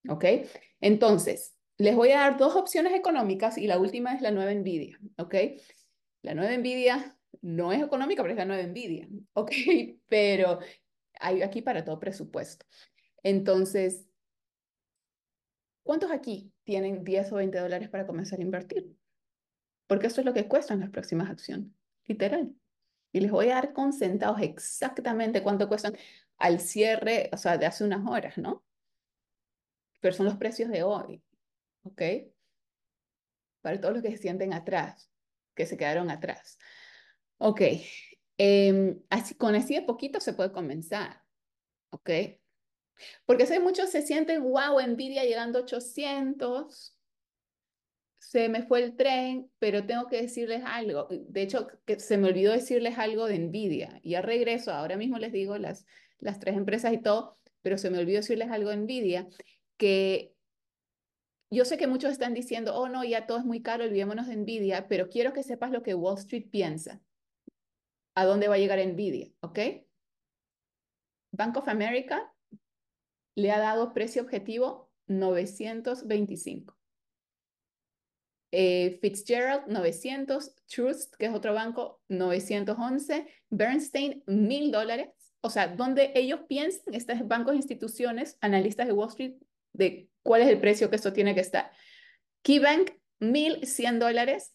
¿Ok? 0.10 0.26
Entonces, 0.80 1.56
les 1.78 1.96
voy 1.96 2.12
a 2.12 2.20
dar 2.20 2.38
dos 2.38 2.56
opciones 2.56 2.94
económicas 2.94 3.58
y 3.58 3.68
la 3.68 3.80
última 3.80 4.14
es 4.14 4.22
la 4.22 4.32
nueva 4.32 4.54
Nvidia. 4.54 5.00
¿Ok? 5.18 5.36
La 6.22 6.34
nueva 6.34 6.56
Nvidia 6.58 7.18
no 7.42 7.72
es 7.72 7.82
económica, 7.82 8.22
pero 8.24 8.34
es 8.34 8.38
la 8.38 8.46
nueva 8.46 8.64
Nvidia. 8.64 9.08
¿Ok? 9.34 9.52
Pero 10.08 10.60
hay 11.20 11.42
aquí 11.42 11.62
para 11.62 11.84
todo 11.84 12.00
presupuesto. 12.00 12.66
Entonces, 13.24 14.06
¿cuántos 15.84 16.12
aquí 16.12 16.52
tienen 16.64 17.04
10 17.04 17.32
o 17.32 17.36
20 17.36 17.60
dólares 17.60 17.90
para 17.90 18.06
comenzar 18.06 18.40
a 18.40 18.44
invertir? 18.44 18.96
Porque 19.88 20.08
eso 20.08 20.22
es 20.22 20.26
lo 20.26 20.34
que 20.34 20.48
cuestan 20.48 20.82
las 20.82 20.90
próximas 20.90 21.30
acciones, 21.30 21.72
literal. 22.06 22.54
Y 23.12 23.22
les 23.22 23.32
voy 23.32 23.50
a 23.50 23.56
dar 23.56 23.74
con 23.74 23.94
centavos 23.94 24.42
exactamente 24.42 25.42
cuánto 25.42 25.68
cuestan 25.68 25.96
al 26.38 26.60
cierre, 26.60 27.30
o 27.34 27.38
sea, 27.38 27.58
de 27.58 27.66
hace 27.66 27.84
unas 27.84 28.06
horas, 28.08 28.38
¿no? 28.38 28.67
Pero 30.00 30.14
son 30.14 30.26
los 30.26 30.38
precios 30.38 30.70
de 30.70 30.84
hoy, 30.84 31.24
¿ok? 31.84 32.02
Para 33.62 33.80
todos 33.82 33.96
los 33.96 34.04
que 34.04 34.12
se 34.12 34.18
sienten 34.18 34.54
atrás, 34.54 35.12
que 35.56 35.66
se 35.66 35.78
quedaron 35.78 36.10
atrás. 36.10 36.58
Ok, 37.38 37.62
em, 38.38 39.02
así, 39.10 39.36
con 39.36 39.56
así 39.56 39.76
de 39.76 39.82
poquito 39.82 40.20
se 40.20 40.34
puede 40.34 40.52
comenzar, 40.52 41.22
¿ok? 41.90 42.10
Porque 43.26 43.46
sé 43.46 43.60
muchos 43.60 43.90
se 43.90 44.02
sienten, 44.02 44.44
wow, 44.44 44.80
Nvidia 44.88 45.24
llegando 45.24 45.60
a 45.60 45.62
800, 45.64 46.98
se 48.20 48.50
me 48.50 48.64
fue 48.64 48.84
el 48.84 48.96
tren, 48.96 49.50
pero 49.60 49.86
tengo 49.86 50.08
que 50.08 50.22
decirles 50.22 50.62
algo. 50.66 51.08
De 51.10 51.42
hecho, 51.42 51.68
que 51.86 52.00
se 52.00 52.18
me 52.18 52.28
olvidó 52.28 52.52
decirles 52.52 52.98
algo 52.98 53.26
de 53.26 53.40
Nvidia. 53.40 54.02
Ya 54.04 54.22
regreso, 54.22 54.74
ahora 54.74 54.98
mismo 54.98 55.18
les 55.18 55.32
digo 55.32 55.58
las, 55.58 55.86
las 56.20 56.40
tres 56.40 56.58
empresas 56.58 56.94
y 56.94 56.98
todo, 56.98 57.38
pero 57.62 57.78
se 57.78 57.90
me 57.90 58.00
olvidó 58.00 58.18
decirles 58.18 58.50
algo 58.52 58.70
de 58.70 58.78
Nvidia, 58.78 59.28
que 59.78 60.36
yo 61.50 61.64
sé 61.64 61.78
que 61.78 61.88
muchos 61.88 62.12
están 62.12 62.34
diciendo, 62.34 62.76
oh 62.76 62.90
no, 62.90 63.04
ya 63.04 63.26
todo 63.26 63.38
es 63.38 63.46
muy 63.46 63.62
caro, 63.62 63.86
olvidémonos 63.86 64.28
de 64.28 64.36
Nvidia, 64.36 64.88
pero 64.88 65.10
quiero 65.10 65.34
que 65.34 65.44
sepas 65.44 65.72
lo 65.72 65.82
que 65.82 65.94
Wall 65.94 66.18
Street 66.18 66.50
piensa. 66.52 67.02
¿A 68.16 68.26
dónde 68.26 68.48
va 68.48 68.56
a 68.56 68.58
llegar 68.58 68.86
Nvidia? 68.86 69.32
¿Ok? 69.42 69.60
Bank 71.32 71.56
of 71.58 71.68
America 71.68 72.34
le 73.36 73.52
ha 73.52 73.60
dado 73.60 73.94
precio 73.94 74.24
objetivo 74.24 74.92
925. 75.08 76.76
Eh, 78.52 78.98
Fitzgerald 79.02 79.68
900, 79.68 80.56
Trust, 80.66 81.16
que 81.16 81.28
es 81.28 81.34
otro 81.34 81.54
banco, 81.54 82.02
911, 82.10 83.28
Bernstein 83.50 84.24
1000 84.26 84.72
dólares. 84.72 85.10
O 85.42 85.50
sea, 85.50 85.68
donde 85.68 86.12
ellos 86.16 86.42
piensan, 86.48 86.94
estos 86.94 87.28
bancos, 87.28 87.56
instituciones, 87.56 88.38
analistas 88.42 88.88
de 88.88 88.94
Wall 88.94 89.10
Street, 89.10 89.36
de 89.78 90.10
cuál 90.24 90.42
es 90.42 90.50
el 90.50 90.60
precio 90.60 90.90
que 90.90 90.96
esto 90.96 91.14
tiene 91.14 91.34
que 91.34 91.42
estar. 91.42 91.72
KeyBank 92.44 92.92
1100 93.20 94.00
dólares, 94.00 94.54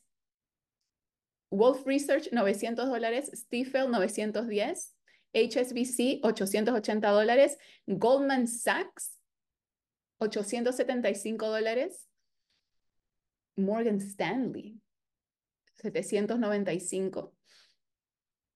Wolf 1.51 1.87
Research 1.87 2.31
900 2.33 2.89
dólares, 2.89 3.31
Stifel 3.35 3.91
910, 3.91 4.95
HSBC 5.35 6.21
880 6.23 7.11
dólares, 7.11 7.59
Goldman 7.87 8.47
Sachs 8.47 9.19
875 10.19 11.49
dólares, 11.49 12.09
Morgan 13.57 14.01
Stanley, 14.01 14.81
795. 15.77 17.35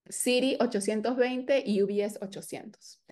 Citi, 0.08 0.56
820 0.60 1.64
y 1.66 1.82
UBS, 1.82 2.18
800. 2.22 3.02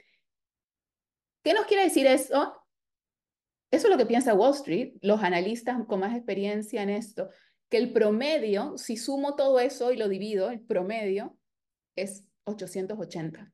¿Qué 1.42 1.52
nos 1.52 1.66
quiere 1.66 1.84
decir 1.84 2.06
eso? 2.06 2.63
Eso 3.70 3.86
es 3.88 3.90
lo 3.90 3.98
que 3.98 4.06
piensa 4.06 4.34
Wall 4.34 4.54
Street, 4.54 4.94
los 5.00 5.22
analistas 5.22 5.78
con 5.86 6.00
más 6.00 6.14
experiencia 6.14 6.82
en 6.82 6.90
esto, 6.90 7.30
que 7.68 7.76
el 7.78 7.92
promedio, 7.92 8.78
si 8.78 8.96
sumo 8.96 9.34
todo 9.34 9.58
eso 9.58 9.90
y 9.92 9.96
lo 9.96 10.08
divido, 10.08 10.50
el 10.50 10.60
promedio 10.60 11.36
es 11.96 12.24
880. 12.44 13.52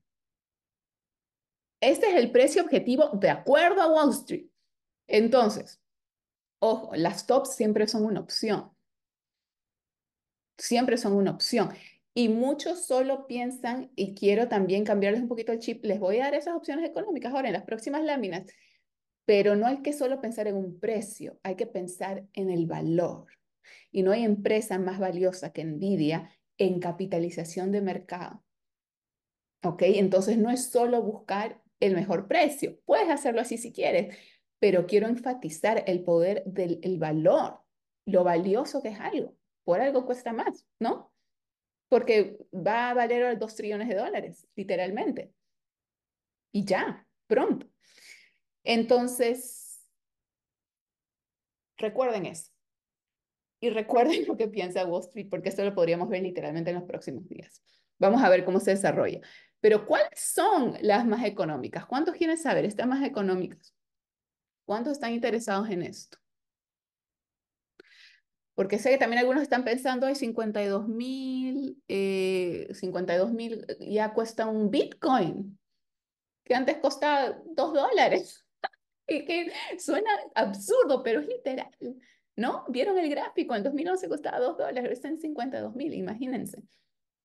Este 1.80 2.10
es 2.10 2.16
el 2.16 2.30
precio 2.30 2.62
objetivo 2.62 3.10
de 3.14 3.30
acuerdo 3.30 3.80
a 3.80 3.90
Wall 3.90 4.10
Street. 4.10 4.46
Entonces, 5.06 5.80
Ojo, 6.62 6.94
las 6.94 7.26
tops 7.26 7.54
siempre 7.54 7.88
son 7.88 8.04
una 8.04 8.20
opción. 8.20 8.70
Siempre 10.58 10.98
son 10.98 11.14
una 11.14 11.30
opción. 11.30 11.70
Y 12.12 12.28
muchos 12.28 12.84
solo 12.86 13.26
piensan, 13.26 13.90
y 13.96 14.14
quiero 14.14 14.46
también 14.48 14.84
cambiarles 14.84 15.22
un 15.22 15.28
poquito 15.28 15.52
el 15.52 15.58
chip, 15.58 15.82
les 15.84 15.98
voy 15.98 16.18
a 16.18 16.24
dar 16.24 16.34
esas 16.34 16.54
opciones 16.54 16.88
económicas 16.88 17.32
ahora 17.32 17.48
en 17.48 17.54
las 17.54 17.64
próximas 17.64 18.04
láminas, 18.04 18.44
pero 19.30 19.54
no 19.54 19.68
hay 19.68 19.80
que 19.80 19.92
solo 19.92 20.20
pensar 20.20 20.48
en 20.48 20.56
un 20.56 20.80
precio, 20.80 21.38
hay 21.44 21.54
que 21.54 21.68
pensar 21.68 22.26
en 22.32 22.50
el 22.50 22.66
valor. 22.66 23.26
Y 23.92 24.02
no 24.02 24.10
hay 24.10 24.24
empresa 24.24 24.76
más 24.76 24.98
valiosa 24.98 25.52
que 25.52 25.64
Nvidia 25.64 26.32
en 26.58 26.80
capitalización 26.80 27.70
de 27.70 27.80
mercado. 27.80 28.42
¿Ok? 29.62 29.82
Entonces 29.82 30.36
no 30.36 30.50
es 30.50 30.68
solo 30.72 31.00
buscar 31.00 31.62
el 31.78 31.94
mejor 31.94 32.26
precio. 32.26 32.80
Puedes 32.84 33.08
hacerlo 33.08 33.40
así 33.40 33.56
si 33.56 33.72
quieres, 33.72 34.16
pero 34.58 34.88
quiero 34.88 35.06
enfatizar 35.06 35.84
el 35.86 36.02
poder 36.02 36.42
del 36.44 36.80
el 36.82 36.98
valor, 36.98 37.60
lo 38.06 38.24
valioso 38.24 38.82
que 38.82 38.88
es 38.88 38.98
algo. 38.98 39.36
Por 39.62 39.80
algo 39.80 40.06
cuesta 40.06 40.32
más, 40.32 40.66
¿no? 40.80 41.12
Porque 41.88 42.36
va 42.52 42.90
a 42.90 42.94
valer 42.94 43.38
2 43.38 43.54
trillones 43.54 43.86
de 43.86 43.94
dólares, 43.94 44.48
literalmente. 44.56 45.32
Y 46.52 46.64
ya, 46.64 47.06
pronto. 47.28 47.70
Entonces, 48.64 49.80
recuerden 51.76 52.26
eso. 52.26 52.50
Y 53.60 53.70
recuerden 53.70 54.24
lo 54.28 54.36
que 54.36 54.48
piensa 54.48 54.86
Wall 54.86 55.02
Street, 55.02 55.28
porque 55.30 55.48
esto 55.48 55.64
lo 55.64 55.74
podríamos 55.74 56.08
ver 56.08 56.22
literalmente 56.22 56.70
en 56.70 56.76
los 56.76 56.84
próximos 56.84 57.28
días. 57.28 57.62
Vamos 57.98 58.22
a 58.22 58.28
ver 58.28 58.44
cómo 58.44 58.60
se 58.60 58.70
desarrolla. 58.72 59.20
Pero, 59.60 59.84
¿cuáles 59.86 60.18
son 60.18 60.76
las 60.80 61.06
más 61.06 61.24
económicas? 61.24 61.84
¿Cuántos 61.84 62.14
quieren 62.14 62.38
saber 62.38 62.64
estas 62.64 62.86
más 62.86 63.04
económicas? 63.04 63.74
¿Cuántos 64.64 64.94
están 64.94 65.12
interesados 65.12 65.68
en 65.68 65.82
esto? 65.82 66.18
Porque 68.54 68.78
sé 68.78 68.90
que 68.90 68.98
también 68.98 69.20
algunos 69.20 69.42
están 69.42 69.64
pensando, 69.64 70.06
hay 70.06 70.14
52 70.14 70.86
mil, 70.86 71.82
52 71.86 73.30
eh, 73.30 73.32
mil 73.32 73.66
ya 73.80 74.12
cuesta 74.12 74.46
un 74.46 74.70
Bitcoin, 74.70 75.58
que 76.44 76.54
antes 76.54 76.76
costaba 76.78 77.40
2 77.46 77.72
dólares. 77.72 78.46
Y 79.10 79.24
que 79.24 79.52
suena 79.76 80.08
absurdo, 80.36 81.02
pero 81.02 81.20
es 81.20 81.26
literal, 81.26 81.74
¿no? 82.36 82.64
¿Vieron 82.68 82.96
el 82.96 83.10
gráfico? 83.10 83.56
En 83.56 83.64
2011 83.64 84.08
costaba 84.08 84.38
2 84.38 84.56
dólares, 84.56 84.78
ahora 84.78 84.92
está 84.92 85.08
en 85.08 85.18
52 85.18 85.74
mil, 85.74 85.92
imagínense. 85.94 86.62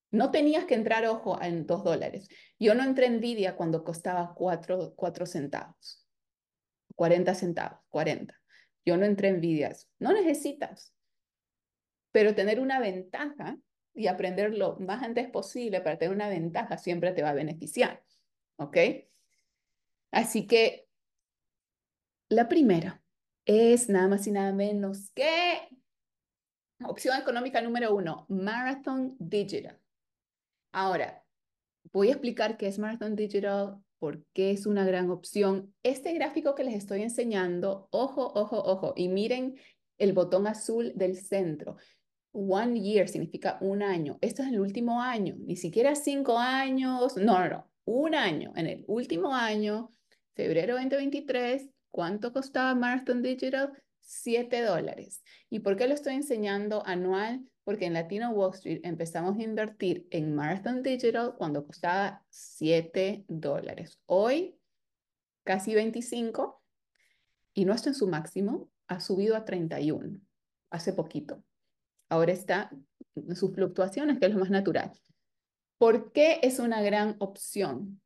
No 0.09 0.31
tenías 0.31 0.65
que 0.65 0.73
entrar, 0.73 1.05
ojo, 1.05 1.39
en 1.39 1.67
2 1.67 1.83
dólares. 1.83 2.27
Yo 2.57 2.73
no 2.73 2.83
entré 2.83 3.05
en 3.05 3.17
Nvidia 3.17 3.55
cuando 3.55 3.83
costaba 3.83 4.33
4, 4.33 4.93
4 4.95 5.25
centavos. 5.27 6.07
40 6.95 7.35
centavos, 7.35 7.79
40. 7.89 8.33
Yo 8.83 8.97
no 8.97 9.05
entré 9.05 9.27
en 9.27 9.37
Nvidia. 9.37 9.71
No 9.99 10.11
necesitas. 10.11 10.91
Pero 12.11 12.33
tener 12.33 12.59
una 12.59 12.79
ventaja 12.79 13.57
y 13.93 14.07
aprender 14.07 14.55
lo 14.55 14.77
más 14.79 15.03
antes 15.03 15.29
posible 15.29 15.81
para 15.81 15.99
tener 15.99 16.15
una 16.15 16.29
ventaja 16.29 16.79
siempre 16.79 17.11
te 17.11 17.21
va 17.21 17.29
a 17.29 17.33
beneficiar. 17.33 18.01
¿Ok? 18.55 18.77
Así 20.11 20.47
que 20.47 20.84
la 22.29 22.47
primera 22.47 23.01
es 23.45 23.89
nada 23.89 24.07
más 24.07 24.25
y 24.27 24.31
nada 24.31 24.51
menos 24.53 25.11
que 25.11 25.69
opción 26.83 27.17
económica 27.19 27.61
número 27.61 27.95
uno, 27.95 28.25
Marathon 28.29 29.15
Digital. 29.19 29.79
Ahora, 30.71 31.23
voy 31.93 32.09
a 32.09 32.11
explicar 32.11 32.57
qué 32.57 32.67
es 32.67 32.79
Marathon 32.79 33.15
Digital, 33.15 33.77
por 33.99 34.23
qué 34.33 34.51
es 34.51 34.65
una 34.65 34.85
gran 34.85 35.09
opción. 35.09 35.73
Este 35.83 36.13
gráfico 36.13 36.55
que 36.55 36.63
les 36.63 36.75
estoy 36.75 37.01
enseñando, 37.01 37.87
ojo, 37.91 38.31
ojo, 38.33 38.61
ojo, 38.61 38.93
y 38.95 39.07
miren 39.07 39.55
el 39.97 40.13
botón 40.13 40.47
azul 40.47 40.91
del 40.95 41.15
centro. 41.15 41.77
One 42.33 42.81
year 42.81 43.07
significa 43.07 43.57
un 43.61 43.81
año. 43.81 44.17
Esto 44.19 44.43
es 44.43 44.49
el 44.49 44.59
último 44.59 45.01
año, 45.01 45.35
ni 45.39 45.55
siquiera 45.55 45.95
cinco 45.95 46.37
años, 46.37 47.15
no, 47.15 47.39
no, 47.39 47.49
no, 47.49 47.71
un 47.85 48.13
año. 48.15 48.51
En 48.57 48.67
el 48.67 48.83
último 48.87 49.33
año, 49.33 49.93
febrero 50.35 50.75
2023, 50.75 51.69
¿cuánto 51.95 52.33
costaba 52.33 52.75
Marathon 52.75 53.21
Digital? 53.21 53.71
7 54.01 54.63
dólares. 54.63 55.23
¿Y 55.49 55.61
por 55.61 55.77
qué 55.77 55.87
lo 55.87 55.93
estoy 55.93 56.15
enseñando 56.15 56.85
anual? 56.85 57.49
Porque 57.63 57.85
en 57.85 57.93
Latino 57.93 58.31
Wall 58.31 58.53
Street 58.53 58.81
empezamos 58.83 59.39
a 59.39 59.43
invertir 59.43 60.05
en 60.11 60.35
Marathon 60.35 60.83
Digital 60.83 61.35
cuando 61.37 61.65
costaba 61.65 62.21
7 62.27 63.23
dólares. 63.29 64.01
Hoy, 64.07 64.59
casi 65.45 65.73
25, 65.73 66.61
y 67.53 67.63
no 67.63 67.71
está 67.71 67.91
en 67.91 67.95
su 67.95 68.09
máximo, 68.09 68.69
ha 68.89 68.99
subido 68.99 69.37
a 69.37 69.45
31, 69.45 70.19
hace 70.71 70.91
poquito. 70.91 71.45
Ahora 72.09 72.33
está 72.33 72.71
en 73.15 73.37
sus 73.37 73.53
fluctuaciones, 73.53 74.19
que 74.19 74.25
es 74.25 74.33
lo 74.33 74.39
más 74.41 74.49
natural. 74.49 74.91
¿Por 75.77 76.11
qué 76.11 76.41
es 76.43 76.59
una 76.59 76.81
gran 76.81 77.15
opción? 77.19 78.01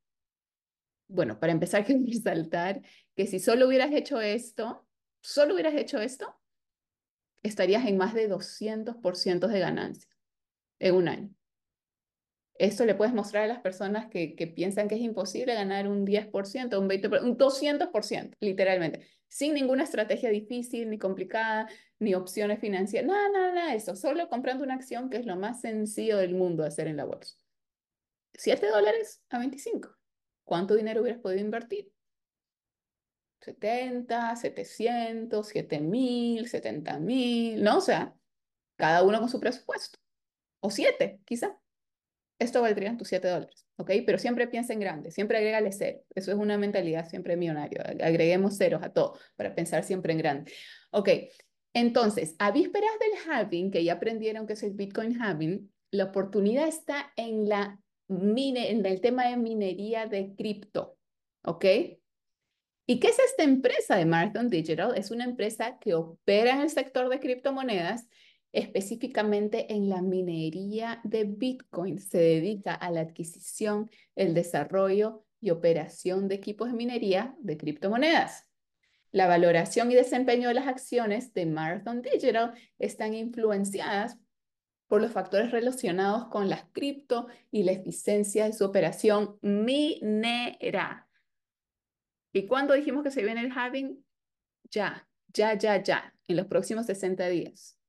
Bueno, 1.10 1.39
para 1.39 1.51
empezar, 1.51 1.84
quiero 1.86 2.05
resaltar 2.05 2.82
que 3.16 3.28
si 3.28 3.39
solo 3.39 3.68
hubieras 3.68 3.91
hecho 3.91 4.22
esto, 4.22 4.88
solo 5.22 5.55
hubieras 5.55 5.74
hecho 5.76 5.99
esto, 5.99 6.34
estarías 7.43 7.86
en 7.86 7.97
más 7.97 8.14
de 8.14 8.30
200% 8.30 9.47
de 9.47 9.60
ganancia 9.60 10.10
en 10.80 10.95
un 10.95 11.07
año. 11.07 11.30
Esto 12.55 12.86
le 12.86 12.93
puedes 12.93 13.14
mostrar 13.14 13.45
a 13.45 13.47
las 13.47 13.62
personas 13.62 14.07
que, 14.10 14.36
piensan 14.53 14.89
que 14.89 14.95
es 14.95 15.01
imposible 15.01 15.53
ganar 15.53 15.88
un 15.88 16.05
10%, 16.05 16.78
un 16.78 16.89
20%, 16.89 17.24
un 17.24 17.38
200%, 17.38 18.36
literalmente, 18.41 19.07
sin 19.30 19.53
ninguna 19.53 19.84
estrategia 19.84 20.30
difícil, 20.30 20.89
ni 20.89 20.99
complicada, 20.99 21.70
ni 21.99 22.16
opciones 22.16 22.60
financieras, 22.60 23.07
nada, 23.07 23.30
nada, 23.30 23.53
nada, 23.53 23.76
eso, 23.76 23.95
solo 23.95 24.28
comprando 24.28 24.66
una 24.66 24.74
acción 24.74 25.10
que 25.10 25.18
es 25.18 25.26
lo 25.26 25.38
más 25.38 25.62
sencillo 25.62 26.18
del 26.18 26.36
mundo 26.36 26.66
hacer 26.66 26.88
en 26.88 26.97
la 26.97 27.05
bolsa. 27.05 27.38
7 28.34 28.68
dólares 28.68 29.24
a 29.30 29.39
25. 29.39 29.99
¿Cuánto 30.50 30.74
dinero 30.74 31.02
hubieras 31.02 31.22
podido 31.22 31.41
invertir? 31.41 31.91
70, 33.41 34.36
700, 34.36 35.47
7 35.47 35.80
mil, 35.80 36.50
70 36.50 36.97
mil, 36.97 37.64
¿no? 37.64 37.78
O 37.78 37.82
sea, 37.82 38.16
cada 38.76 39.04
uno 39.04 39.20
con 39.20 39.30
su 39.30 39.39
presupuesto. 39.39 40.00
O 40.60 40.72
7, 40.72 41.22
quizá 41.24 41.56
esto 42.39 42.64
valdría 42.64 42.97
tus 42.97 43.10
7 43.10 43.28
dólares, 43.28 43.68
¿ok? 43.78 43.91
Pero 44.04 44.18
siempre 44.18 44.47
piensa 44.47 44.74
en 44.74 44.80
grande, 44.80 45.12
siempre 45.12 45.38
agrégale 45.38 45.72
cero. 45.72 46.00
Eso 46.16 46.32
es 46.32 46.38
una 46.39 46.58
mentalidad 46.58 47.08
siempre 47.08 47.38
millonaria. 47.38 47.84
Agreguemos 48.04 48.58
ceros 48.58 48.82
a 48.82 48.91
todo 48.91 49.20
para 49.36 49.54
pensar 49.54 49.84
siempre 49.84 50.14
en 50.14 50.18
grande. 50.18 50.52
Ok, 50.89 51.10
entonces, 51.76 52.36
a 52.39 52.52
vísperas 52.52 52.89
del 53.00 53.32
halving, 53.32 53.70
que 53.70 53.84
ya 53.84 53.93
aprendieron 53.93 54.47
que 54.47 54.54
es 54.54 54.64
el 54.64 54.72
Bitcoin 54.72 55.22
halving, 55.22 55.72
la 55.91 56.06
oportunidad 56.06 56.68
está 56.68 57.14
en, 57.18 57.47
la 57.47 57.80
mine, 58.10 58.72
en 58.72 58.86
el 58.86 58.99
tema 58.99 59.30
de 59.30 59.38
minería 59.38 60.05
de 60.05 60.36
cripto, 60.36 60.97
¿ok? 61.43 61.66
¿Y 62.86 62.99
qué 62.99 63.07
es 63.07 63.20
esta 63.20 63.43
empresa 63.43 63.95
de 63.95 64.05
Marathon 64.05 64.49
Digital? 64.49 64.97
Es 64.97 65.12
una 65.12 65.24
empresa 65.24 65.78
que 65.80 65.93
opera 65.93 66.55
en 66.55 66.62
el 66.62 66.70
sector 66.70 67.07
de 67.07 67.20
criptomonedas 67.20 68.07
específicamente 68.51 69.72
en 69.74 69.89
la 69.89 70.01
minería 70.01 71.01
de 71.03 71.24
Bitcoin. 71.24 71.99
Se 71.99 72.18
dedica 72.18 72.74
a 72.74 72.91
la 72.91 73.01
adquisición, 73.01 73.89
el 74.16 74.34
desarrollo 74.34 75.24
y 75.39 75.51
operación 75.51 76.28
de 76.28 76.36
equipos 76.36 76.70
de 76.70 76.78
minería 76.78 77.36
de 77.39 77.57
criptomonedas. 77.57 78.49
La 79.12 79.28
valoración 79.28 79.91
y 79.91 79.95
desempeño 79.95 80.47
de 80.49 80.55
las 80.55 80.68
acciones 80.68 81.34
de 81.34 81.45
Marathon 81.45 82.01
Digital 82.01 82.53
están 82.78 83.14
influenciadas 83.14 84.18
por 84.90 85.02
los 85.02 85.12
factores 85.12 85.52
relacionados 85.52 86.26
con 86.26 86.50
las 86.50 86.66
cripto 86.74 87.28
y 87.52 87.64
la 87.64 87.72
eficiencia 87.72 88.46
de 88.46 88.54
su 88.54 88.66
operación 88.66 89.38
minera. 89.42 91.08
¿Y 92.34 92.48
cuándo 92.48 92.74
dijimos 92.74 93.04
que 93.04 93.12
se 93.12 93.24
viene 93.24 93.42
el 93.42 93.52
halving? 93.52 94.04
Ya, 94.72 95.08
ya, 95.28 95.54
ya, 95.54 95.82
ya, 95.82 96.14
en 96.28 96.36
los 96.36 96.48
próximos 96.48 96.88
60 96.88 97.28
días. 97.30 97.80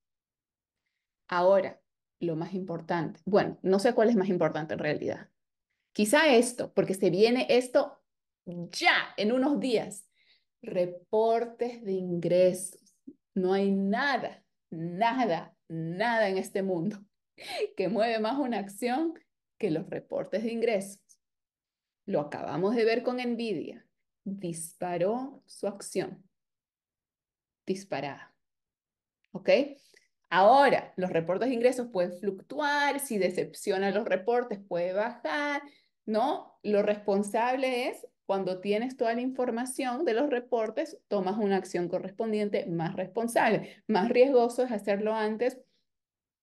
Ahora, 1.27 1.81
lo 2.21 2.37
más 2.37 2.53
importante, 2.53 3.21
bueno, 3.25 3.59
no 3.63 3.79
sé 3.79 3.95
cuál 3.95 4.11
es 4.11 4.17
más 4.17 4.29
importante 4.29 4.75
en 4.75 4.81
realidad. 4.81 5.31
Quizá 5.93 6.29
esto, 6.35 6.73
porque 6.75 6.93
se 6.93 7.09
viene 7.09 7.47
esto 7.49 8.03
ya 8.45 9.15
en 9.17 9.33
unos 9.33 9.59
días. 9.59 10.07
Reportes 10.61 11.83
de 11.83 11.93
ingresos. 11.93 12.95
No 13.35 13.55
hay 13.55 13.71
nada, 13.71 14.45
nada, 14.69 15.57
nada 15.71 16.29
en 16.29 16.37
este 16.37 16.63
mundo 16.63 16.99
que 17.77 17.89
mueve 17.89 18.19
más 18.19 18.39
una 18.39 18.59
acción 18.59 19.15
que 19.59 19.71
los 19.71 19.89
reportes 19.89 20.43
de 20.43 20.53
ingresos. 20.53 21.01
Lo 22.07 22.21
acabamos 22.21 22.75
de 22.75 22.85
ver 22.85 23.03
con 23.03 23.17
Nvidia. 23.17 23.87
Disparó 24.25 25.43
su 25.47 25.67
acción. 25.67 26.29
Disparada. 27.67 28.35
¿Ok? 29.33 29.51
Ahora, 30.29 30.93
los 30.97 31.11
reportes 31.11 31.49
de 31.49 31.55
ingresos 31.55 31.89
pueden 31.93 32.19
fluctuar, 32.19 33.01
si 33.01 33.19
decepcionan 33.19 33.95
los 33.95 34.05
reportes 34.05 34.59
puede 34.59 34.93
bajar, 34.93 35.63
¿no? 36.07 36.59
Lo 36.63 36.83
responsable 36.83 37.89
es 37.89 38.07
cuando 38.31 38.61
tienes 38.61 38.97
toda 38.97 39.13
la 39.13 39.23
información 39.23 40.05
de 40.05 40.15
los 40.15 40.31
reportes, 40.31 41.01
tomas 41.09 41.37
una 41.37 41.57
acción 41.57 41.89
correspondiente 41.89 42.65
más 42.65 42.95
responsable. 42.95 43.83
Más 43.89 44.09
riesgoso 44.09 44.63
es 44.63 44.71
hacerlo 44.71 45.17
antes, 45.17 45.59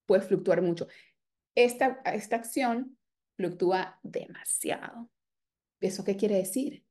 puede 0.05 0.21
fluctuar 0.21 0.61
mucho. 0.61 0.89
Esta, 1.55 2.01
esta 2.13 2.35
acción 2.35 2.97
fluctúa 3.37 4.01
demasiado. 4.03 5.09
¿Eso 5.79 6.03
qué 6.03 6.17
quiere 6.17 6.35
decir? 6.35 6.83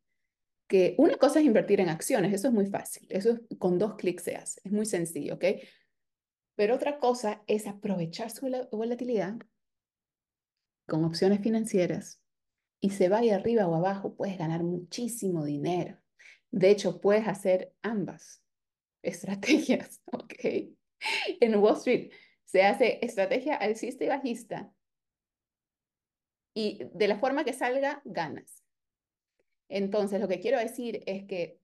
Que 0.66 0.94
una 0.96 1.16
cosa 1.16 1.40
es 1.40 1.44
invertir 1.44 1.80
en 1.80 1.90
acciones, 1.90 2.32
eso 2.32 2.48
es 2.48 2.54
muy 2.54 2.64
fácil, 2.64 3.06
eso 3.10 3.38
con 3.58 3.78
dos 3.78 3.96
clics 3.96 4.22
se 4.22 4.36
hace, 4.36 4.62
es 4.64 4.72
muy 4.72 4.86
sencillo, 4.86 5.34
¿ok? 5.34 5.44
Pero 6.54 6.74
otra 6.74 6.98
cosa 6.98 7.42
es 7.46 7.66
aprovechar 7.66 8.30
su 8.30 8.50
volatilidad 8.72 9.36
con 10.86 11.04
opciones 11.04 11.42
financieras 11.42 12.18
y 12.80 12.90
se 12.90 13.08
vaya 13.08 13.36
arriba 13.36 13.66
o 13.66 13.74
abajo, 13.74 14.14
puedes 14.14 14.38
ganar 14.38 14.62
muchísimo 14.62 15.44
dinero. 15.44 15.98
De 16.50 16.70
hecho, 16.70 17.00
puedes 17.00 17.26
hacer 17.26 17.74
ambas 17.82 18.42
estrategias, 19.02 20.02
¿ok? 20.12 20.34
En 21.40 21.56
Wall 21.56 21.76
Street 21.76 22.12
se 22.44 22.62
hace 22.62 22.98
estrategia 23.02 23.56
alcista 23.56 24.04
y 24.04 24.08
bajista 24.08 24.72
y 26.54 26.80
de 26.94 27.08
la 27.08 27.18
forma 27.18 27.44
que 27.44 27.52
salga, 27.52 28.00
ganas. 28.04 28.64
Entonces, 29.68 30.20
lo 30.20 30.28
que 30.28 30.40
quiero 30.40 30.58
decir 30.58 31.02
es 31.06 31.24
que 31.26 31.60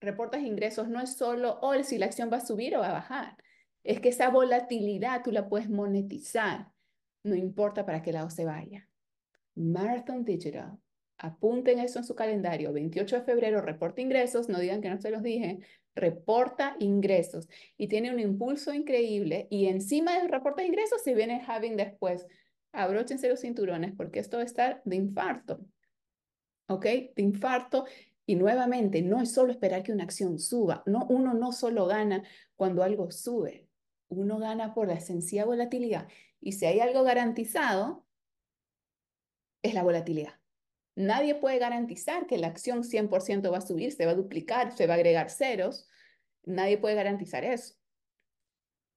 reportes 0.00 0.42
ingresos 0.42 0.88
no 0.88 1.00
es 1.00 1.16
solo, 1.16 1.58
oh, 1.62 1.82
si 1.82 1.98
la 1.98 2.06
acción 2.06 2.30
va 2.30 2.36
a 2.36 2.46
subir 2.46 2.76
o 2.76 2.80
va 2.80 2.90
a 2.90 2.92
bajar 2.92 3.36
es 3.84 4.00
que 4.00 4.10
esa 4.10 4.30
volatilidad 4.30 5.22
tú 5.22 5.32
la 5.32 5.48
puedes 5.48 5.68
monetizar, 5.68 6.72
no 7.24 7.34
importa 7.34 7.84
para 7.84 8.02
qué 8.02 8.12
lado 8.12 8.30
se 8.30 8.44
vaya. 8.44 8.88
Marathon 9.54 10.24
Digital, 10.24 10.78
apunten 11.18 11.78
eso 11.78 11.98
en 11.98 12.04
su 12.04 12.14
calendario, 12.14 12.72
28 12.72 13.16
de 13.16 13.22
febrero, 13.22 13.60
reporta 13.60 14.00
ingresos, 14.00 14.48
no 14.48 14.58
digan 14.58 14.80
que 14.80 14.90
no 14.90 15.00
se 15.00 15.10
los 15.10 15.22
dije, 15.22 15.60
reporta 15.94 16.76
ingresos. 16.80 17.48
Y 17.76 17.88
tiene 17.88 18.12
un 18.12 18.18
impulso 18.18 18.72
increíble. 18.74 19.46
Y 19.50 19.66
encima 19.66 20.18
del 20.18 20.28
reporte 20.28 20.62
de 20.62 20.68
ingresos 20.68 21.02
se 21.02 21.14
viene 21.14 21.44
having 21.46 21.76
después. 21.76 22.26
Abróchense 22.72 23.28
los 23.28 23.40
cinturones 23.40 23.92
porque 23.96 24.20
esto 24.20 24.38
va 24.38 24.42
a 24.42 24.46
estar 24.46 24.82
de 24.84 24.96
infarto. 24.96 25.60
¿Ok? 26.68 26.84
De 26.84 27.22
infarto. 27.22 27.84
Y 28.26 28.36
nuevamente, 28.36 29.02
no 29.02 29.20
es 29.20 29.32
solo 29.32 29.52
esperar 29.52 29.82
que 29.82 29.92
una 29.92 30.04
acción 30.04 30.38
suba, 30.38 30.82
no, 30.86 31.06
uno 31.08 31.34
no 31.34 31.52
solo 31.52 31.86
gana 31.86 32.22
cuando 32.54 32.84
algo 32.84 33.10
sube, 33.10 33.66
uno 34.08 34.38
gana 34.38 34.74
por 34.74 34.86
la 34.86 35.00
sencilla 35.00 35.44
volatilidad. 35.44 36.06
Y 36.40 36.52
si 36.52 36.66
hay 36.66 36.78
algo 36.78 37.02
garantizado, 37.02 38.06
es 39.62 39.74
la 39.74 39.82
volatilidad. 39.82 40.34
Nadie 40.94 41.34
puede 41.34 41.58
garantizar 41.58 42.26
que 42.26 42.38
la 42.38 42.48
acción 42.48 42.82
100% 42.82 43.50
va 43.50 43.58
a 43.58 43.62
subir, 43.62 43.92
se 43.92 44.04
va 44.04 44.12
a 44.12 44.16
duplicar, 44.16 44.76
se 44.76 44.86
va 44.86 44.94
a 44.94 44.96
agregar 44.96 45.30
ceros. 45.30 45.88
Nadie 46.44 46.76
puede 46.76 46.94
garantizar 46.94 47.44
eso. 47.44 47.74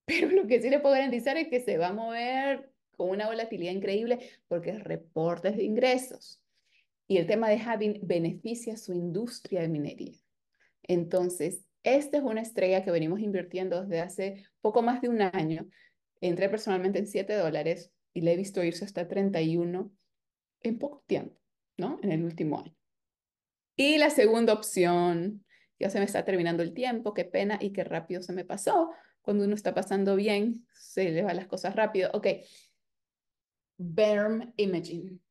Pero 0.06 0.30
lo 0.30 0.46
que 0.48 0.62
sí 0.62 0.70
le 0.70 0.80
puedo 0.80 0.96
garantizar 0.96 1.38
es 1.38 1.48
que 1.48 1.62
se 1.62 1.78
va 1.78 1.88
a 1.88 1.94
mover 1.94 2.72
con 2.92 3.10
una 3.10 3.28
volatilidad 3.28 3.72
increíble 3.72 4.20
porque 4.48 4.72
es 4.72 4.84
reportes 4.84 5.56
de 5.56 5.64
ingresos. 5.64 6.42
Y 7.08 7.18
el 7.18 7.28
tema 7.28 7.50
de 7.50 7.58
Having 7.58 8.00
beneficia 8.04 8.74
a 8.74 8.78
su 8.78 8.94
industria 8.94 9.62
de 9.62 9.70
minería. 9.70 10.18
Entonces, 10.84 11.64
esta 11.84 12.18
es 12.18 12.24
una 12.24 12.42
estrella 12.42 12.84
que 12.84 12.92
venimos 12.92 13.20
invirtiendo 13.20 13.82
desde 13.82 14.02
hace 14.02 14.46
poco 14.62 14.82
más 14.82 15.02
de 15.02 15.10
un 15.10 15.22
año. 15.22 15.68
Entré 16.20 16.50
personalmente 16.50 17.00
en 17.00 17.08
7 17.08 17.34
dólares 17.36 17.92
y 18.14 18.22
le 18.22 18.34
he 18.34 18.36
visto 18.36 18.64
irse 18.64 18.86
hasta 18.86 19.08
31 19.08 19.92
en 20.70 20.80
poco 20.80 21.04
tiempo, 21.08 21.40
¿no? 21.78 22.00
En 22.02 22.12
el 22.12 22.24
último 22.24 22.60
año. 22.60 22.76
Y 23.76 23.98
la 23.98 24.10
segunda 24.10 24.54
opción, 24.54 25.46
ya 25.80 25.90
se 25.90 26.00
me 26.00 26.06
está 26.06 26.24
terminando 26.24 26.64
el 26.64 26.74
tiempo, 26.74 27.14
qué 27.14 27.26
pena 27.26 27.58
y 27.62 27.72
qué 27.72 27.84
rápido 27.84 28.22
se 28.22 28.34
me 28.34 28.46
pasó. 28.46 28.92
Cuando 29.22 29.44
uno 29.44 29.56
está 29.56 29.74
pasando 29.74 30.16
bien, 30.16 30.66
se 30.74 31.10
le 31.12 31.24
van 31.24 31.36
las 31.36 31.48
cosas 31.48 31.76
rápido. 31.76 32.10
Ok. 32.14 32.28
BERM 33.78 34.54
Imaging. 34.56 35.22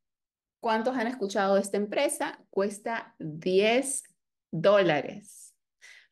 ¿Cuántos 0.60 0.96
han 0.96 1.06
escuchado 1.06 1.54
de 1.54 1.60
esta 1.60 1.76
empresa? 1.76 2.44
Cuesta 2.50 3.14
10 3.18 4.02
dólares. 4.50 5.54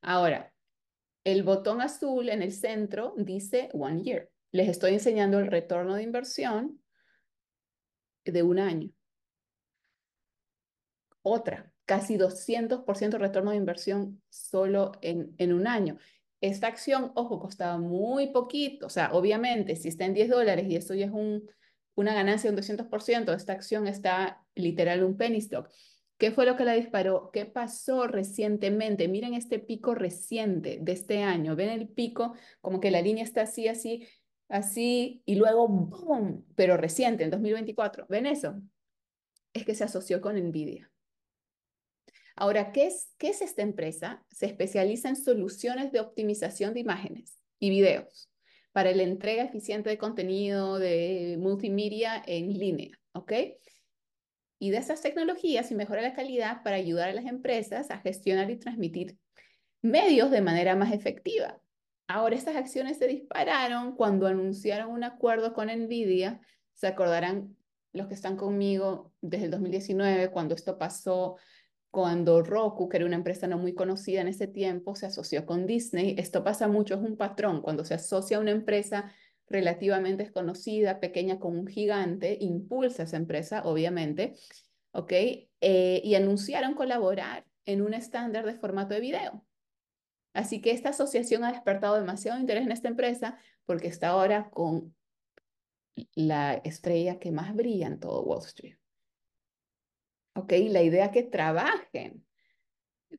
Ahora, 0.00 0.52
el 1.24 1.42
botón 1.42 1.80
azul 1.80 2.28
en 2.28 2.42
el 2.42 2.52
centro 2.52 3.14
dice 3.16 3.68
One 3.72 4.02
Year. 4.02 4.30
Les 4.50 4.68
estoy 4.68 4.94
enseñando 4.94 5.38
el 5.38 5.46
retorno 5.46 5.94
de 5.94 6.02
inversión 6.02 6.82
de 8.24 8.42
un 8.42 8.58
año. 8.58 8.90
Otra, 11.22 11.72
casi 11.84 12.16
200% 12.16 13.18
retorno 13.18 13.50
de 13.50 13.56
inversión 13.56 14.22
solo 14.28 14.92
en, 15.00 15.34
en 15.38 15.52
un 15.52 15.66
año. 15.66 15.98
Esta 16.40 16.66
acción, 16.66 17.12
ojo, 17.14 17.38
costaba 17.38 17.78
muy 17.78 18.32
poquito. 18.32 18.86
O 18.86 18.90
sea, 18.90 19.12
obviamente, 19.12 19.76
si 19.76 19.88
está 19.88 20.04
en 20.04 20.14
10 20.14 20.28
dólares 20.28 20.66
y 20.68 20.76
esto 20.76 20.94
ya 20.94 21.06
es 21.06 21.12
un, 21.12 21.48
una 21.94 22.14
ganancia 22.14 22.50
de 22.50 22.56
un 22.56 22.56
200%, 22.56 23.34
esta 23.34 23.52
acción 23.52 23.86
está 23.86 24.44
literal 24.54 25.04
un 25.04 25.16
penny 25.16 25.38
stock. 25.38 25.70
¿Qué 26.18 26.30
fue 26.30 26.46
lo 26.46 26.56
que 26.56 26.64
la 26.64 26.74
disparó? 26.74 27.30
¿Qué 27.32 27.46
pasó 27.46 28.06
recientemente? 28.06 29.08
Miren 29.08 29.34
este 29.34 29.58
pico 29.58 29.94
reciente 29.94 30.78
de 30.80 30.92
este 30.92 31.22
año. 31.22 31.56
¿Ven 31.56 31.68
el 31.70 31.88
pico? 31.88 32.34
Como 32.60 32.78
que 32.80 32.92
la 32.92 33.02
línea 33.02 33.24
está 33.24 33.42
así, 33.42 33.66
así, 33.66 34.06
así, 34.48 35.22
y 35.26 35.34
luego 35.34 35.66
¡boom! 35.66 36.44
Pero 36.54 36.76
reciente, 36.76 37.24
en 37.24 37.30
2024. 37.30 38.06
¿Ven 38.08 38.26
eso? 38.26 38.60
Es 39.52 39.64
que 39.64 39.74
se 39.74 39.82
asoció 39.82 40.20
con 40.20 40.36
Nvidia. 40.36 40.91
Ahora, 42.36 42.72
¿qué 42.72 42.86
es, 42.86 43.10
¿qué 43.18 43.28
es 43.28 43.42
esta 43.42 43.62
empresa? 43.62 44.24
Se 44.30 44.46
especializa 44.46 45.08
en 45.08 45.16
soluciones 45.16 45.92
de 45.92 46.00
optimización 46.00 46.74
de 46.74 46.80
imágenes 46.80 47.38
y 47.58 47.70
videos 47.70 48.30
para 48.72 48.92
la 48.92 49.02
entrega 49.02 49.44
eficiente 49.44 49.90
de 49.90 49.98
contenido 49.98 50.78
de 50.78 51.36
multimedia 51.38 52.22
en 52.26 52.58
línea, 52.58 52.98
¿ok? 53.12 53.32
Y 54.58 54.70
de 54.70 54.78
esas 54.78 55.02
tecnologías 55.02 55.70
y 55.70 55.74
mejora 55.74 56.00
la 56.00 56.14
calidad 56.14 56.62
para 56.62 56.76
ayudar 56.76 57.10
a 57.10 57.14
las 57.14 57.26
empresas 57.26 57.90
a 57.90 57.98
gestionar 57.98 58.50
y 58.50 58.56
transmitir 58.56 59.18
medios 59.82 60.30
de 60.30 60.40
manera 60.40 60.74
más 60.76 60.92
efectiva. 60.92 61.60
Ahora, 62.06 62.36
estas 62.36 62.56
acciones 62.56 62.98
se 62.98 63.08
dispararon 63.08 63.94
cuando 63.94 64.26
anunciaron 64.26 64.90
un 64.90 65.04
acuerdo 65.04 65.52
con 65.52 65.68
NVIDIA. 65.68 66.40
Se 66.74 66.86
acordarán 66.86 67.56
los 67.92 68.06
que 68.06 68.14
están 68.14 68.36
conmigo 68.36 69.12
desde 69.20 69.46
el 69.46 69.50
2019, 69.50 70.30
cuando 70.30 70.54
esto 70.54 70.78
pasó, 70.78 71.36
cuando 71.92 72.42
Roku, 72.42 72.88
que 72.88 72.96
era 72.96 73.06
una 73.06 73.16
empresa 73.16 73.46
no 73.46 73.58
muy 73.58 73.74
conocida 73.74 74.22
en 74.22 74.28
ese 74.28 74.46
tiempo, 74.46 74.96
se 74.96 75.04
asoció 75.04 75.44
con 75.44 75.66
Disney. 75.66 76.14
Esto 76.18 76.42
pasa 76.42 76.66
mucho, 76.66 76.94
es 76.94 77.00
un 77.02 77.18
patrón. 77.18 77.60
Cuando 77.60 77.84
se 77.84 77.92
asocia 77.92 78.38
a 78.38 78.40
una 78.40 78.50
empresa 78.50 79.12
relativamente 79.46 80.22
desconocida, 80.22 81.00
pequeña 81.00 81.38
con 81.38 81.54
un 81.54 81.66
gigante, 81.66 82.38
impulsa 82.40 83.02
a 83.02 83.04
esa 83.04 83.18
empresa, 83.18 83.60
obviamente, 83.66 84.36
¿ok? 84.92 85.12
Eh, 85.12 86.00
y 86.02 86.14
anunciaron 86.14 86.72
colaborar 86.72 87.44
en 87.66 87.82
un 87.82 87.92
estándar 87.92 88.46
de 88.46 88.54
formato 88.54 88.94
de 88.94 89.00
video. 89.00 89.44
Así 90.32 90.62
que 90.62 90.70
esta 90.70 90.88
asociación 90.88 91.44
ha 91.44 91.52
despertado 91.52 91.96
demasiado 91.96 92.40
interés 92.40 92.64
en 92.64 92.72
esta 92.72 92.88
empresa 92.88 93.36
porque 93.66 93.88
está 93.88 94.08
ahora 94.08 94.48
con 94.48 94.94
la 96.14 96.54
estrella 96.64 97.18
que 97.18 97.32
más 97.32 97.54
brilla 97.54 97.86
en 97.86 98.00
todo 98.00 98.22
Wall 98.22 98.46
Street. 98.46 98.81
¿Ok? 100.34 100.52
La 100.68 100.82
idea 100.82 101.10
que 101.10 101.22
trabajen 101.22 102.24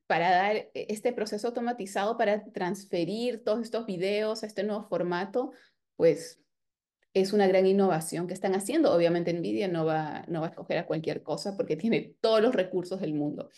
para 0.08 0.32
dar 0.32 0.56
e, 0.56 0.72
este 0.74 1.14
proceso 1.14 1.48
automatizado 1.48 2.18
para 2.18 2.44
transferir 2.52 3.44
todos 3.44 3.62
estos 3.62 3.86
videos 3.86 4.44
a 4.44 4.48
este 4.48 4.64
nuevo 4.64 4.84
formato, 4.84 5.52
pues 5.96 6.40
es 7.14 7.32
una 7.32 7.48
gran 7.48 7.66
innovación 7.66 8.28
que 8.28 8.34
están 8.34 8.56
haciendo. 8.56 8.92
Obviamente 8.92 9.34
Nvidia 9.34 9.68
no 9.68 9.86
va, 9.86 10.26
no 10.28 10.42
va 10.42 10.48
a 10.48 10.50
escoger 10.50 10.80
a 10.80 10.86
cualquier 10.88 11.22
cosa 11.22 11.56
porque 11.56 11.76
tiene 11.76 12.16
todos 12.22 12.42
los 12.42 12.56
recursos 12.56 13.00
del 13.00 13.14
mundo 13.14 13.50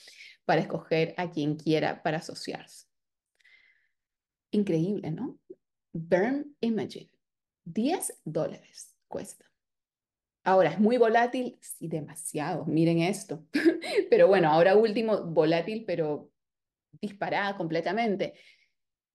para 0.43 0.62
escoger 0.62 1.14
a 1.18 1.32
quien 1.32 1.56
quiera 1.56 2.03
para 2.03 2.18
asociarse. 2.18 2.88
Increíble, 4.51 5.12
¿no? 5.12 5.39
Burn 5.93 6.56
Imaging, 6.60 7.10
10 7.64 8.22
dólares 8.26 8.95
cuesta. 9.08 9.45
Ahora, 10.46 10.70
¿es 10.70 10.80
muy 10.80 10.98
volátil? 10.98 11.58
Sí, 11.60 11.88
demasiado. 11.88 12.66
Miren 12.66 13.00
esto. 13.00 13.43
pero 14.12 14.28
bueno, 14.28 14.50
ahora 14.50 14.76
último, 14.76 15.24
volátil, 15.24 15.84
pero 15.86 16.32
disparada 17.02 17.58
completamente. 17.58 18.36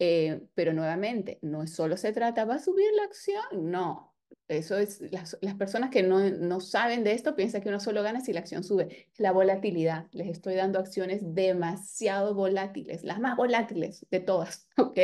Eh, 0.00 0.42
pero 0.54 0.72
nuevamente, 0.72 1.38
no 1.42 1.66
solo 1.68 1.96
se 1.96 2.12
trata, 2.12 2.44
¿va 2.44 2.56
a 2.56 2.58
subir 2.58 2.92
la 2.96 3.04
acción? 3.04 3.70
No. 3.70 4.10
Eso 4.48 4.76
es, 4.76 5.00
las, 5.12 5.36
personas 5.56 5.90
que 5.90 6.02
no, 6.02 6.18
no 6.30 6.60
saben 6.60 7.04
de 7.04 7.12
esto 7.12 7.36
piensan 7.36 7.62
que 7.62 7.68
uno 7.68 7.78
solo 7.78 8.02
gana 8.02 8.20
si 8.20 8.32
la 8.32 8.40
acción 8.40 8.64
sube. 8.64 9.06
La 9.16 9.30
volatilidad. 9.30 10.08
Les 10.10 10.26
estoy 10.26 10.56
dando 10.56 10.80
acciones 10.80 11.20
demasiado 11.22 12.34
volátiles, 12.34 13.04
las 13.04 13.20
más 13.20 13.36
volátiles 13.36 14.04
de 14.10 14.18
todas, 14.18 14.68
¿ok? 14.76 14.98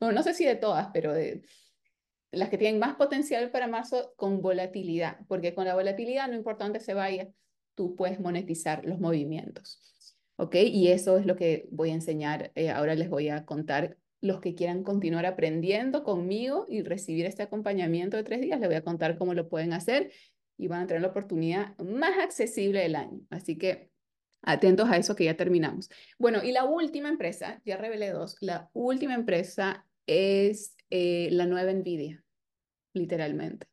No 0.00 0.22
sé 0.22 0.34
si 0.34 0.44
de 0.44 0.54
todas, 0.54 0.88
pero 0.92 1.12
las 2.30 2.48
que 2.50 2.58
tienen 2.58 2.78
más 2.78 2.96
potencial 2.96 3.50
para 3.50 3.66
marzo 3.66 4.12
con 4.16 4.42
volatilidad, 4.42 5.18
porque 5.28 5.54
con 5.54 5.64
la 5.64 5.74
volatilidad 5.74 6.28
no 6.28 6.34
importa 6.34 6.64
dónde 6.64 6.80
se 6.80 6.94
vaya, 6.94 7.28
tú 7.74 7.96
puedes 7.96 8.20
monetizar 8.20 8.84
los 8.84 8.98
movimientos. 9.00 9.80
¿Ok? 10.36 10.54
Y 10.56 10.88
eso 10.88 11.18
es 11.18 11.26
lo 11.26 11.36
que 11.36 11.68
voy 11.70 11.90
a 11.90 11.94
enseñar. 11.94 12.52
Eh, 12.54 12.70
ahora 12.70 12.94
les 12.94 13.08
voy 13.08 13.28
a 13.28 13.44
contar 13.44 13.96
los 14.20 14.40
que 14.40 14.54
quieran 14.54 14.82
continuar 14.82 15.26
aprendiendo 15.26 16.04
conmigo 16.04 16.66
y 16.68 16.82
recibir 16.82 17.26
este 17.26 17.42
acompañamiento 17.42 18.16
de 18.16 18.24
tres 18.24 18.40
días, 18.40 18.58
les 18.58 18.68
voy 18.68 18.76
a 18.76 18.84
contar 18.84 19.16
cómo 19.16 19.34
lo 19.34 19.48
pueden 19.48 19.72
hacer 19.72 20.12
y 20.56 20.66
van 20.66 20.82
a 20.82 20.86
tener 20.86 21.02
la 21.02 21.08
oportunidad 21.08 21.76
más 21.78 22.18
accesible 22.18 22.80
del 22.80 22.96
año. 22.96 23.20
Así 23.30 23.56
que 23.56 23.90
atentos 24.42 24.88
a 24.88 24.96
eso 24.96 25.14
que 25.14 25.24
ya 25.24 25.36
terminamos. 25.36 25.88
Bueno, 26.18 26.42
y 26.42 26.52
la 26.52 26.64
última 26.64 27.08
empresa, 27.08 27.62
ya 27.64 27.76
revelé 27.76 28.10
dos, 28.10 28.36
la 28.40 28.70
última 28.72 29.14
empresa 29.14 29.86
es 30.06 30.74
eh, 30.90 31.28
la 31.32 31.46
nueva 31.46 31.72
Nvidia, 31.72 32.24
literalmente. 32.94 33.66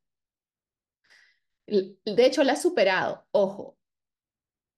De 1.68 2.26
hecho, 2.26 2.44
la 2.44 2.54
ha 2.54 2.58
superado, 2.58 3.26
ojo, 3.32 3.78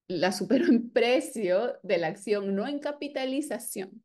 la 0.07 0.31
superó 0.31 0.65
en 0.65 0.89
precio 0.89 1.77
de 1.83 1.97
la 1.97 2.07
acción, 2.07 2.55
no 2.55 2.67
en 2.67 2.79
capitalización. 2.79 4.03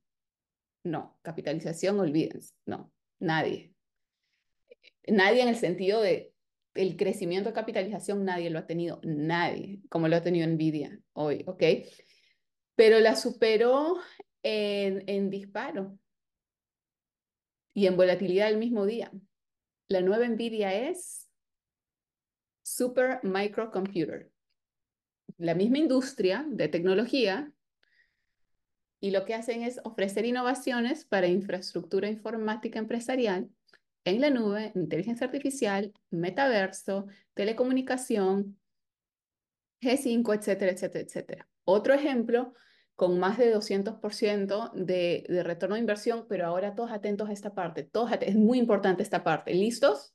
No, 0.85 1.17
capitalización, 1.23 2.01
olvídense, 2.01 2.55
no, 2.67 2.93
nadie. 3.21 3.73
Nadie 5.07 5.43
en 5.43 5.49
el 5.49 5.57
sentido 5.57 6.01
de 6.01 6.33
el 6.75 6.97
crecimiento 6.97 7.51
de 7.51 7.55
capitalización, 7.55 8.25
nadie 8.25 8.51
lo 8.51 8.59
ha 8.59 8.67
tenido, 8.67 9.01
nadie, 9.05 9.81
como 9.91 10.09
lo 10.09 10.17
ha 10.17 10.23
tenido 10.23 10.47
Nvidia 10.47 10.99
hoy, 11.13 11.45
¿ok? 11.47 11.63
Pero 12.75 12.99
la 12.99 13.15
superó 13.15 13.99
en, 14.43 15.05
en 15.07 15.31
disparo 15.31 15.99
y 17.75 17.87
en 17.87 17.97
volatilidad 17.97 18.49
el 18.49 18.59
mismo 18.59 18.87
día. 18.87 19.11
La 19.89 20.01
nueva 20.01 20.27
NVIDIA 20.27 20.89
es 20.89 21.29
Super 22.63 23.21
Microcomputer, 23.23 24.31
la 25.39 25.55
misma 25.55 25.79
industria 25.79 26.47
de 26.49 26.69
tecnología, 26.69 27.53
y 29.01 29.11
lo 29.11 29.25
que 29.25 29.35
hacen 29.35 29.63
es 29.63 29.81
ofrecer 29.83 30.25
innovaciones 30.25 31.05
para 31.05 31.27
infraestructura 31.27 32.09
informática 32.09 32.79
empresarial 32.79 33.51
en 34.05 34.21
la 34.21 34.31
nube, 34.31 34.71
inteligencia 34.77 35.27
artificial, 35.27 35.93
metaverso, 36.11 37.07
telecomunicación, 37.35 38.59
G5, 39.81 40.39
etcétera, 40.39 40.73
etcétera, 40.73 41.05
etcétera. 41.05 41.49
Otro 41.65 41.95
ejemplo 41.95 42.55
con 42.97 43.19
más 43.19 43.39
de 43.39 43.55
200% 43.55 44.73
de, 44.75 45.25
de 45.29 45.43
retorno 45.43 45.75
de 45.75 45.81
inversión, 45.81 46.27
pero 46.29 46.47
ahora 46.47 46.75
todos 46.75 46.93
atentos 46.93 47.29
a 47.29 47.33
esta 47.33 47.55
parte, 47.55 47.83
todos 47.83 48.11
es 48.21 48.35
muy 48.35 48.59
importante 48.59 49.03
esta 49.03 49.25
parte. 49.25 49.55
¿Listos? 49.55 50.15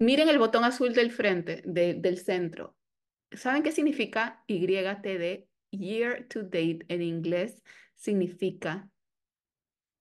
Miren 0.00 0.28
el 0.28 0.38
botón 0.38 0.64
azul 0.64 0.94
del 0.94 1.10
frente, 1.10 1.62
del 1.64 2.18
centro. 2.18 2.76
¿Saben 3.32 3.62
qué 3.62 3.72
significa 3.72 4.44
YTD? 4.46 5.48
Year 5.70 6.26
to 6.28 6.44
date 6.44 6.86
en 6.88 7.02
inglés 7.02 7.62
significa 7.94 8.88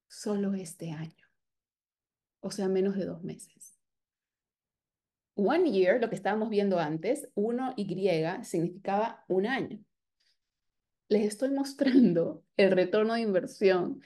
solo 0.07 0.53
este 0.53 0.91
año, 0.91 1.28
o 2.39 2.51
sea, 2.51 2.70
menos 2.70 2.95
de 2.95 3.05
dos 3.05 3.22
meses. 3.24 3.77
One 5.38 5.72
year, 5.72 6.02
lo 6.02 6.10
que 6.10 6.16
estábamos 6.16 6.50
viendo 6.50 6.80
antes, 6.80 7.30
1Y 7.36 8.44
significaba 8.44 9.24
un 9.28 9.46
año. 9.46 9.80
Les 11.10 11.28
estoy 11.28 11.52
mostrando 11.52 12.44
el 12.58 12.72
retorno 12.72 13.14
de 13.14 13.22
inversión 13.22 14.02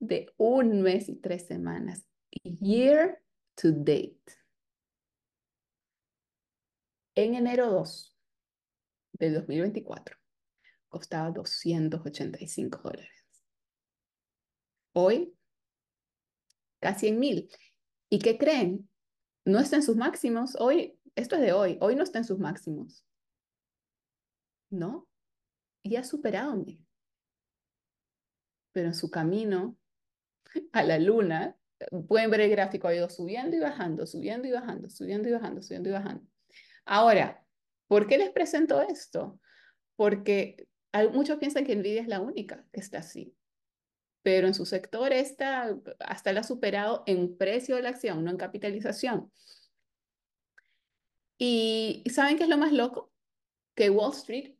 de 0.00 0.26
un 0.36 0.82
mes 0.82 1.08
y 1.08 1.14
tres 1.14 1.46
semanas. 1.46 2.04
Year 2.42 3.22
to 3.54 3.70
date. 3.70 4.20
En 7.14 7.36
enero 7.36 7.70
2 7.70 8.16
del 9.12 9.34
2024 9.34 10.16
costaba 10.88 11.30
285 11.30 12.80
dólares. 12.82 13.24
Hoy, 14.92 15.36
casi 16.80 17.06
en 17.06 17.20
mil. 17.20 17.48
¿Y 18.10 18.18
qué 18.18 18.36
creen? 18.36 18.88
No 19.44 19.60
está 19.60 19.76
en 19.76 19.82
sus 19.82 19.96
máximos. 19.96 20.56
Hoy, 20.58 20.98
esto 21.14 21.36
es 21.36 21.42
de 21.42 21.52
hoy, 21.52 21.78
hoy 21.80 21.96
no 21.96 22.02
está 22.02 22.18
en 22.18 22.24
sus 22.24 22.38
máximos. 22.38 23.04
¿No? 24.70 25.06
Y 25.82 25.96
ha 25.96 26.04
superado 26.04 26.56
mí. 26.56 26.84
Pero 28.72 28.88
en 28.88 28.94
su 28.94 29.10
camino 29.10 29.76
a 30.72 30.82
la 30.82 30.98
luna, 30.98 31.56
pueden 32.08 32.30
ver 32.30 32.40
el 32.40 32.50
gráfico, 32.50 32.88
ha 32.88 32.94
ido 32.94 33.08
subiendo 33.10 33.56
y 33.56 33.60
bajando, 33.60 34.06
subiendo 34.06 34.48
y 34.48 34.52
bajando, 34.52 34.88
subiendo 34.88 35.28
y 35.28 35.32
bajando, 35.32 35.62
subiendo 35.62 35.88
y 35.90 35.92
bajando. 35.92 36.26
Ahora, 36.84 37.44
¿por 37.86 38.06
qué 38.06 38.18
les 38.18 38.30
presento 38.30 38.82
esto? 38.82 39.40
Porque 39.96 40.68
muchos 41.12 41.38
piensan 41.38 41.64
que 41.64 41.76
Nvidia 41.76 42.02
es 42.02 42.08
la 42.08 42.20
única 42.20 42.64
que 42.72 42.80
está 42.80 42.98
así 42.98 43.36
pero 44.24 44.48
en 44.48 44.54
su 44.54 44.66
sector 44.66 45.12
está, 45.12 45.76
hasta 46.00 46.32
la 46.32 46.40
ha 46.40 46.44
superado 46.44 47.04
en 47.06 47.36
precio 47.36 47.76
de 47.76 47.82
la 47.82 47.90
acción, 47.90 48.24
no 48.24 48.32
en 48.32 48.36
capitalización. 48.36 49.30
¿Y 51.38 52.02
saben 52.12 52.36
qué 52.36 52.44
es 52.44 52.48
lo 52.48 52.58
más 52.58 52.72
loco? 52.72 53.12
que 53.74 53.90
Wall 53.90 54.12
Street 54.12 54.54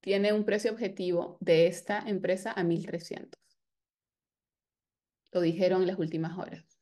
tiene 0.00 0.32
un 0.32 0.44
precio 0.44 0.70
objetivo 0.70 1.38
de 1.40 1.66
esta 1.66 2.00
empresa 2.06 2.52
a 2.52 2.62
1.300. 2.62 3.30
Lo 5.32 5.40
dijeron 5.40 5.82
en 5.82 5.88
las 5.88 5.98
últimas 5.98 6.38
horas. 6.38 6.78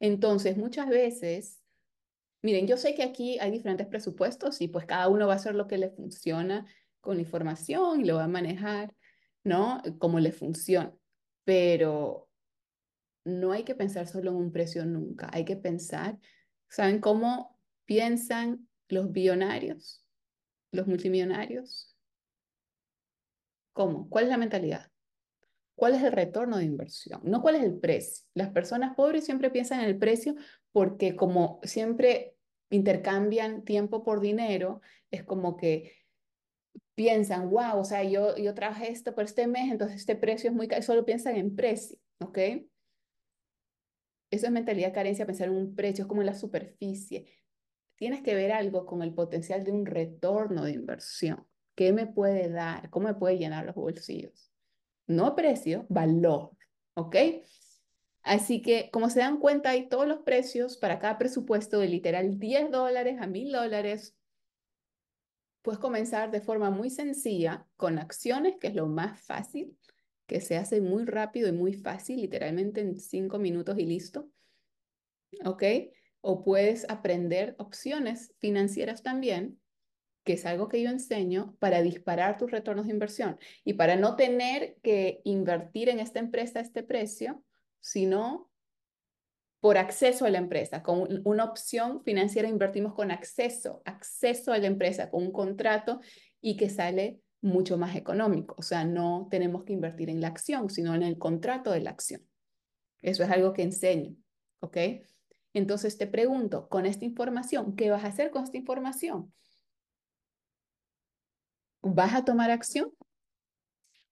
Entonces, 0.00 0.56
muchas 0.56 0.88
veces, 0.88 1.62
miren, 2.42 2.66
yo 2.66 2.76
sé 2.76 2.94
que 2.94 3.02
aquí 3.02 3.38
hay 3.38 3.50
diferentes 3.50 3.86
presupuestos 3.86 4.60
y 4.60 4.68
pues 4.68 4.86
cada 4.86 5.08
uno 5.08 5.26
va 5.26 5.34
a 5.34 5.36
hacer 5.36 5.54
lo 5.54 5.66
que 5.66 5.78
le 5.78 5.90
funciona 5.90 6.66
con 7.00 7.16
la 7.16 7.22
información 7.22 8.00
y 8.00 8.04
lo 8.04 8.16
va 8.16 8.24
a 8.24 8.28
manejar, 8.28 8.94
¿no? 9.44 9.82
Como 9.98 10.18
le 10.20 10.32
funciona. 10.32 10.92
Pero 11.44 12.28
no 13.24 13.52
hay 13.52 13.64
que 13.64 13.74
pensar 13.74 14.06
solo 14.06 14.30
en 14.30 14.36
un 14.36 14.52
precio 14.52 14.84
nunca, 14.84 15.30
hay 15.32 15.44
que 15.44 15.56
pensar, 15.56 16.18
¿saben 16.68 17.00
cómo 17.00 17.58
piensan 17.86 18.68
los 18.88 19.12
billonarios, 19.12 20.04
los 20.72 20.86
multimillonarios? 20.86 21.96
¿Cómo? 23.72 24.08
¿Cuál 24.08 24.24
es 24.24 24.30
la 24.30 24.36
mentalidad? 24.36 24.90
¿Cuál 25.74 25.94
es 25.94 26.02
el 26.02 26.12
retorno 26.12 26.58
de 26.58 26.64
inversión? 26.64 27.20
No 27.24 27.42
cuál 27.42 27.56
es 27.56 27.64
el 27.64 27.78
precio. 27.78 28.24
Las 28.34 28.50
personas 28.50 28.94
pobres 28.94 29.24
siempre 29.24 29.50
piensan 29.50 29.80
en 29.80 29.86
el 29.86 29.98
precio 29.98 30.36
porque 30.70 31.16
como 31.16 31.60
siempre 31.64 32.36
intercambian 32.70 33.64
tiempo 33.64 34.04
por 34.04 34.20
dinero, 34.20 34.80
es 35.10 35.24
como 35.24 35.56
que 35.56 35.92
piensan, 36.94 37.50
wow, 37.50 37.78
o 37.78 37.84
sea, 37.84 38.04
yo, 38.04 38.36
yo 38.36 38.54
traje 38.54 38.90
esto 38.90 39.14
por 39.14 39.24
este 39.24 39.46
mes, 39.46 39.70
entonces 39.70 39.98
este 39.98 40.16
precio 40.16 40.50
es 40.50 40.56
muy 40.56 40.68
caro, 40.68 40.82
solo 40.82 41.04
piensan 41.04 41.36
en 41.36 41.54
precio, 41.56 41.98
¿ok? 42.20 42.38
Eso 44.30 44.46
es 44.46 44.52
mentalidad 44.52 44.92
carencia, 44.92 45.26
pensar 45.26 45.48
en 45.48 45.54
un 45.54 45.74
precio, 45.74 46.04
es 46.04 46.08
como 46.08 46.22
en 46.22 46.26
la 46.26 46.34
superficie. 46.34 47.26
Tienes 47.96 48.22
que 48.22 48.34
ver 48.34 48.52
algo 48.52 48.86
con 48.86 49.02
el 49.02 49.14
potencial 49.14 49.62
de 49.62 49.72
un 49.72 49.86
retorno 49.86 50.64
de 50.64 50.72
inversión. 50.72 51.46
¿Qué 51.76 51.92
me 51.92 52.06
puede 52.06 52.48
dar? 52.48 52.90
¿Cómo 52.90 53.08
me 53.08 53.14
puede 53.14 53.38
llenar 53.38 53.64
los 53.64 53.74
bolsillos? 53.74 54.52
No 55.06 55.34
precio, 55.36 55.86
valor, 55.88 56.50
¿ok? 56.94 57.16
Así 58.22 58.62
que, 58.62 58.90
como 58.90 59.10
se 59.10 59.20
dan 59.20 59.38
cuenta, 59.38 59.70
hay 59.70 59.88
todos 59.88 60.08
los 60.08 60.20
precios 60.20 60.78
para 60.78 60.98
cada 60.98 61.18
presupuesto 61.18 61.78
de 61.78 61.88
literal 61.88 62.38
10 62.38 62.70
dólares 62.70 63.18
a 63.20 63.26
1000 63.26 63.52
dólares. 63.52 64.16
Puedes 65.64 65.80
comenzar 65.80 66.30
de 66.30 66.42
forma 66.42 66.68
muy 66.68 66.90
sencilla 66.90 67.66
con 67.78 67.98
acciones, 67.98 68.56
que 68.60 68.66
es 68.66 68.74
lo 68.74 68.86
más 68.86 69.18
fácil, 69.22 69.74
que 70.26 70.42
se 70.42 70.58
hace 70.58 70.82
muy 70.82 71.06
rápido 71.06 71.48
y 71.48 71.52
muy 71.52 71.72
fácil, 71.72 72.20
literalmente 72.20 72.82
en 72.82 73.00
5 73.00 73.38
minutos 73.38 73.78
y 73.78 73.86
listo. 73.86 74.28
¿Ok? 75.42 75.62
O 76.20 76.44
puedes 76.44 76.84
aprender 76.90 77.54
opciones 77.56 78.34
financieras 78.40 79.02
también, 79.02 79.58
que 80.22 80.34
es 80.34 80.44
algo 80.44 80.68
que 80.68 80.82
yo 80.82 80.90
enseño 80.90 81.56
para 81.60 81.80
disparar 81.80 82.36
tus 82.36 82.50
retornos 82.50 82.84
de 82.84 82.92
inversión 82.92 83.38
y 83.64 83.72
para 83.72 83.96
no 83.96 84.16
tener 84.16 84.76
que 84.82 85.22
invertir 85.24 85.88
en 85.88 85.98
esta 85.98 86.18
empresa 86.18 86.58
a 86.58 86.62
este 86.62 86.82
precio, 86.82 87.42
sino 87.80 88.50
por 89.64 89.78
acceso 89.78 90.26
a 90.26 90.30
la 90.30 90.36
empresa. 90.36 90.82
Con 90.82 91.22
una 91.24 91.44
opción 91.44 92.02
financiera 92.04 92.50
invertimos 92.50 92.92
con 92.92 93.10
acceso, 93.10 93.80
acceso 93.86 94.52
a 94.52 94.58
la 94.58 94.66
empresa, 94.66 95.08
con 95.08 95.22
un 95.22 95.32
contrato 95.32 96.02
y 96.42 96.58
que 96.58 96.68
sale 96.68 97.22
mucho 97.40 97.78
más 97.78 97.96
económico. 97.96 98.54
O 98.58 98.62
sea, 98.62 98.84
no 98.84 99.26
tenemos 99.30 99.64
que 99.64 99.72
invertir 99.72 100.10
en 100.10 100.20
la 100.20 100.28
acción, 100.28 100.68
sino 100.68 100.94
en 100.94 101.02
el 101.02 101.16
contrato 101.16 101.70
de 101.70 101.80
la 101.80 101.88
acción. 101.88 102.28
Eso 103.00 103.24
es 103.24 103.30
algo 103.30 103.54
que 103.54 103.62
enseño, 103.62 104.14
¿ok? 104.60 104.76
Entonces 105.54 105.96
te 105.96 106.08
pregunto, 106.08 106.68
con 106.68 106.84
esta 106.84 107.06
información, 107.06 107.74
¿qué 107.74 107.88
vas 107.88 108.04
a 108.04 108.08
hacer 108.08 108.30
con 108.30 108.44
esta 108.44 108.58
información? 108.58 109.32
¿Vas 111.80 112.12
a 112.12 112.22
tomar 112.22 112.50
acción? 112.50 112.92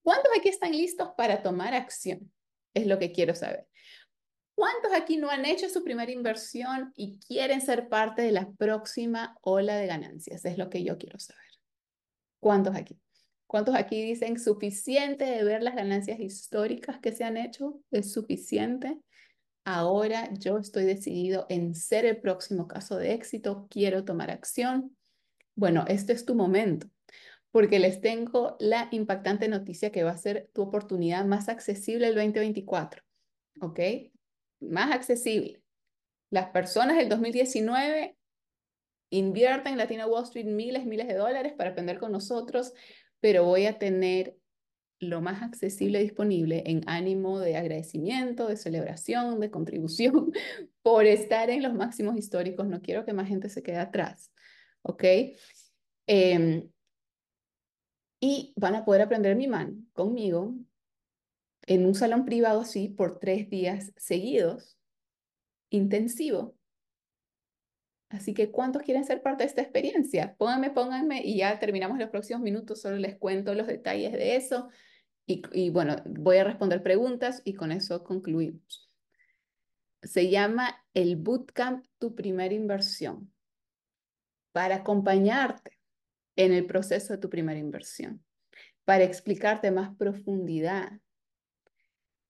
¿Cuántos 0.00 0.32
aquí 0.34 0.48
están 0.48 0.72
listos 0.72 1.10
para 1.14 1.42
tomar 1.42 1.74
acción? 1.74 2.32
Es 2.72 2.86
lo 2.86 2.98
que 2.98 3.12
quiero 3.12 3.34
saber. 3.34 3.68
¿Cuántos 4.54 4.92
aquí 4.94 5.16
no 5.16 5.30
han 5.30 5.44
hecho 5.44 5.68
su 5.68 5.82
primera 5.82 6.12
inversión 6.12 6.92
y 6.94 7.18
quieren 7.18 7.60
ser 7.60 7.88
parte 7.88 8.22
de 8.22 8.32
la 8.32 8.50
próxima 8.52 9.36
ola 9.40 9.76
de 9.76 9.86
ganancias? 9.86 10.44
Es 10.44 10.58
lo 10.58 10.68
que 10.68 10.84
yo 10.84 10.98
quiero 10.98 11.18
saber. 11.18 11.42
¿Cuántos 12.40 12.76
aquí? 12.76 13.00
¿Cuántos 13.46 13.74
aquí 13.74 14.02
dicen 14.02 14.38
suficiente 14.38 15.24
de 15.24 15.44
ver 15.44 15.62
las 15.62 15.74
ganancias 15.74 16.20
históricas 16.20 16.98
que 17.00 17.12
se 17.12 17.24
han 17.24 17.36
hecho? 17.36 17.80
¿Es 17.90 18.12
suficiente? 18.12 18.98
Ahora 19.64 20.28
yo 20.32 20.58
estoy 20.58 20.84
decidido 20.84 21.46
en 21.48 21.74
ser 21.74 22.04
el 22.04 22.20
próximo 22.20 22.66
caso 22.66 22.96
de 22.96 23.12
éxito. 23.12 23.66
Quiero 23.70 24.04
tomar 24.04 24.30
acción. 24.30 24.96
Bueno, 25.54 25.84
este 25.86 26.12
es 26.12 26.24
tu 26.24 26.34
momento 26.34 26.88
porque 27.52 27.78
les 27.78 28.00
tengo 28.00 28.56
la 28.58 28.88
impactante 28.90 29.46
noticia 29.46 29.92
que 29.92 30.02
va 30.02 30.12
a 30.12 30.16
ser 30.16 30.50
tu 30.54 30.62
oportunidad 30.62 31.24
más 31.26 31.48
accesible 31.48 32.08
el 32.08 32.14
2024. 32.14 33.02
¿Ok? 33.60 33.78
Más 34.62 34.92
accesible. 34.92 35.62
Las 36.30 36.50
personas 36.50 36.96
del 36.96 37.08
2019 37.08 38.16
invierten 39.10 39.72
en 39.72 39.78
Latina 39.78 40.06
Wall 40.06 40.24
Street 40.24 40.46
miles, 40.46 40.86
miles 40.86 41.06
de 41.06 41.14
dólares 41.14 41.52
para 41.52 41.70
aprender 41.70 41.98
con 41.98 42.12
nosotros, 42.12 42.72
pero 43.20 43.44
voy 43.44 43.66
a 43.66 43.78
tener 43.78 44.36
lo 44.98 45.20
más 45.20 45.42
accesible 45.42 46.00
disponible 46.00 46.62
en 46.66 46.82
ánimo 46.86 47.40
de 47.40 47.56
agradecimiento, 47.56 48.46
de 48.46 48.56
celebración, 48.56 49.40
de 49.40 49.50
contribución 49.50 50.32
por 50.82 51.06
estar 51.06 51.50
en 51.50 51.62
los 51.62 51.74
máximos 51.74 52.16
históricos. 52.16 52.66
No 52.66 52.80
quiero 52.80 53.04
que 53.04 53.12
más 53.12 53.28
gente 53.28 53.48
se 53.48 53.62
quede 53.62 53.78
atrás. 53.78 54.32
¿Ok? 54.82 55.04
Eh, 56.06 56.68
y 58.20 58.52
van 58.56 58.76
a 58.76 58.84
poder 58.84 59.02
aprender 59.02 59.34
mi 59.36 59.48
mano 59.48 59.74
conmigo 59.92 60.54
en 61.66 61.86
un 61.86 61.94
salón 61.94 62.24
privado 62.24 62.60
así 62.60 62.88
por 62.88 63.18
tres 63.18 63.48
días 63.48 63.92
seguidos, 63.96 64.76
intensivo. 65.70 66.56
Así 68.08 68.34
que, 68.34 68.50
¿cuántos 68.50 68.82
quieren 68.82 69.04
ser 69.04 69.22
parte 69.22 69.44
de 69.44 69.48
esta 69.48 69.62
experiencia? 69.62 70.34
Pónganme, 70.36 70.70
pónganme 70.70 71.22
y 71.24 71.38
ya 71.38 71.58
terminamos 71.58 71.98
los 71.98 72.10
próximos 72.10 72.42
minutos, 72.42 72.82
solo 72.82 72.96
les 72.98 73.16
cuento 73.16 73.54
los 73.54 73.66
detalles 73.66 74.12
de 74.12 74.36
eso 74.36 74.68
y, 75.26 75.42
y 75.52 75.70
bueno, 75.70 75.96
voy 76.04 76.36
a 76.36 76.44
responder 76.44 76.82
preguntas 76.82 77.40
y 77.44 77.54
con 77.54 77.72
eso 77.72 78.04
concluimos. 78.04 78.90
Se 80.02 80.28
llama 80.28 80.84
el 80.94 81.16
Bootcamp 81.16 81.86
Tu 81.98 82.14
Primera 82.14 82.52
Inversión 82.52 83.32
para 84.52 84.76
acompañarte 84.76 85.78
en 86.36 86.52
el 86.52 86.66
proceso 86.66 87.12
de 87.12 87.18
tu 87.18 87.28
primera 87.28 87.58
inversión, 87.58 88.24
para 88.84 89.04
explicarte 89.04 89.70
más 89.70 89.96
profundidad 89.96 91.00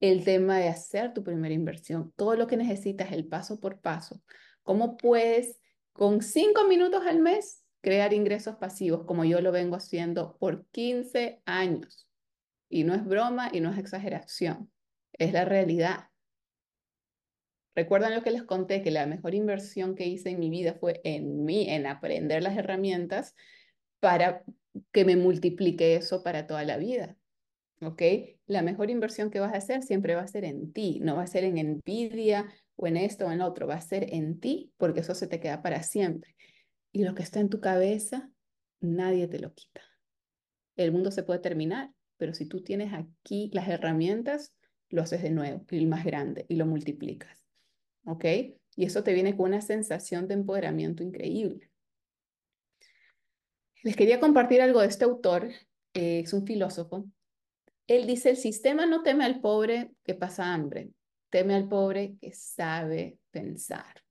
el 0.02 0.24
tema 0.24 0.58
de 0.58 0.68
hacer 0.68 1.14
tu 1.14 1.22
primera 1.22 1.54
inversión, 1.54 2.12
todo 2.16 2.34
lo 2.34 2.48
que 2.48 2.56
necesitas, 2.56 3.12
el 3.12 3.28
paso 3.28 3.60
por 3.60 3.80
paso, 3.80 4.20
cómo 4.64 4.96
puedes 4.96 5.60
con 5.92 6.22
cinco 6.22 6.66
minutos 6.66 7.06
al 7.06 7.20
mes 7.20 7.62
crear 7.82 8.12
ingresos 8.12 8.56
pasivos, 8.56 9.04
como 9.06 9.24
yo 9.24 9.40
lo 9.40 9.52
vengo 9.52 9.76
haciendo 9.76 10.36
por 10.38 10.66
15 10.72 11.40
años. 11.44 12.08
Y 12.68 12.82
no 12.82 12.94
es 12.94 13.04
broma 13.04 13.48
y 13.52 13.60
no 13.60 13.70
es 13.70 13.78
exageración, 13.78 14.72
es 15.12 15.32
la 15.32 15.44
realidad. 15.44 16.08
Recuerdan 17.76 18.16
lo 18.16 18.24
que 18.24 18.32
les 18.32 18.42
conté, 18.42 18.82
que 18.82 18.90
la 18.90 19.06
mejor 19.06 19.36
inversión 19.36 19.94
que 19.94 20.06
hice 20.06 20.30
en 20.30 20.40
mi 20.40 20.50
vida 20.50 20.74
fue 20.74 21.00
en 21.04 21.44
mí, 21.44 21.70
en 21.70 21.86
aprender 21.86 22.42
las 22.42 22.56
herramientas 22.56 23.36
para 24.00 24.42
que 24.90 25.04
me 25.04 25.14
multiplique 25.14 25.94
eso 25.94 26.24
para 26.24 26.48
toda 26.48 26.64
la 26.64 26.76
vida. 26.76 27.16
¿Ok? 27.80 28.02
La 28.52 28.60
mejor 28.60 28.90
inversión 28.90 29.30
que 29.30 29.40
vas 29.40 29.54
a 29.54 29.56
hacer 29.56 29.82
siempre 29.82 30.14
va 30.14 30.20
a 30.20 30.28
ser 30.28 30.44
en 30.44 30.74
ti, 30.74 31.00
no 31.00 31.16
va 31.16 31.22
a 31.22 31.26
ser 31.26 31.44
en 31.44 31.56
envidia 31.56 32.52
o 32.76 32.86
en 32.86 32.98
esto 32.98 33.26
o 33.26 33.32
en 33.32 33.40
otro, 33.40 33.66
va 33.66 33.76
a 33.76 33.80
ser 33.80 34.12
en 34.12 34.40
ti 34.40 34.70
porque 34.76 35.00
eso 35.00 35.14
se 35.14 35.26
te 35.26 35.40
queda 35.40 35.62
para 35.62 35.82
siempre. 35.82 36.36
Y 36.92 37.04
lo 37.04 37.14
que 37.14 37.22
está 37.22 37.40
en 37.40 37.48
tu 37.48 37.60
cabeza, 37.60 38.30
nadie 38.80 39.26
te 39.26 39.38
lo 39.38 39.54
quita. 39.54 39.80
El 40.76 40.92
mundo 40.92 41.10
se 41.10 41.22
puede 41.22 41.40
terminar, 41.40 41.92
pero 42.18 42.34
si 42.34 42.44
tú 42.44 42.62
tienes 42.62 42.92
aquí 42.92 43.50
las 43.54 43.68
herramientas, 43.68 44.52
lo 44.90 45.00
haces 45.00 45.22
de 45.22 45.30
nuevo, 45.30 45.64
y 45.70 45.86
más 45.86 46.04
grande, 46.04 46.44
y 46.46 46.56
lo 46.56 46.66
multiplicas. 46.66 47.42
¿Ok? 48.04 48.26
Y 48.76 48.84
eso 48.84 49.02
te 49.02 49.14
viene 49.14 49.34
con 49.34 49.46
una 49.46 49.62
sensación 49.62 50.28
de 50.28 50.34
empoderamiento 50.34 51.02
increíble. 51.02 51.70
Les 53.82 53.96
quería 53.96 54.20
compartir 54.20 54.60
algo 54.60 54.82
de 54.82 54.88
este 54.88 55.06
autor, 55.06 55.48
eh, 55.94 56.20
es 56.20 56.34
un 56.34 56.46
filósofo. 56.46 57.06
Él 57.86 58.06
dice, 58.06 58.30
el 58.30 58.36
sistema 58.36 58.86
no 58.86 59.02
teme 59.02 59.24
al 59.24 59.40
pobre 59.40 59.92
que 60.04 60.14
pasa 60.14 60.52
hambre, 60.52 60.90
teme 61.30 61.54
al 61.54 61.68
pobre 61.68 62.16
que 62.20 62.32
sabe 62.32 63.18
pensar. 63.30 64.02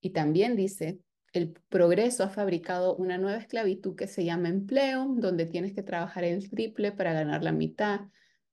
Y 0.00 0.10
también 0.10 0.56
dice, 0.56 1.00
el 1.32 1.52
progreso 1.68 2.24
ha 2.24 2.30
fabricado 2.30 2.96
una 2.96 3.18
nueva 3.18 3.38
esclavitud 3.38 3.96
que 3.96 4.06
se 4.06 4.24
llama 4.24 4.48
empleo, 4.48 5.06
donde 5.16 5.46
tienes 5.46 5.74
que 5.74 5.82
trabajar 5.82 6.24
el 6.24 6.48
triple 6.50 6.92
para 6.92 7.12
ganar 7.12 7.42
la 7.42 7.52
mitad, 7.52 8.00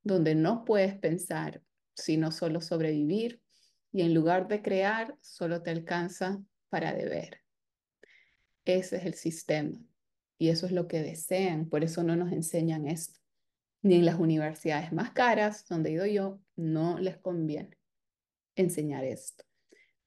donde 0.02 0.36
no 0.36 0.66
puedes 0.66 0.96
pensar, 0.98 1.62
sino 1.94 2.32
solo 2.32 2.60
sobrevivir, 2.60 3.42
y 3.92 4.02
en 4.02 4.14
lugar 4.14 4.48
de 4.48 4.62
crear, 4.62 5.16
solo 5.22 5.62
te 5.62 5.70
alcanza 5.70 6.42
para 6.70 6.94
deber. 6.94 7.42
Ese 8.66 8.98
es 8.98 9.06
el 9.06 9.14
sistema. 9.14 9.78
Y 10.40 10.50
eso 10.50 10.66
es 10.66 10.72
lo 10.72 10.88
que 10.88 11.02
desean. 11.02 11.70
Por 11.70 11.84
eso 11.84 12.04
no 12.04 12.16
nos 12.16 12.32
enseñan 12.32 12.88
esto. 12.88 13.23
Ni 13.84 13.96
en 13.96 14.06
las 14.06 14.20
universidades 14.20 14.92
más 14.92 15.12
caras, 15.12 15.68
donde 15.68 15.92
he 15.92 15.94
ido 15.94 16.06
yo, 16.08 16.40
no 16.56 16.98
les 16.98 17.18
conviene 17.18 17.78
enseñar 18.56 19.04
esto. 19.04 19.44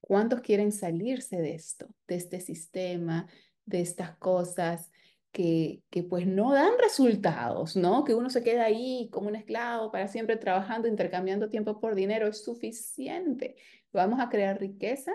¿Cuántos 0.00 0.40
quieren 0.40 0.72
salirse 0.72 1.36
de 1.36 1.54
esto, 1.54 1.86
de 2.08 2.16
este 2.16 2.40
sistema, 2.40 3.28
de 3.64 3.80
estas 3.80 4.16
cosas 4.16 4.90
que, 5.30 5.82
que 5.90 6.02
pues 6.02 6.26
no 6.26 6.52
dan 6.52 6.72
resultados, 6.80 7.76
¿no? 7.76 8.04
Que 8.04 8.14
uno 8.14 8.30
se 8.30 8.42
queda 8.42 8.64
ahí 8.64 9.08
como 9.12 9.28
un 9.28 9.36
esclavo 9.36 9.92
para 9.92 10.08
siempre 10.08 10.36
trabajando, 10.36 10.88
intercambiando 10.88 11.50
tiempo 11.50 11.78
por 11.80 11.94
dinero, 11.94 12.26
es 12.26 12.42
suficiente. 12.42 13.56
Vamos 13.92 14.20
a 14.20 14.28
crear 14.28 14.58
riqueza 14.58 15.12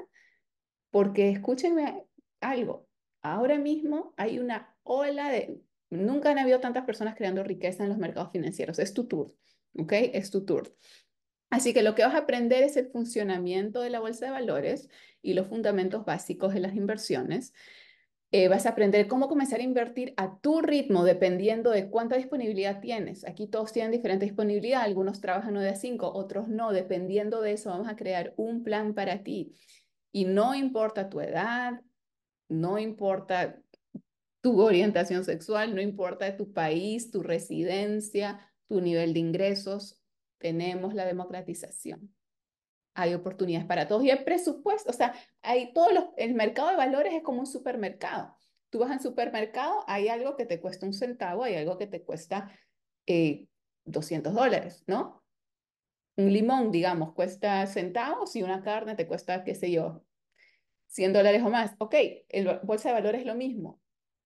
porque 0.91 1.29
escúchenme 1.29 2.05
algo, 2.41 2.87
ahora 3.21 3.57
mismo 3.57 4.13
hay 4.17 4.39
una 4.39 4.75
ola 4.83 5.29
de, 5.29 5.61
nunca 5.91 6.31
han 6.31 6.39
habido 6.39 6.59
tantas 6.59 6.85
personas 6.85 7.15
creando 7.15 7.43
riqueza 7.43 7.83
en 7.83 7.89
los 7.89 7.99
mercados 7.99 8.31
financieros, 8.31 8.79
es 8.79 8.93
tu 8.93 9.07
tour, 9.07 9.35
¿ok? 9.77 9.93
Es 10.13 10.31
tu 10.31 10.43
tour. 10.45 10.75
Así 11.51 11.73
que 11.73 11.83
lo 11.83 11.93
que 11.93 12.03
vas 12.03 12.15
a 12.15 12.19
aprender 12.19 12.63
es 12.63 12.77
el 12.77 12.87
funcionamiento 12.87 13.81
de 13.81 13.89
la 13.89 13.99
bolsa 13.99 14.25
de 14.25 14.31
valores 14.31 14.89
y 15.21 15.33
los 15.33 15.47
fundamentos 15.47 16.05
básicos 16.05 16.53
de 16.53 16.61
las 16.61 16.75
inversiones. 16.75 17.53
Eh, 18.33 18.47
vas 18.47 18.65
a 18.65 18.69
aprender 18.69 19.09
cómo 19.09 19.27
comenzar 19.27 19.59
a 19.59 19.63
invertir 19.63 20.13
a 20.15 20.39
tu 20.39 20.61
ritmo 20.61 21.03
dependiendo 21.03 21.71
de 21.71 21.89
cuánta 21.89 22.15
disponibilidad 22.15 22.79
tienes. 22.79 23.25
Aquí 23.27 23.47
todos 23.47 23.73
tienen 23.73 23.91
diferente 23.91 24.23
disponibilidad, 24.25 24.83
algunos 24.83 25.19
trabajan 25.19 25.53
9 25.53 25.69
a 25.69 25.75
5, 25.75 26.13
otros 26.13 26.47
no. 26.47 26.71
Dependiendo 26.71 27.41
de 27.41 27.51
eso, 27.51 27.69
vamos 27.69 27.89
a 27.89 27.97
crear 27.97 28.33
un 28.37 28.63
plan 28.63 28.93
para 28.93 29.21
ti. 29.21 29.53
Y 30.13 30.23
no 30.23 30.55
importa 30.55 31.09
tu 31.09 31.19
edad, 31.19 31.81
no 32.47 32.79
importa 32.79 33.61
tu 34.41 34.59
orientación 34.59 35.23
sexual, 35.23 35.75
no 35.75 35.81
importa 35.81 36.35
tu 36.35 36.51
país, 36.51 37.11
tu 37.11 37.21
residencia, 37.23 38.51
tu 38.67 38.81
nivel 38.81 39.13
de 39.13 39.19
ingresos, 39.19 40.01
tenemos 40.39 40.93
la 40.93 41.05
democratización. 41.05 42.13
Hay 42.93 43.13
oportunidades 43.13 43.67
para 43.67 43.87
todos 43.87 44.03
y 44.03 44.09
el 44.09 44.23
presupuesto, 44.23 44.89
o 44.89 44.93
sea, 44.93 45.13
hay 45.41 45.73
todos 45.73 46.09
el 46.17 46.33
mercado 46.33 46.69
de 46.69 46.75
valores 46.75 47.13
es 47.13 47.23
como 47.23 47.39
un 47.39 47.45
supermercado. 47.45 48.35
Tú 48.69 48.79
vas 48.79 48.91
al 48.91 48.99
supermercado, 48.99 49.83
hay 49.87 50.07
algo 50.07 50.35
que 50.35 50.45
te 50.45 50.59
cuesta 50.59 50.85
un 50.85 50.93
centavo, 50.93 51.43
hay 51.43 51.55
algo 51.55 51.77
que 51.77 51.87
te 51.87 52.03
cuesta 52.03 52.51
200 53.05 54.31
eh, 54.31 54.35
dólares, 54.35 54.83
¿no? 54.87 55.23
Un 56.15 56.33
limón, 56.33 56.71
digamos, 56.71 57.13
cuesta 57.13 57.65
centavos 57.67 58.35
y 58.35 58.43
una 58.43 58.61
carne 58.61 58.95
te 58.95 59.07
cuesta, 59.07 59.43
qué 59.43 59.55
sé 59.55 59.71
yo, 59.71 60.03
100 60.87 61.13
dólares 61.13 61.41
o 61.43 61.49
más. 61.49 61.75
Ok, 61.79 61.95
el 62.29 62.59
bolsa 62.63 62.89
de 62.89 62.95
valores 62.95 63.21
es 63.21 63.27
lo 63.27 63.35
mismo. 63.35 63.80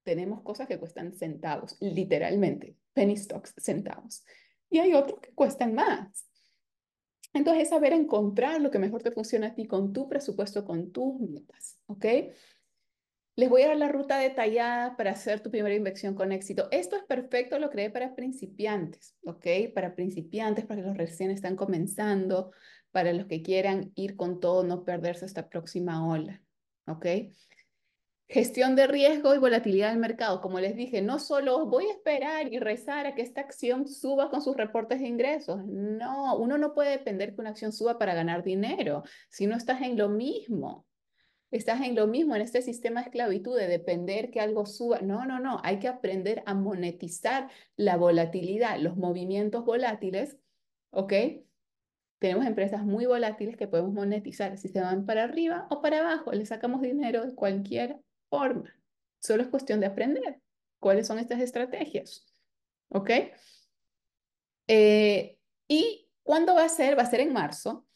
Tenemos 0.05 0.41
cosas 0.43 0.67
que 0.67 0.79
cuestan 0.79 1.13
centavos, 1.13 1.75
literalmente, 1.81 2.77
penny 2.93 3.17
stocks, 3.17 3.53
centavos 3.57 4.23
y 4.69 4.77
hay 4.77 4.93
otros 4.93 5.19
que 5.19 5.33
cuestan 5.33 5.73
más. 5.73 6.27
Entonces 7.33 7.63
es 7.63 7.69
saber 7.69 7.91
encontrar 7.91 8.61
lo 8.61 8.71
que 8.71 8.79
mejor 8.79 9.03
te 9.03 9.11
funciona 9.11 9.47
a 9.47 9.55
ti 9.55 9.65
con 9.65 9.91
tu 9.91 10.07
presupuesto, 10.07 10.63
con 10.63 10.91
tus 10.91 11.19
metas, 11.19 11.77
¿ok? 11.87 12.05
Les 13.35 13.49
voy 13.49 13.63
a 13.63 13.69
dar 13.69 13.77
la 13.77 13.89
ruta 13.89 14.17
detallada 14.17 14.95
para 14.95 15.11
hacer 15.11 15.41
tu 15.41 15.51
primera 15.51 15.75
inversión 15.75 16.15
con 16.15 16.31
éxito. 16.31 16.69
Esto 16.71 16.95
es 16.95 17.03
perfecto, 17.03 17.59
lo 17.59 17.69
creé 17.69 17.89
para 17.89 18.15
principiantes, 18.15 19.17
¿ok? 19.25 19.73
Para 19.73 19.95
principiantes, 19.95 20.65
para 20.65 20.81
los 20.81 20.95
recién 20.95 21.31
están 21.31 21.57
comenzando, 21.57 22.51
para 22.91 23.11
los 23.11 23.25
que 23.25 23.41
quieran 23.41 23.91
ir 23.95 24.15
con 24.15 24.39
todo, 24.39 24.63
no 24.63 24.85
perderse 24.85 25.25
esta 25.25 25.49
próxima 25.49 26.07
ola, 26.07 26.41
¿ok? 26.87 27.05
Gestión 28.27 28.75
de 28.75 28.87
riesgo 28.87 29.35
y 29.35 29.37
volatilidad 29.37 29.91
del 29.91 29.99
mercado. 29.99 30.41
Como 30.41 30.59
les 30.59 30.75
dije, 30.75 31.01
no 31.03 31.19
solo 31.19 31.67
voy 31.67 31.85
a 31.85 31.91
esperar 31.91 32.51
y 32.51 32.57
rezar 32.57 33.05
a 33.05 33.13
que 33.13 33.21
esta 33.21 33.41
acción 33.41 33.87
suba 33.87 34.31
con 34.31 34.41
sus 34.41 34.57
reportes 34.57 34.99
de 34.99 35.07
ingresos. 35.07 35.63
No, 35.67 36.35
uno 36.37 36.57
no 36.57 36.73
puede 36.73 36.89
depender 36.89 37.35
que 37.35 37.41
una 37.41 37.51
acción 37.51 37.71
suba 37.71 37.99
para 37.99 38.15
ganar 38.15 38.43
dinero. 38.43 39.03
Si 39.29 39.45
no 39.45 39.55
estás 39.55 39.83
en 39.83 39.95
lo 39.95 40.09
mismo, 40.09 40.87
estás 41.51 41.81
en 41.81 41.95
lo 41.95 42.07
mismo, 42.07 42.35
en 42.35 42.41
este 42.41 42.63
sistema 42.63 43.01
de 43.01 43.05
esclavitud 43.05 43.55
de 43.55 43.67
depender 43.67 44.31
que 44.31 44.41
algo 44.41 44.65
suba. 44.65 45.01
No, 45.01 45.25
no, 45.27 45.39
no. 45.39 45.61
Hay 45.63 45.77
que 45.77 45.87
aprender 45.87 46.41
a 46.47 46.55
monetizar 46.55 47.51
la 47.75 47.95
volatilidad, 47.95 48.79
los 48.79 48.97
movimientos 48.97 49.63
volátiles, 49.65 50.35
¿ok? 50.89 51.13
Tenemos 52.17 52.47
empresas 52.47 52.83
muy 52.83 53.05
volátiles 53.05 53.55
que 53.55 53.67
podemos 53.67 53.93
monetizar 53.93 54.57
si 54.57 54.67
se 54.67 54.81
van 54.81 55.05
para 55.05 55.25
arriba 55.25 55.67
o 55.69 55.83
para 55.83 55.99
abajo. 55.99 56.31
Le 56.31 56.47
sacamos 56.47 56.81
dinero 56.81 57.23
de 57.23 57.35
cualquier 57.35 57.99
forma. 58.29 58.73
Solo 59.19 59.43
es 59.43 59.49
cuestión 59.49 59.79
de 59.79 59.87
aprender 59.87 60.41
cuáles 60.79 61.07
son 61.07 61.19
estas 61.19 61.41
estrategias. 61.41 62.25
¿Ok? 62.89 63.09
Eh, 64.67 65.37
¿Y 65.67 66.09
cuándo 66.23 66.55
va 66.55 66.65
a 66.65 66.69
ser? 66.69 66.97
Va 66.97 67.03
a 67.03 67.09
ser 67.09 67.21
en 67.21 67.33
marzo. 67.33 67.87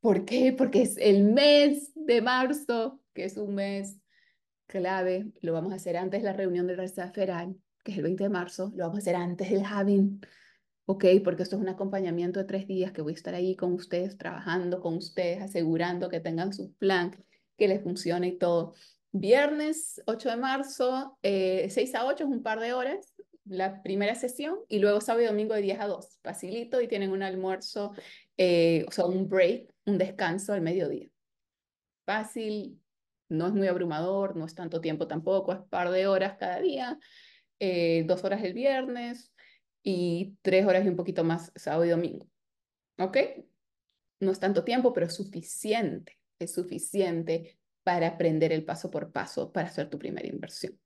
¿Por 0.00 0.24
qué? 0.24 0.52
Porque 0.52 0.82
es 0.82 0.96
el 0.98 1.24
mes 1.24 1.92
de 1.94 2.22
marzo, 2.22 3.00
que 3.12 3.24
es 3.24 3.36
un 3.36 3.54
mes 3.54 3.96
clave. 4.66 5.32
Lo 5.40 5.52
vamos 5.52 5.72
a 5.72 5.76
hacer 5.76 5.96
antes 5.96 6.22
de 6.22 6.28
la 6.28 6.32
reunión 6.32 6.66
de 6.66 6.76
la 6.76 6.82
Reserva 6.82 7.12
Federal, 7.12 7.56
que 7.82 7.92
es 7.92 7.98
el 7.98 8.04
20 8.04 8.24
de 8.24 8.30
marzo. 8.30 8.72
Lo 8.76 8.84
vamos 8.84 8.96
a 8.96 8.98
hacer 8.98 9.16
antes 9.16 9.50
del 9.50 9.64
Having. 9.64 10.20
¿ok? 10.86 11.04
Porque 11.22 11.42
esto 11.42 11.56
es 11.56 11.62
un 11.62 11.68
acompañamiento 11.68 12.40
de 12.40 12.46
tres 12.46 12.66
días 12.66 12.92
que 12.92 13.02
voy 13.02 13.12
a 13.12 13.16
estar 13.16 13.34
ahí 13.34 13.56
con 13.56 13.72
ustedes, 13.72 14.16
trabajando 14.16 14.80
con 14.80 14.94
ustedes, 14.94 15.42
asegurando 15.42 16.08
que 16.08 16.20
tengan 16.20 16.52
su 16.52 16.72
plan, 16.74 17.14
que 17.58 17.68
les 17.68 17.82
funcione 17.82 18.28
y 18.28 18.38
todo. 18.38 18.74
Viernes 19.18 20.02
8 20.06 20.28
de 20.28 20.36
marzo, 20.36 21.18
6 21.22 21.76
eh, 21.76 21.96
a 21.96 22.04
8 22.04 22.24
es 22.24 22.30
un 22.30 22.42
par 22.42 22.60
de 22.60 22.74
horas, 22.74 23.14
la 23.46 23.82
primera 23.82 24.14
sesión, 24.14 24.58
y 24.68 24.78
luego 24.78 25.00
sábado 25.00 25.24
y 25.24 25.26
domingo 25.28 25.54
de 25.54 25.62
10 25.62 25.80
a 25.80 25.86
2. 25.86 26.18
Facilito 26.22 26.82
y 26.82 26.88
tienen 26.88 27.12
un 27.12 27.22
almuerzo, 27.22 27.92
eh, 28.36 28.84
o 28.86 28.90
sea, 28.90 29.06
un 29.06 29.26
break, 29.26 29.72
un 29.86 29.96
descanso 29.96 30.52
al 30.52 30.60
mediodía. 30.60 31.08
Fácil, 32.04 32.78
no 33.30 33.46
es 33.46 33.54
muy 33.54 33.68
abrumador, 33.68 34.36
no 34.36 34.44
es 34.44 34.54
tanto 34.54 34.82
tiempo 34.82 35.06
tampoco, 35.06 35.52
es 35.52 35.60
par 35.70 35.90
de 35.90 36.06
horas 36.06 36.36
cada 36.38 36.60
día, 36.60 36.98
eh, 37.58 38.04
dos 38.06 38.22
horas 38.22 38.44
el 38.44 38.52
viernes 38.52 39.32
y 39.82 40.36
tres 40.42 40.66
horas 40.66 40.84
y 40.84 40.88
un 40.88 40.96
poquito 40.96 41.24
más 41.24 41.52
sábado 41.54 41.86
y 41.86 41.88
domingo. 41.88 42.28
¿Ok? 42.98 43.16
No 44.20 44.30
es 44.30 44.40
tanto 44.40 44.62
tiempo, 44.62 44.92
pero 44.92 45.06
es 45.06 45.14
suficiente, 45.14 46.18
es 46.38 46.52
suficiente 46.52 47.58
para 47.86 48.08
aprender 48.08 48.52
el 48.52 48.64
paso 48.64 48.90
por 48.90 49.12
paso 49.12 49.52
para 49.52 49.68
hacer 49.68 49.88
tu 49.88 49.96
primera 49.96 50.26
inversión. 50.26 50.76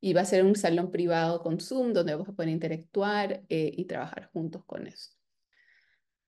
Y 0.00 0.14
va 0.14 0.22
a 0.22 0.24
ser 0.24 0.44
un 0.44 0.56
salón 0.56 0.90
privado 0.90 1.40
con 1.40 1.60
Zoom 1.60 1.92
donde 1.92 2.16
vas 2.16 2.28
a 2.28 2.32
poder 2.32 2.48
interactuar 2.48 3.44
eh, 3.48 3.70
y 3.72 3.84
trabajar 3.84 4.30
juntos 4.32 4.64
con 4.64 4.88
eso. 4.88 5.12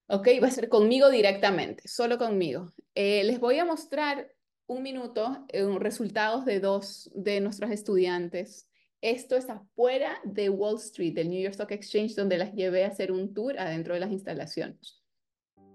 Ok, 0.07 0.29
va 0.41 0.47
a 0.47 0.53
ser 0.53 0.69
conmigo 0.69 1.11
directamente, 1.11 1.89
solo 1.89 2.19
conmigo. 2.19 2.73
Eh, 2.95 3.25
les 3.25 3.41
voy 3.41 3.59
a 3.59 3.65
mostrar 3.65 4.33
un 4.69 4.85
minuto 4.85 5.45
eh, 5.49 5.67
resultados 5.81 6.45
de 6.45 6.61
dos 6.61 7.11
de 7.13 7.41
nuestros 7.41 7.73
estudiantes. 7.73 8.71
Esto 9.01 9.35
es 9.35 9.51
afuera 9.51 10.21
de 10.23 10.51
Wall 10.51 10.77
Street, 10.77 11.15
del 11.15 11.31
New 11.31 11.43
York 11.43 11.55
Stock 11.55 11.73
Exchange, 11.73 12.15
donde 12.15 12.39
las 12.39 12.55
llevé 12.55 12.85
a 12.85 12.89
hacer 12.89 13.11
un 13.11 13.35
tour 13.35 13.59
adentro 13.59 13.95
de 13.95 14.01
las 14.01 14.13
instalaciones. 14.13 14.95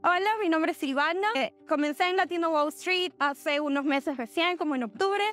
Hola, 0.04 0.32
mi 0.41 0.49
nombre 0.49 0.72
es 0.72 0.80
Silvana. 0.80 1.28
Eh, 1.36 1.54
comencé 1.68 2.10
en 2.10 2.18
Latino 2.18 2.49
Wall 2.49 2.70
Street 2.70 3.14
hace 3.20 3.60
unos 3.60 3.86
meses 3.86 4.18
recién, 4.18 4.58
como 4.58 4.74
en 4.74 4.82
octubre, 4.82 5.24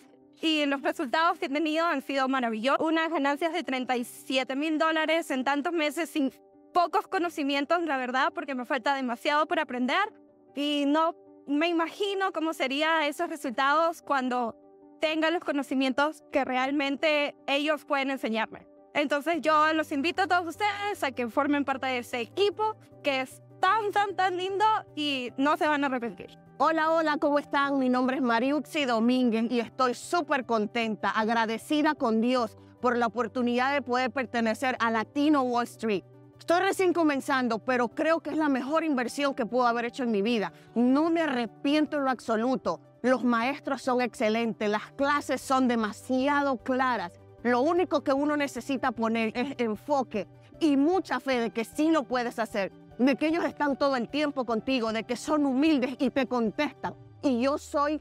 y 0.42 0.66
los 0.66 0.82
resultados 0.82 1.38
que 1.38 1.46
he 1.46 1.48
tenido 1.48 1.86
han 1.86 2.02
sido 2.02 2.28
maravillosos. 2.28 2.86
Unas 2.86 3.08
ganancias 3.08 3.54
de 3.54 3.62
37 3.62 4.56
mil 4.56 4.78
dólares 4.78 5.30
en 5.30 5.42
tantos 5.42 5.72
meses 5.72 6.10
sin 6.10 6.32
pocos 6.74 7.08
conocimientos, 7.08 7.82
la 7.84 7.96
verdad, 7.96 8.30
porque 8.34 8.54
me 8.54 8.66
falta 8.66 8.94
demasiado 8.94 9.46
por 9.46 9.58
aprender 9.58 10.12
y 10.54 10.84
no 10.86 11.16
me 11.46 11.68
imagino 11.68 12.30
cómo 12.32 12.52
serían 12.52 13.04
esos 13.04 13.30
resultados 13.30 14.02
cuando 14.02 14.54
tenga 15.00 15.30
los 15.30 15.42
conocimientos 15.42 16.22
que 16.30 16.44
realmente 16.44 17.34
ellos 17.46 17.86
pueden 17.86 18.10
enseñarme. 18.10 18.66
Entonces 18.92 19.40
yo 19.40 19.72
los 19.72 19.92
invito 19.92 20.22
a 20.22 20.26
todos 20.26 20.46
ustedes 20.46 21.02
a 21.02 21.12
que 21.12 21.26
formen 21.28 21.64
parte 21.64 21.86
de 21.86 21.98
ese 21.98 22.20
equipo 22.20 22.76
que 23.02 23.22
es 23.22 23.40
tan, 23.60 23.92
tan, 23.92 24.14
tan 24.14 24.36
lindo 24.36 24.64
y 24.94 25.32
no 25.36 25.56
se 25.56 25.66
van 25.66 25.84
a 25.84 25.86
arrepentir. 25.86 26.38
Hola, 26.58 26.90
hola, 26.90 27.18
¿cómo 27.18 27.38
están? 27.38 27.78
Mi 27.78 27.88
nombre 27.88 28.16
es 28.16 28.22
Mariuxi 28.22 28.84
Domínguez 28.84 29.50
y 29.50 29.60
estoy 29.60 29.94
súper 29.94 30.44
contenta, 30.44 31.10
agradecida 31.10 31.94
con 31.94 32.20
Dios 32.20 32.56
por 32.80 32.96
la 32.96 33.06
oportunidad 33.06 33.72
de 33.72 33.82
poder 33.82 34.10
pertenecer 34.10 34.76
a 34.80 34.90
Latino 34.90 35.42
Wall 35.42 35.64
Street. 35.64 36.04
Estoy 36.38 36.60
recién 36.60 36.92
comenzando, 36.92 37.58
pero 37.58 37.88
creo 37.88 38.20
que 38.20 38.30
es 38.30 38.36
la 38.36 38.48
mejor 38.48 38.84
inversión 38.84 39.34
que 39.34 39.46
puedo 39.46 39.66
haber 39.66 39.84
hecho 39.84 40.04
en 40.04 40.10
mi 40.10 40.22
vida. 40.22 40.52
No 40.74 41.10
me 41.10 41.20
arrepiento 41.20 41.98
en 41.98 42.04
lo 42.04 42.10
absoluto. 42.10 42.80
Los 43.02 43.22
maestros 43.22 43.82
son 43.82 44.00
excelentes, 44.00 44.68
las 44.68 44.90
clases 44.92 45.40
son 45.40 45.68
demasiado 45.68 46.56
claras. 46.56 47.12
Lo 47.42 47.60
único 47.60 48.02
que 48.02 48.12
uno 48.12 48.36
necesita 48.36 48.92
poner 48.92 49.32
es 49.36 49.54
enfoque 49.58 50.26
y 50.58 50.76
mucha 50.76 51.20
fe 51.20 51.38
de 51.38 51.50
que 51.50 51.64
sí 51.64 51.90
lo 51.90 52.04
puedes 52.04 52.38
hacer 52.38 52.72
de 52.98 53.16
que 53.16 53.28
ellos 53.28 53.44
están 53.44 53.76
todo 53.76 53.96
el 53.96 54.08
tiempo 54.08 54.44
contigo, 54.44 54.92
de 54.92 55.04
que 55.04 55.16
son 55.16 55.46
humildes 55.46 55.96
y 55.98 56.10
te 56.10 56.26
contestan. 56.26 56.94
Y 57.22 57.42
yo 57.42 57.58
soy 57.58 58.00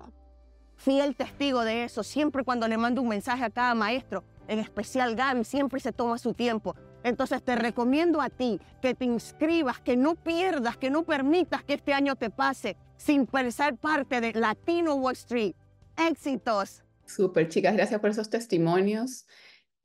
fiel 0.76 1.16
testigo 1.16 1.64
de 1.64 1.84
eso. 1.84 2.04
Siempre 2.04 2.44
cuando 2.44 2.68
le 2.68 2.78
mando 2.78 3.02
un 3.02 3.08
mensaje 3.08 3.44
a 3.44 3.50
cada 3.50 3.76
maestro, 3.76 4.24
en 4.48 4.60
especial 4.60 5.16
Gaby, 5.16 5.44
siempre 5.44 5.80
se 5.80 5.92
toma 5.92 6.18
su 6.18 6.34
tiempo. 6.34 6.76
Entonces 7.04 7.44
te 7.44 7.56
recomiendo 7.56 8.22
a 8.22 8.30
ti 8.30 8.60
que 8.82 8.94
te 8.94 9.06
inscribas, 9.06 9.80
que 9.80 9.96
no 9.96 10.16
pierdas, 10.16 10.78
que 10.78 10.90
no 10.90 11.04
permitas 11.04 11.64
que 11.64 11.74
este 11.76 11.94
año 11.94 12.16
te 12.16 12.30
pase 12.30 12.76
sin 12.98 13.28
ser 13.52 13.76
parte 13.78 14.20
de 14.22 14.34
Latino 14.34 14.96
Wall 14.96 15.14
Street. 15.14 15.56
Éxitos. 15.98 16.84
Súper, 17.06 17.48
chicas, 17.48 17.76
gracias 17.76 18.00
por 18.02 18.10
esos 18.10 18.30
testimonios. 18.30 19.26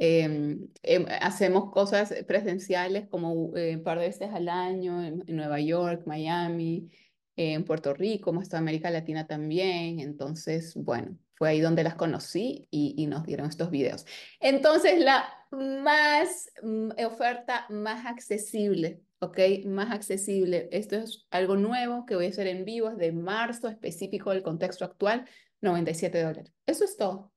Em, 0.04 0.68
em, 0.82 1.06
hacemos 1.20 1.70
cosas 1.70 2.12
presenciales 2.26 3.06
como 3.08 3.56
eh, 3.56 3.76
un 3.76 3.84
par 3.84 4.00
de 4.00 4.08
veces 4.08 4.30
al 4.32 4.48
año 4.48 5.00
en, 5.00 5.22
Nueva 5.28 5.60
York, 5.60 6.02
Miami, 6.06 6.90
en 7.36 7.64
Puerto 7.64 7.94
Rico, 7.94 8.30
hemos 8.30 8.42
estado 8.42 8.58
en 8.58 8.64
América 8.64 8.90
Latina 8.90 9.28
también. 9.28 10.00
Entonces, 10.00 10.74
bueno, 10.74 11.16
fue 11.34 11.50
ahí 11.50 11.60
donde 11.60 11.84
las 11.84 11.94
conocí 11.94 12.66
y, 12.72 12.96
y 12.98 13.06
nos 13.06 13.22
dieron 13.24 13.48
estos 13.48 13.70
videos. 13.70 14.04
Entonces, 14.40 14.98
la 14.98 15.24
más 15.52 16.50
mm, 16.62 16.90
oferta 17.06 17.66
más 17.70 18.04
accesible, 18.04 19.02
¿ok? 19.20 19.38
Más 19.66 19.92
accesible. 19.92 20.68
Esto 20.72 20.96
es 20.96 21.28
algo 21.30 21.54
nuevo 21.56 22.06
que 22.06 22.16
voy 22.16 22.26
a 22.26 22.30
hacer 22.30 22.48
en 22.48 22.64
vivo, 22.64 22.90
de 22.90 23.12
marzo, 23.12 23.68
específico 23.68 24.30
del 24.30 24.42
contexto 24.42 24.84
actual, 24.84 25.28
97 25.60 26.20
dólares. 26.20 26.52
Eso 26.66 26.84
es 26.84 26.96
todo. 26.96 27.32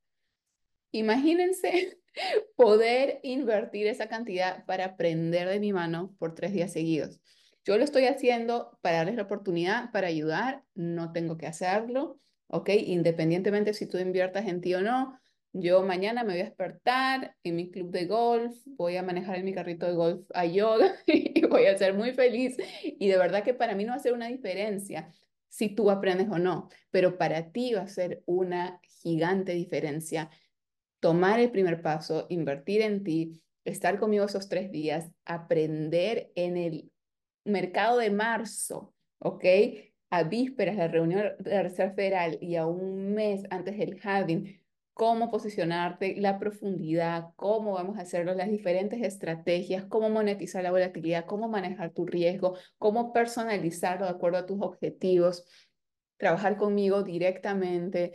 Imagínense 0.91 1.99
poder 2.55 3.19
invertir 3.23 3.87
esa 3.87 4.07
cantidad 4.07 4.65
para 4.65 4.85
aprender 4.85 5.47
de 5.47 5.59
mi 5.59 5.73
mano 5.73 6.15
por 6.19 6.35
tres 6.35 6.53
días 6.53 6.71
seguidos. 6.71 7.19
Yo 7.63 7.77
lo 7.77 7.83
estoy 7.83 8.05
haciendo 8.05 8.77
para 8.81 8.97
darles 8.97 9.15
la 9.15 9.23
oportunidad, 9.23 9.91
para 9.91 10.07
ayudar, 10.07 10.63
no 10.75 11.11
tengo 11.11 11.37
que 11.37 11.47
hacerlo, 11.47 12.19
¿ok? 12.47 12.69
Independientemente 12.69 13.73
si 13.73 13.87
tú 13.87 13.97
inviertas 13.97 14.47
en 14.47 14.61
ti 14.61 14.75
o 14.75 14.81
no, 14.81 15.19
yo 15.57 15.83
mañana 15.83 16.23
me 16.23 16.33
voy 16.33 16.41
a 16.41 16.45
despertar 16.45 17.35
en 17.43 17.55
mi 17.55 17.71
club 17.71 17.89
de 17.89 18.05
golf, 18.05 18.55
voy 18.65 18.97
a 18.97 19.03
manejar 19.03 19.37
en 19.37 19.45
mi 19.45 19.53
carrito 19.53 19.85
de 19.85 19.93
golf 19.93 20.29
a 20.33 20.45
yoga 20.45 20.95
y 21.07 21.45
voy 21.47 21.65
a 21.65 21.77
ser 21.77 21.93
muy 21.93 22.11
feliz. 22.11 22.57
Y 22.83 23.07
de 23.07 23.17
verdad 23.17 23.43
que 23.43 23.53
para 23.53 23.73
mí 23.73 23.85
no 23.85 23.91
va 23.91 23.95
a 23.95 23.99
ser 23.99 24.13
una 24.13 24.27
diferencia 24.27 25.11
si 25.47 25.69
tú 25.69 25.89
aprendes 25.89 26.27
o 26.29 26.37
no, 26.37 26.67
pero 26.91 27.17
para 27.17 27.51
ti 27.53 27.73
va 27.73 27.83
a 27.83 27.87
ser 27.87 28.21
una 28.25 28.81
gigante 28.83 29.53
diferencia 29.53 30.29
tomar 31.05 31.39
el 31.39 31.51
primer 31.51 31.83
paso, 31.83 32.25
invertir 32.29 32.81
en 32.81 33.03
ti, 33.03 33.39
estar 33.63 33.99
conmigo 33.99 34.25
esos 34.25 34.49
tres 34.49 34.71
días, 34.71 35.11
aprender 35.23 36.31
en 36.33 36.57
el 36.57 36.91
mercado 37.43 37.99
de 37.99 38.09
marzo, 38.09 38.91
¿ok? 39.19 39.45
A 40.09 40.23
vísperas 40.23 40.77
de 40.77 40.81
la 40.81 40.87
reunión 40.87 41.33
de 41.37 41.51
la 41.51 41.61
Reserva 41.61 41.93
Federal 41.93 42.39
y 42.41 42.55
a 42.55 42.65
un 42.65 43.13
mes 43.13 43.43
antes 43.51 43.77
del 43.77 43.99
halving, 44.01 44.59
cómo 44.93 45.29
posicionarte, 45.29 46.15
la 46.17 46.39
profundidad, 46.39 47.25
cómo 47.35 47.73
vamos 47.73 47.99
a 47.99 48.01
hacerlo, 48.01 48.33
las 48.33 48.49
diferentes 48.49 48.99
estrategias, 49.03 49.85
cómo 49.85 50.09
monetizar 50.09 50.63
la 50.63 50.71
volatilidad, 50.71 51.27
cómo 51.27 51.47
manejar 51.47 51.91
tu 51.91 52.07
riesgo, 52.07 52.57
cómo 52.79 53.13
personalizarlo 53.13 54.05
de 54.05 54.11
acuerdo 54.11 54.39
a 54.39 54.47
tus 54.47 54.59
objetivos, 54.59 55.45
trabajar 56.17 56.57
conmigo 56.57 57.03
directamente, 57.03 58.13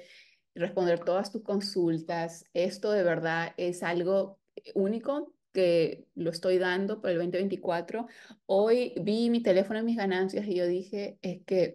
responder 0.54 1.00
todas 1.00 1.30
tus 1.30 1.42
consultas. 1.42 2.44
Esto 2.52 2.92
de 2.92 3.02
verdad 3.02 3.52
es 3.56 3.82
algo 3.82 4.38
único 4.74 5.34
que 5.52 6.06
lo 6.14 6.30
estoy 6.30 6.58
dando 6.58 7.00
por 7.00 7.10
el 7.10 7.16
2024. 7.16 8.06
Hoy 8.46 8.94
vi 9.00 9.30
mi 9.30 9.42
teléfono 9.42 9.80
en 9.80 9.86
mis 9.86 9.96
ganancias 9.96 10.46
y 10.46 10.54
yo 10.54 10.66
dije, 10.66 11.18
es 11.22 11.42
que 11.44 11.74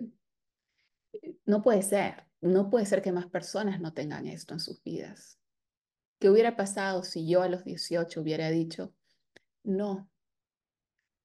no 1.45 1.61
puede 1.61 1.81
ser 1.81 2.25
no 2.45 2.69
puede 2.69 2.85
ser 2.85 3.01
que 3.01 3.11
más 3.11 3.27
personas 3.27 3.81
no 3.81 3.93
tengan 3.93 4.27
esto 4.27 4.53
en 4.53 4.59
sus 4.59 4.83
vidas. 4.83 5.39
¿Qué 6.19 6.29
hubiera 6.29 6.55
pasado 6.55 7.03
si 7.03 7.27
yo 7.27 7.41
a 7.41 7.49
los 7.49 7.63
18 7.65 8.21
hubiera 8.21 8.49
dicho, 8.49 8.93
no, 9.63 10.09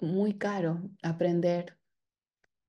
muy 0.01 0.39
caro 0.39 0.91
aprender, 1.03 1.79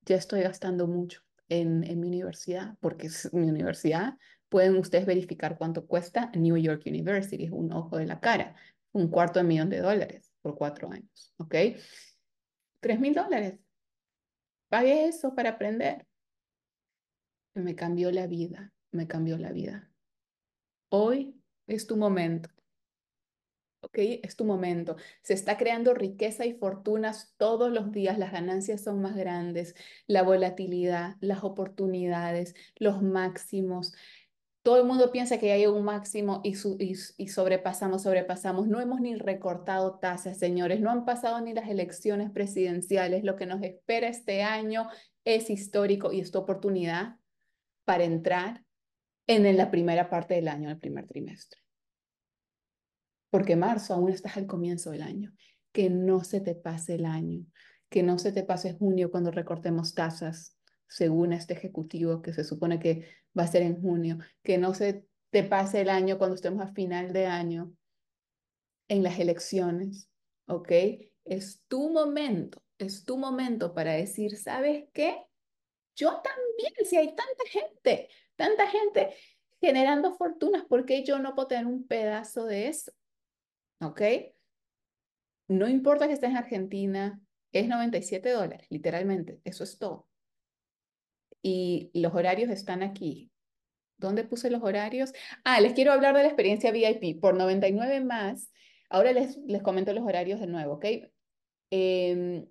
ya 0.06 0.18
estoy 0.18 0.42
gastando 0.42 0.86
mucho 0.86 1.22
en, 1.48 1.84
en 1.84 2.00
mi 2.00 2.08
universidad, 2.08 2.76
porque 2.82 3.08
es 3.08 3.34
mi 3.34 3.48
universidad, 3.48 4.18
pueden 4.52 4.76
ustedes 4.76 5.08
verificar 5.08 5.58
cuánto 5.58 5.88
cuesta 5.88 6.30
New 6.36 6.58
York 6.58 6.84
University, 6.86 7.50
un 7.50 7.72
ojo 7.72 7.98
de 7.98 8.06
la 8.06 8.20
cara, 8.20 8.56
un 8.92 9.08
cuarto 9.08 9.40
de 9.40 9.46
millón 9.46 9.70
de 9.70 9.80
dólares 9.80 10.32
por 10.44 10.56
cuatro 10.56 10.92
años, 10.92 11.34
¿ok? 11.38 11.56
Tres 12.80 13.00
mil 13.00 13.16
dólares. 13.16 13.58
Pague 14.70 15.08
eso 15.08 15.34
para 15.34 15.52
aprender 15.52 16.06
me 17.54 17.76
cambió 17.76 18.12
la 18.12 18.28
vida, 18.28 18.74
me 18.92 19.08
cambió 19.08 19.38
la 19.38 19.52
vida. 19.52 19.90
Hoy 20.90 21.36
es 21.68 21.88
tu 21.88 21.98
momento. 21.98 22.50
¿Ok? 23.84 23.98
Es 23.98 24.36
tu 24.36 24.46
momento. 24.46 24.96
Se 25.24 25.34
está 25.34 25.58
creando 25.58 25.96
riqueza 25.96 26.46
y 26.46 26.54
fortunas 26.54 27.34
todos 27.38 27.72
los 27.72 27.92
días. 27.92 28.20
Las 28.20 28.32
ganancias 28.32 28.82
son 28.82 29.02
más 29.02 29.16
grandes, 29.16 29.76
la 30.06 30.22
volatilidad, 30.22 31.16
las 31.20 31.44
oportunidades, 31.44 32.54
los 32.76 33.02
máximos. 33.02 33.94
Todo 34.64 34.78
el 34.78 34.86
mundo 34.86 35.12
piensa 35.12 35.40
que 35.40 35.52
hay 35.52 35.66
un 35.66 35.84
máximo 35.84 36.42
y, 36.44 36.56
sobrepasamos, 36.56 38.04
sobrepasamos. 38.04 38.68
No 38.68 38.80
hemos 38.80 39.02
ni 39.02 39.16
recortado 39.16 39.98
tasas, 39.98 40.38
señores. 40.38 40.82
No 40.82 40.92
han 40.92 41.04
pasado 41.04 41.42
ni 41.42 41.54
las 41.54 41.68
elecciones 41.68 42.30
presidenciales. 42.30 43.24
Lo 43.24 43.36
que 43.36 43.48
nos 43.48 43.64
espera 43.64 44.08
este 44.08 44.44
año 44.44 44.88
es 45.26 45.50
histórico 45.50 46.12
y 46.12 46.20
esta 46.20 46.38
oportunidad 46.38 47.18
para 47.86 48.04
entrar 48.04 48.64
en 49.26 49.58
la 49.58 49.72
primera 49.72 50.12
parte 50.12 50.36
del 50.36 50.48
año, 50.48 50.70
el 50.70 50.78
primer 50.78 51.08
trimestre. 51.08 51.60
Porque 53.32 53.56
marzo 53.56 53.96
aún 53.96 54.12
estás 54.12 54.38
al 54.38 54.46
comienzo 54.46 54.92
del 54.92 55.02
año. 55.02 55.34
Que 55.72 55.90
no 55.90 56.24
se 56.24 56.40
te 56.40 56.54
pase 56.54 56.96
el 56.96 57.06
año, 57.06 57.46
que 57.90 58.04
no 58.04 58.20
se 58.20 58.32
te 58.32 58.44
pase 58.44 58.74
junio 58.74 59.10
cuando 59.10 59.32
recortemos 59.32 59.96
tasas, 59.96 60.56
según 60.92 61.32
este 61.32 61.54
ejecutivo 61.54 62.22
que 62.22 62.34
se 62.34 62.44
supone 62.44 62.78
que 62.78 63.08
va 63.38 63.44
a 63.44 63.48
ser 63.48 63.62
en 63.62 63.82
junio, 63.82 64.18
que 64.44 64.58
no 64.58 64.74
se 64.74 65.08
te 65.30 65.44
pase 65.44 65.80
el 65.80 65.90
año 65.90 66.18
cuando 66.18 66.36
estemos 66.36 66.62
a 66.62 66.74
final 66.74 67.14
de 67.14 67.28
año 67.28 67.74
en 68.90 69.02
las 69.02 69.18
elecciones, 69.18 70.10
¿ok? 70.48 70.70
Es 71.24 71.64
tu 71.70 71.90
momento, 71.90 72.62
es 72.78 73.06
tu 73.06 73.18
momento 73.18 73.74
para 73.74 73.94
decir, 73.94 74.36
¿sabes 74.36 74.84
qué? 74.92 75.24
Yo 75.96 76.22
también, 76.22 76.74
si 76.84 76.98
hay 76.98 77.08
tanta 77.08 77.44
gente, 77.50 78.10
tanta 78.36 78.68
gente 78.68 79.16
generando 79.62 80.14
fortunas, 80.16 80.66
¿por 80.66 80.86
qué 80.86 81.06
yo 81.06 81.20
no 81.20 81.36
puedo 81.36 81.48
tener 81.48 81.68
un 81.68 81.88
pedazo 81.88 82.44
de 82.46 82.68
eso? 82.68 82.92
¿Ok? 83.80 84.02
No 85.48 85.70
importa 85.70 86.08
que 86.08 86.14
estés 86.14 86.32
en 86.32 86.38
Argentina, 86.38 87.22
es 87.54 87.70
97 87.70 88.30
dólares, 88.30 88.68
literalmente, 88.70 89.40
eso 89.46 89.64
es 89.64 89.78
todo. 89.78 90.11
Y 91.42 91.92
los 91.94 92.14
horarios 92.14 92.50
están 92.50 92.84
aquí. 92.84 93.32
¿Dónde 93.98 94.24
puse 94.24 94.50
los 94.50 94.64
horarios? 94.64 95.14
Ah, 95.44 95.62
les 95.62 95.74
quiero 95.74 95.92
hablar 95.92 96.16
de 96.16 96.24
la 96.24 96.28
experiencia 96.28 96.72
VIP. 96.72 97.20
Por 97.20 97.36
99 97.36 98.02
más, 98.02 98.52
ahora 98.90 99.12
les, 99.12 99.38
les 99.48 99.62
comento 99.62 99.94
los 99.94 100.04
horarios 100.04 100.40
de 100.40 100.48
nuevo, 100.48 100.74
¿ok? 100.74 100.86
Eh, 101.72 102.46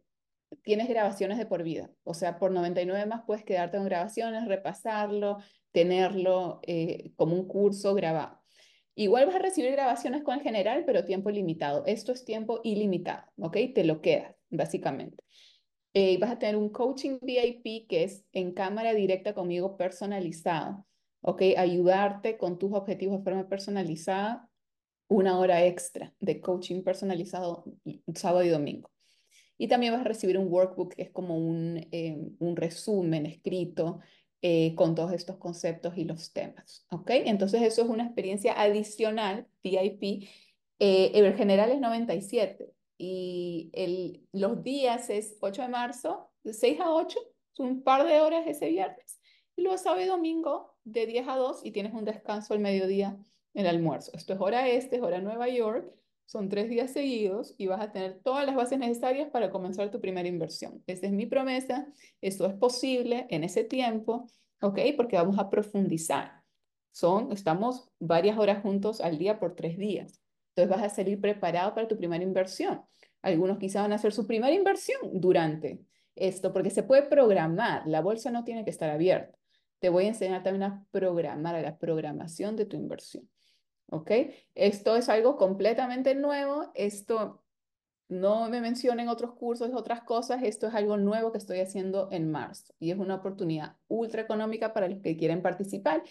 tienes 0.62 0.88
grabaciones 0.88 1.38
de 1.38 1.46
por 1.46 1.62
vida. 1.62 1.90
O 2.04 2.14
sea, 2.14 2.38
por 2.38 2.50
99 2.50 3.06
más 3.06 3.22
puedes 3.26 3.44
quedarte 3.44 3.76
con 3.76 3.86
grabaciones, 3.86 4.46
repasarlo, 4.46 5.38
tenerlo 5.72 6.60
eh, 6.66 7.12
como 7.16 7.34
un 7.34 7.46
curso 7.46 7.94
grabado. 7.94 8.40
Igual 8.94 9.26
vas 9.26 9.36
a 9.36 9.40
recibir 9.40 9.72
grabaciones 9.72 10.22
con 10.22 10.34
el 10.34 10.42
general, 10.42 10.84
pero 10.84 11.04
tiempo 11.04 11.30
limitado. 11.30 11.84
Esto 11.86 12.12
es 12.12 12.24
tiempo 12.24 12.60
ilimitado, 12.64 13.24
¿ok? 13.38 13.56
Te 13.74 13.84
lo 13.84 14.00
quedas, 14.00 14.34
básicamente. 14.50 15.22
Eh, 15.92 16.18
vas 16.18 16.30
a 16.30 16.38
tener 16.38 16.56
un 16.56 16.68
coaching 16.68 17.18
VIP 17.20 17.88
que 17.88 18.04
es 18.04 18.24
en 18.32 18.52
cámara 18.52 18.94
directa 18.94 19.34
conmigo 19.34 19.76
personalizado, 19.76 20.86
¿ok? 21.20 21.42
Ayudarte 21.56 22.36
con 22.38 22.58
tus 22.58 22.72
objetivos 22.72 23.18
de 23.18 23.24
forma 23.24 23.48
personalizada, 23.48 24.48
una 25.08 25.38
hora 25.38 25.64
extra 25.66 26.14
de 26.20 26.40
coaching 26.40 26.82
personalizado 26.82 27.64
sábado 28.14 28.44
y 28.44 28.48
domingo. 28.50 28.90
Y 29.58 29.68
también 29.68 29.92
vas 29.92 30.02
a 30.02 30.08
recibir 30.08 30.38
un 30.38 30.46
workbook 30.50 30.94
que 30.94 31.02
es 31.02 31.10
como 31.10 31.36
un, 31.36 31.86
eh, 31.90 32.16
un 32.38 32.56
resumen 32.56 33.26
escrito 33.26 33.98
eh, 34.40 34.74
con 34.74 34.94
todos 34.94 35.12
estos 35.12 35.36
conceptos 35.36 35.98
y 35.98 36.04
los 36.04 36.32
temas. 36.32 36.86
¿Ok? 36.90 37.10
Entonces 37.10 37.60
eso 37.62 37.82
es 37.82 37.88
una 37.88 38.04
experiencia 38.04 38.58
adicional, 38.58 39.46
VIP. 39.62 40.28
Eh, 40.78 41.34
general 41.36 41.72
es 41.72 41.80
97 41.80 42.72
y 43.00 43.70
el, 43.72 44.26
los 44.32 44.62
días 44.62 45.08
es 45.08 45.36
8 45.40 45.62
de 45.62 45.68
marzo, 45.68 46.30
de 46.44 46.52
6 46.52 46.80
a 46.80 46.92
8, 46.92 47.18
un 47.58 47.82
par 47.82 48.06
de 48.06 48.20
horas 48.20 48.46
ese 48.46 48.68
viernes. 48.68 49.20
Y 49.56 49.62
luego 49.62 49.78
sábado 49.78 50.02
y 50.02 50.06
domingo 50.06 50.76
de 50.84 51.06
10 51.06 51.28
a 51.28 51.36
2 51.36 51.60
y 51.64 51.72
tienes 51.72 51.94
un 51.94 52.04
descanso 52.04 52.54
al 52.54 52.60
mediodía 52.60 53.18
en 53.54 53.66
el 53.66 53.66
almuerzo. 53.66 54.12
Esto 54.14 54.34
es 54.34 54.40
hora 54.40 54.68
este, 54.68 54.96
es 54.96 55.02
hora 55.02 55.20
Nueva 55.20 55.48
York 55.48 55.90
son 56.30 56.48
tres 56.48 56.70
días 56.70 56.92
seguidos 56.92 57.56
y 57.58 57.66
vas 57.66 57.80
a 57.80 57.90
tener 57.90 58.20
todas 58.22 58.46
las 58.46 58.54
bases 58.54 58.78
necesarias 58.78 59.28
para 59.30 59.50
comenzar 59.50 59.90
tu 59.90 60.00
primera 60.00 60.28
inversión. 60.28 60.80
Esa 60.86 61.06
es 61.06 61.12
mi 61.12 61.26
promesa. 61.26 61.88
Esto 62.20 62.46
es 62.46 62.54
posible 62.54 63.26
en 63.30 63.42
ese 63.42 63.64
tiempo, 63.64 64.30
¿ok? 64.62 64.78
Porque 64.96 65.16
vamos 65.16 65.40
a 65.40 65.50
profundizar. 65.50 66.44
Son, 66.92 67.32
estamos 67.32 67.90
varias 67.98 68.38
horas 68.38 68.62
juntos 68.62 69.00
al 69.00 69.18
día 69.18 69.40
por 69.40 69.56
tres 69.56 69.76
días. 69.76 70.22
Entonces 70.50 70.68
vas 70.68 70.92
a 70.92 70.94
salir 70.94 71.20
preparado 71.20 71.74
para 71.74 71.88
tu 71.88 71.96
primera 71.96 72.22
inversión. 72.22 72.82
Algunos 73.22 73.58
quizás 73.58 73.82
van 73.82 73.92
a 73.92 73.96
hacer 73.96 74.12
su 74.12 74.26
primera 74.26 74.54
inversión 74.54 75.00
durante 75.12 75.80
esto, 76.14 76.52
porque 76.52 76.70
se 76.70 76.82
puede 76.82 77.02
programar. 77.02 77.86
La 77.86 78.00
bolsa 78.00 78.30
no 78.30 78.44
tiene 78.44 78.64
que 78.64 78.70
estar 78.70 78.90
abierta. 78.90 79.36
Te 79.78 79.88
voy 79.88 80.04
a 80.04 80.08
enseñar 80.08 80.42
también 80.42 80.64
a 80.64 80.86
programar, 80.90 81.54
a 81.54 81.62
la 81.62 81.78
programación 81.78 82.56
de 82.56 82.66
tu 82.66 82.76
inversión. 82.76 83.28
¿Ok? 83.86 84.10
Esto 84.54 84.96
es 84.96 85.08
algo 85.08 85.36
completamente 85.36 86.14
nuevo. 86.14 86.70
Esto 86.74 87.42
no 88.08 88.48
me 88.50 88.60
mencionen 88.60 89.08
otros 89.08 89.32
cursos, 89.34 89.70
otras 89.72 90.02
cosas. 90.02 90.42
Esto 90.42 90.66
es 90.66 90.74
algo 90.74 90.96
nuevo 90.96 91.32
que 91.32 91.38
estoy 91.38 91.60
haciendo 91.60 92.08
en 92.10 92.30
marzo 92.30 92.74
y 92.78 92.90
es 92.90 92.98
una 92.98 93.16
oportunidad 93.16 93.76
ultra 93.88 94.22
económica 94.22 94.72
para 94.72 94.88
los 94.88 95.00
que 95.00 95.16
quieren 95.16 95.42
participar 95.42 96.02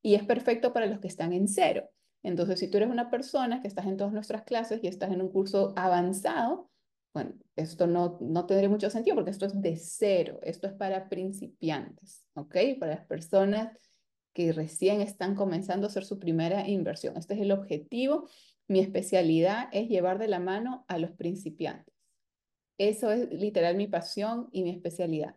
y 0.00 0.14
es 0.14 0.24
perfecto 0.24 0.72
para 0.72 0.86
los 0.86 1.00
que 1.00 1.08
están 1.08 1.32
en 1.32 1.48
cero. 1.48 1.90
Entonces, 2.22 2.58
si 2.58 2.68
tú 2.68 2.78
eres 2.78 2.90
una 2.90 3.10
persona 3.10 3.60
que 3.60 3.68
estás 3.68 3.86
en 3.86 3.96
todas 3.96 4.12
nuestras 4.12 4.42
clases 4.42 4.80
y 4.82 4.88
estás 4.88 5.12
en 5.12 5.22
un 5.22 5.30
curso 5.30 5.72
avanzado, 5.76 6.70
bueno, 7.14 7.32
esto 7.56 7.86
no, 7.86 8.18
no 8.20 8.46
tendría 8.46 8.68
mucho 8.68 8.90
sentido 8.90 9.16
porque 9.16 9.30
esto 9.30 9.46
es 9.46 9.60
de 9.60 9.76
cero, 9.76 10.38
esto 10.42 10.66
es 10.66 10.74
para 10.74 11.08
principiantes, 11.08 12.26
¿ok? 12.34 12.56
Para 12.78 12.96
las 12.96 13.06
personas 13.06 13.76
que 14.32 14.52
recién 14.52 15.00
están 15.00 15.34
comenzando 15.34 15.86
a 15.86 15.90
hacer 15.90 16.04
su 16.04 16.18
primera 16.18 16.68
inversión. 16.68 17.16
Este 17.16 17.34
es 17.34 17.40
el 17.40 17.50
objetivo. 17.50 18.28
Mi 18.68 18.80
especialidad 18.80 19.68
es 19.72 19.88
llevar 19.88 20.18
de 20.18 20.28
la 20.28 20.38
mano 20.38 20.84
a 20.86 20.98
los 20.98 21.10
principiantes. 21.12 21.92
Eso 22.78 23.10
es 23.10 23.32
literal 23.32 23.76
mi 23.76 23.88
pasión 23.88 24.48
y 24.52 24.62
mi 24.62 24.70
especialidad. 24.70 25.34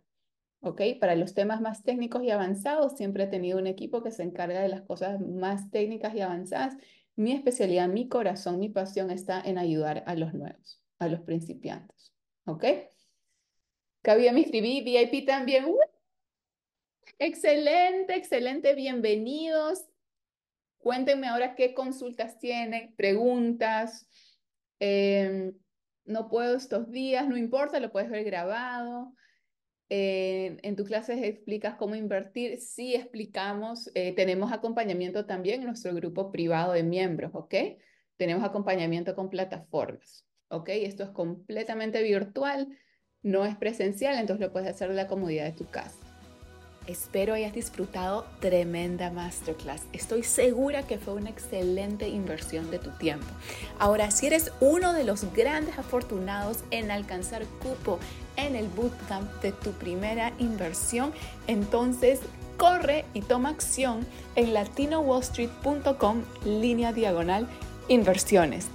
¿Ok? 0.62 0.82
Para 1.00 1.16
los 1.16 1.34
temas 1.34 1.60
más 1.60 1.84
técnicos 1.84 2.24
y 2.24 2.30
avanzados, 2.30 2.96
siempre 2.96 3.24
he 3.24 3.28
tenido 3.28 3.58
un 3.58 3.68
equipo 3.68 4.04
que 4.04 4.12
se 4.12 4.24
encarga 4.24 4.62
de 4.62 4.70
las 4.70 4.82
cosas 4.84 5.20
más 5.20 5.70
técnicas 5.72 6.16
y 6.16 6.22
avanzadas. 6.22 6.78
Mi 7.16 7.34
especialidad, 7.34 7.88
mi 7.90 8.08
corazón, 8.08 8.60
mi 8.60 8.70
pasión 8.70 9.12
está 9.12 9.42
en 9.42 9.58
ayudar 9.58 10.04
a 10.06 10.16
los 10.16 10.34
nuevos, 10.34 10.82
a 11.00 11.08
los 11.08 11.22
principiantes, 11.22 12.14
¿ok? 12.46 12.66
Cabía 14.02 14.32
me 14.32 14.42
inscribí, 14.42 14.82
VIP 14.82 15.28
también. 15.28 15.66
¡Uh! 15.66 15.78
Excelente, 17.20 18.16
excelente, 18.16 18.74
bienvenidos. 18.74 19.86
Cuéntenme 20.80 21.28
ahora 21.28 21.54
qué 21.56 21.74
consultas 21.76 22.40
tienen, 22.40 22.96
preguntas. 22.96 24.08
Em, 24.80 25.54
no 26.06 26.30
puedo 26.30 26.56
estos 26.56 26.90
días, 26.90 27.28
no 27.28 27.38
importa, 27.38 27.80
lo 27.80 27.92
puedes 27.92 28.10
ver 28.10 28.24
grabado 28.24 29.14
en 29.94 30.76
tu 30.78 30.86
clase 30.86 31.28
explicas 31.28 31.76
cómo 31.76 31.96
invertir. 31.96 32.62
Sí, 32.62 32.96
explicamos. 32.96 33.92
Eh, 33.94 34.14
tenemos 34.16 34.54
acompañamiento 34.54 35.26
también 35.26 35.60
en 35.60 35.68
nuestro 35.68 35.94
grupo 35.94 36.32
privado 36.32 36.72
de 36.72 36.84
miembros, 36.84 37.32
¿ok? 37.34 37.54
Tenemos 38.16 38.46
acompañamiento 38.46 39.16
con 39.16 39.30
plataformas, 39.30 40.26
¿ok? 40.48 40.70
Esto 40.70 41.04
es 41.04 41.10
completamente 41.10 42.02
virtual, 42.04 42.70
no 43.22 43.46
es 43.46 43.58
presencial, 43.58 44.18
entonces 44.18 44.48
lo 44.48 44.54
puedes 44.54 44.70
hacer 44.70 44.90
en 44.90 44.96
la 44.96 45.08
comodidad 45.08 45.44
de 45.44 45.52
tu 45.52 45.66
casa. 45.66 46.00
Espero 46.88 47.36
hayas 47.36 47.54
disfrutado 47.54 48.26
tremenda 48.40 49.12
masterclass. 49.12 49.84
Estoy 49.94 50.24
segura 50.24 50.88
que 50.88 50.98
fue 50.98 51.14
una 51.14 51.30
excelente 51.30 52.08
inversión 52.08 52.72
de 52.72 52.80
tu 52.80 52.90
tiempo. 52.92 53.28
Ahora, 53.78 54.10
si 54.10 54.28
eres 54.28 54.52
uno 54.62 54.92
de 54.94 55.04
los 55.04 55.32
grandes 55.34 55.78
afortunados 55.78 56.64
en 56.72 56.90
alcanzar 56.90 57.46
cupo 57.62 58.00
en 58.36 58.56
el 58.56 58.68
bootcamp 58.68 59.30
de 59.42 59.52
tu 59.52 59.72
primera 59.72 60.34
inversión, 60.40 61.14
entonces 61.48 62.20
corre 62.58 63.06
y 63.14 63.22
toma 63.22 63.50
acción 63.50 64.06
en 64.36 64.54
latinowallstreet.com 64.54 66.24
línea 66.46 66.94
diagonal 66.94 67.48
inversiones. 67.88 68.68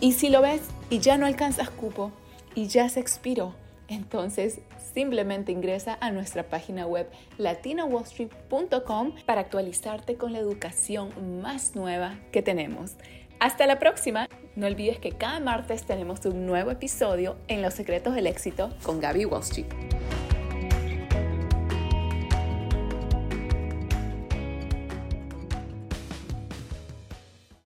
Y 0.00 0.12
si 0.12 0.30
lo 0.30 0.42
ves 0.42 0.62
y 0.88 0.98
ya 0.98 1.18
no 1.18 1.26
alcanzas 1.26 1.70
cupo 1.70 2.10
y 2.54 2.66
ya 2.66 2.88
se 2.88 3.00
expiró, 3.00 3.54
entonces 3.88 4.60
simplemente 4.94 5.52
ingresa 5.52 5.98
a 6.00 6.10
nuestra 6.10 6.44
página 6.44 6.86
web 6.86 7.08
latinowallstreet.com 7.38 9.14
para 9.26 9.42
actualizarte 9.42 10.16
con 10.16 10.32
la 10.32 10.38
educación 10.38 11.40
más 11.42 11.74
nueva 11.76 12.18
que 12.32 12.42
tenemos. 12.42 12.92
Hasta 13.38 13.66
la 13.66 13.78
próxima. 13.78 14.28
No 14.56 14.66
olvides 14.66 14.98
que 14.98 15.12
cada 15.12 15.38
martes 15.38 15.84
tenemos 15.84 16.24
un 16.24 16.44
nuevo 16.44 16.72
episodio 16.72 17.36
en 17.46 17.62
Los 17.62 17.74
Secretos 17.74 18.16
del 18.16 18.26
Éxito 18.26 18.70
con 18.82 19.00
Gaby 19.00 19.24
Wall 19.26 19.42
Street. 19.42 19.66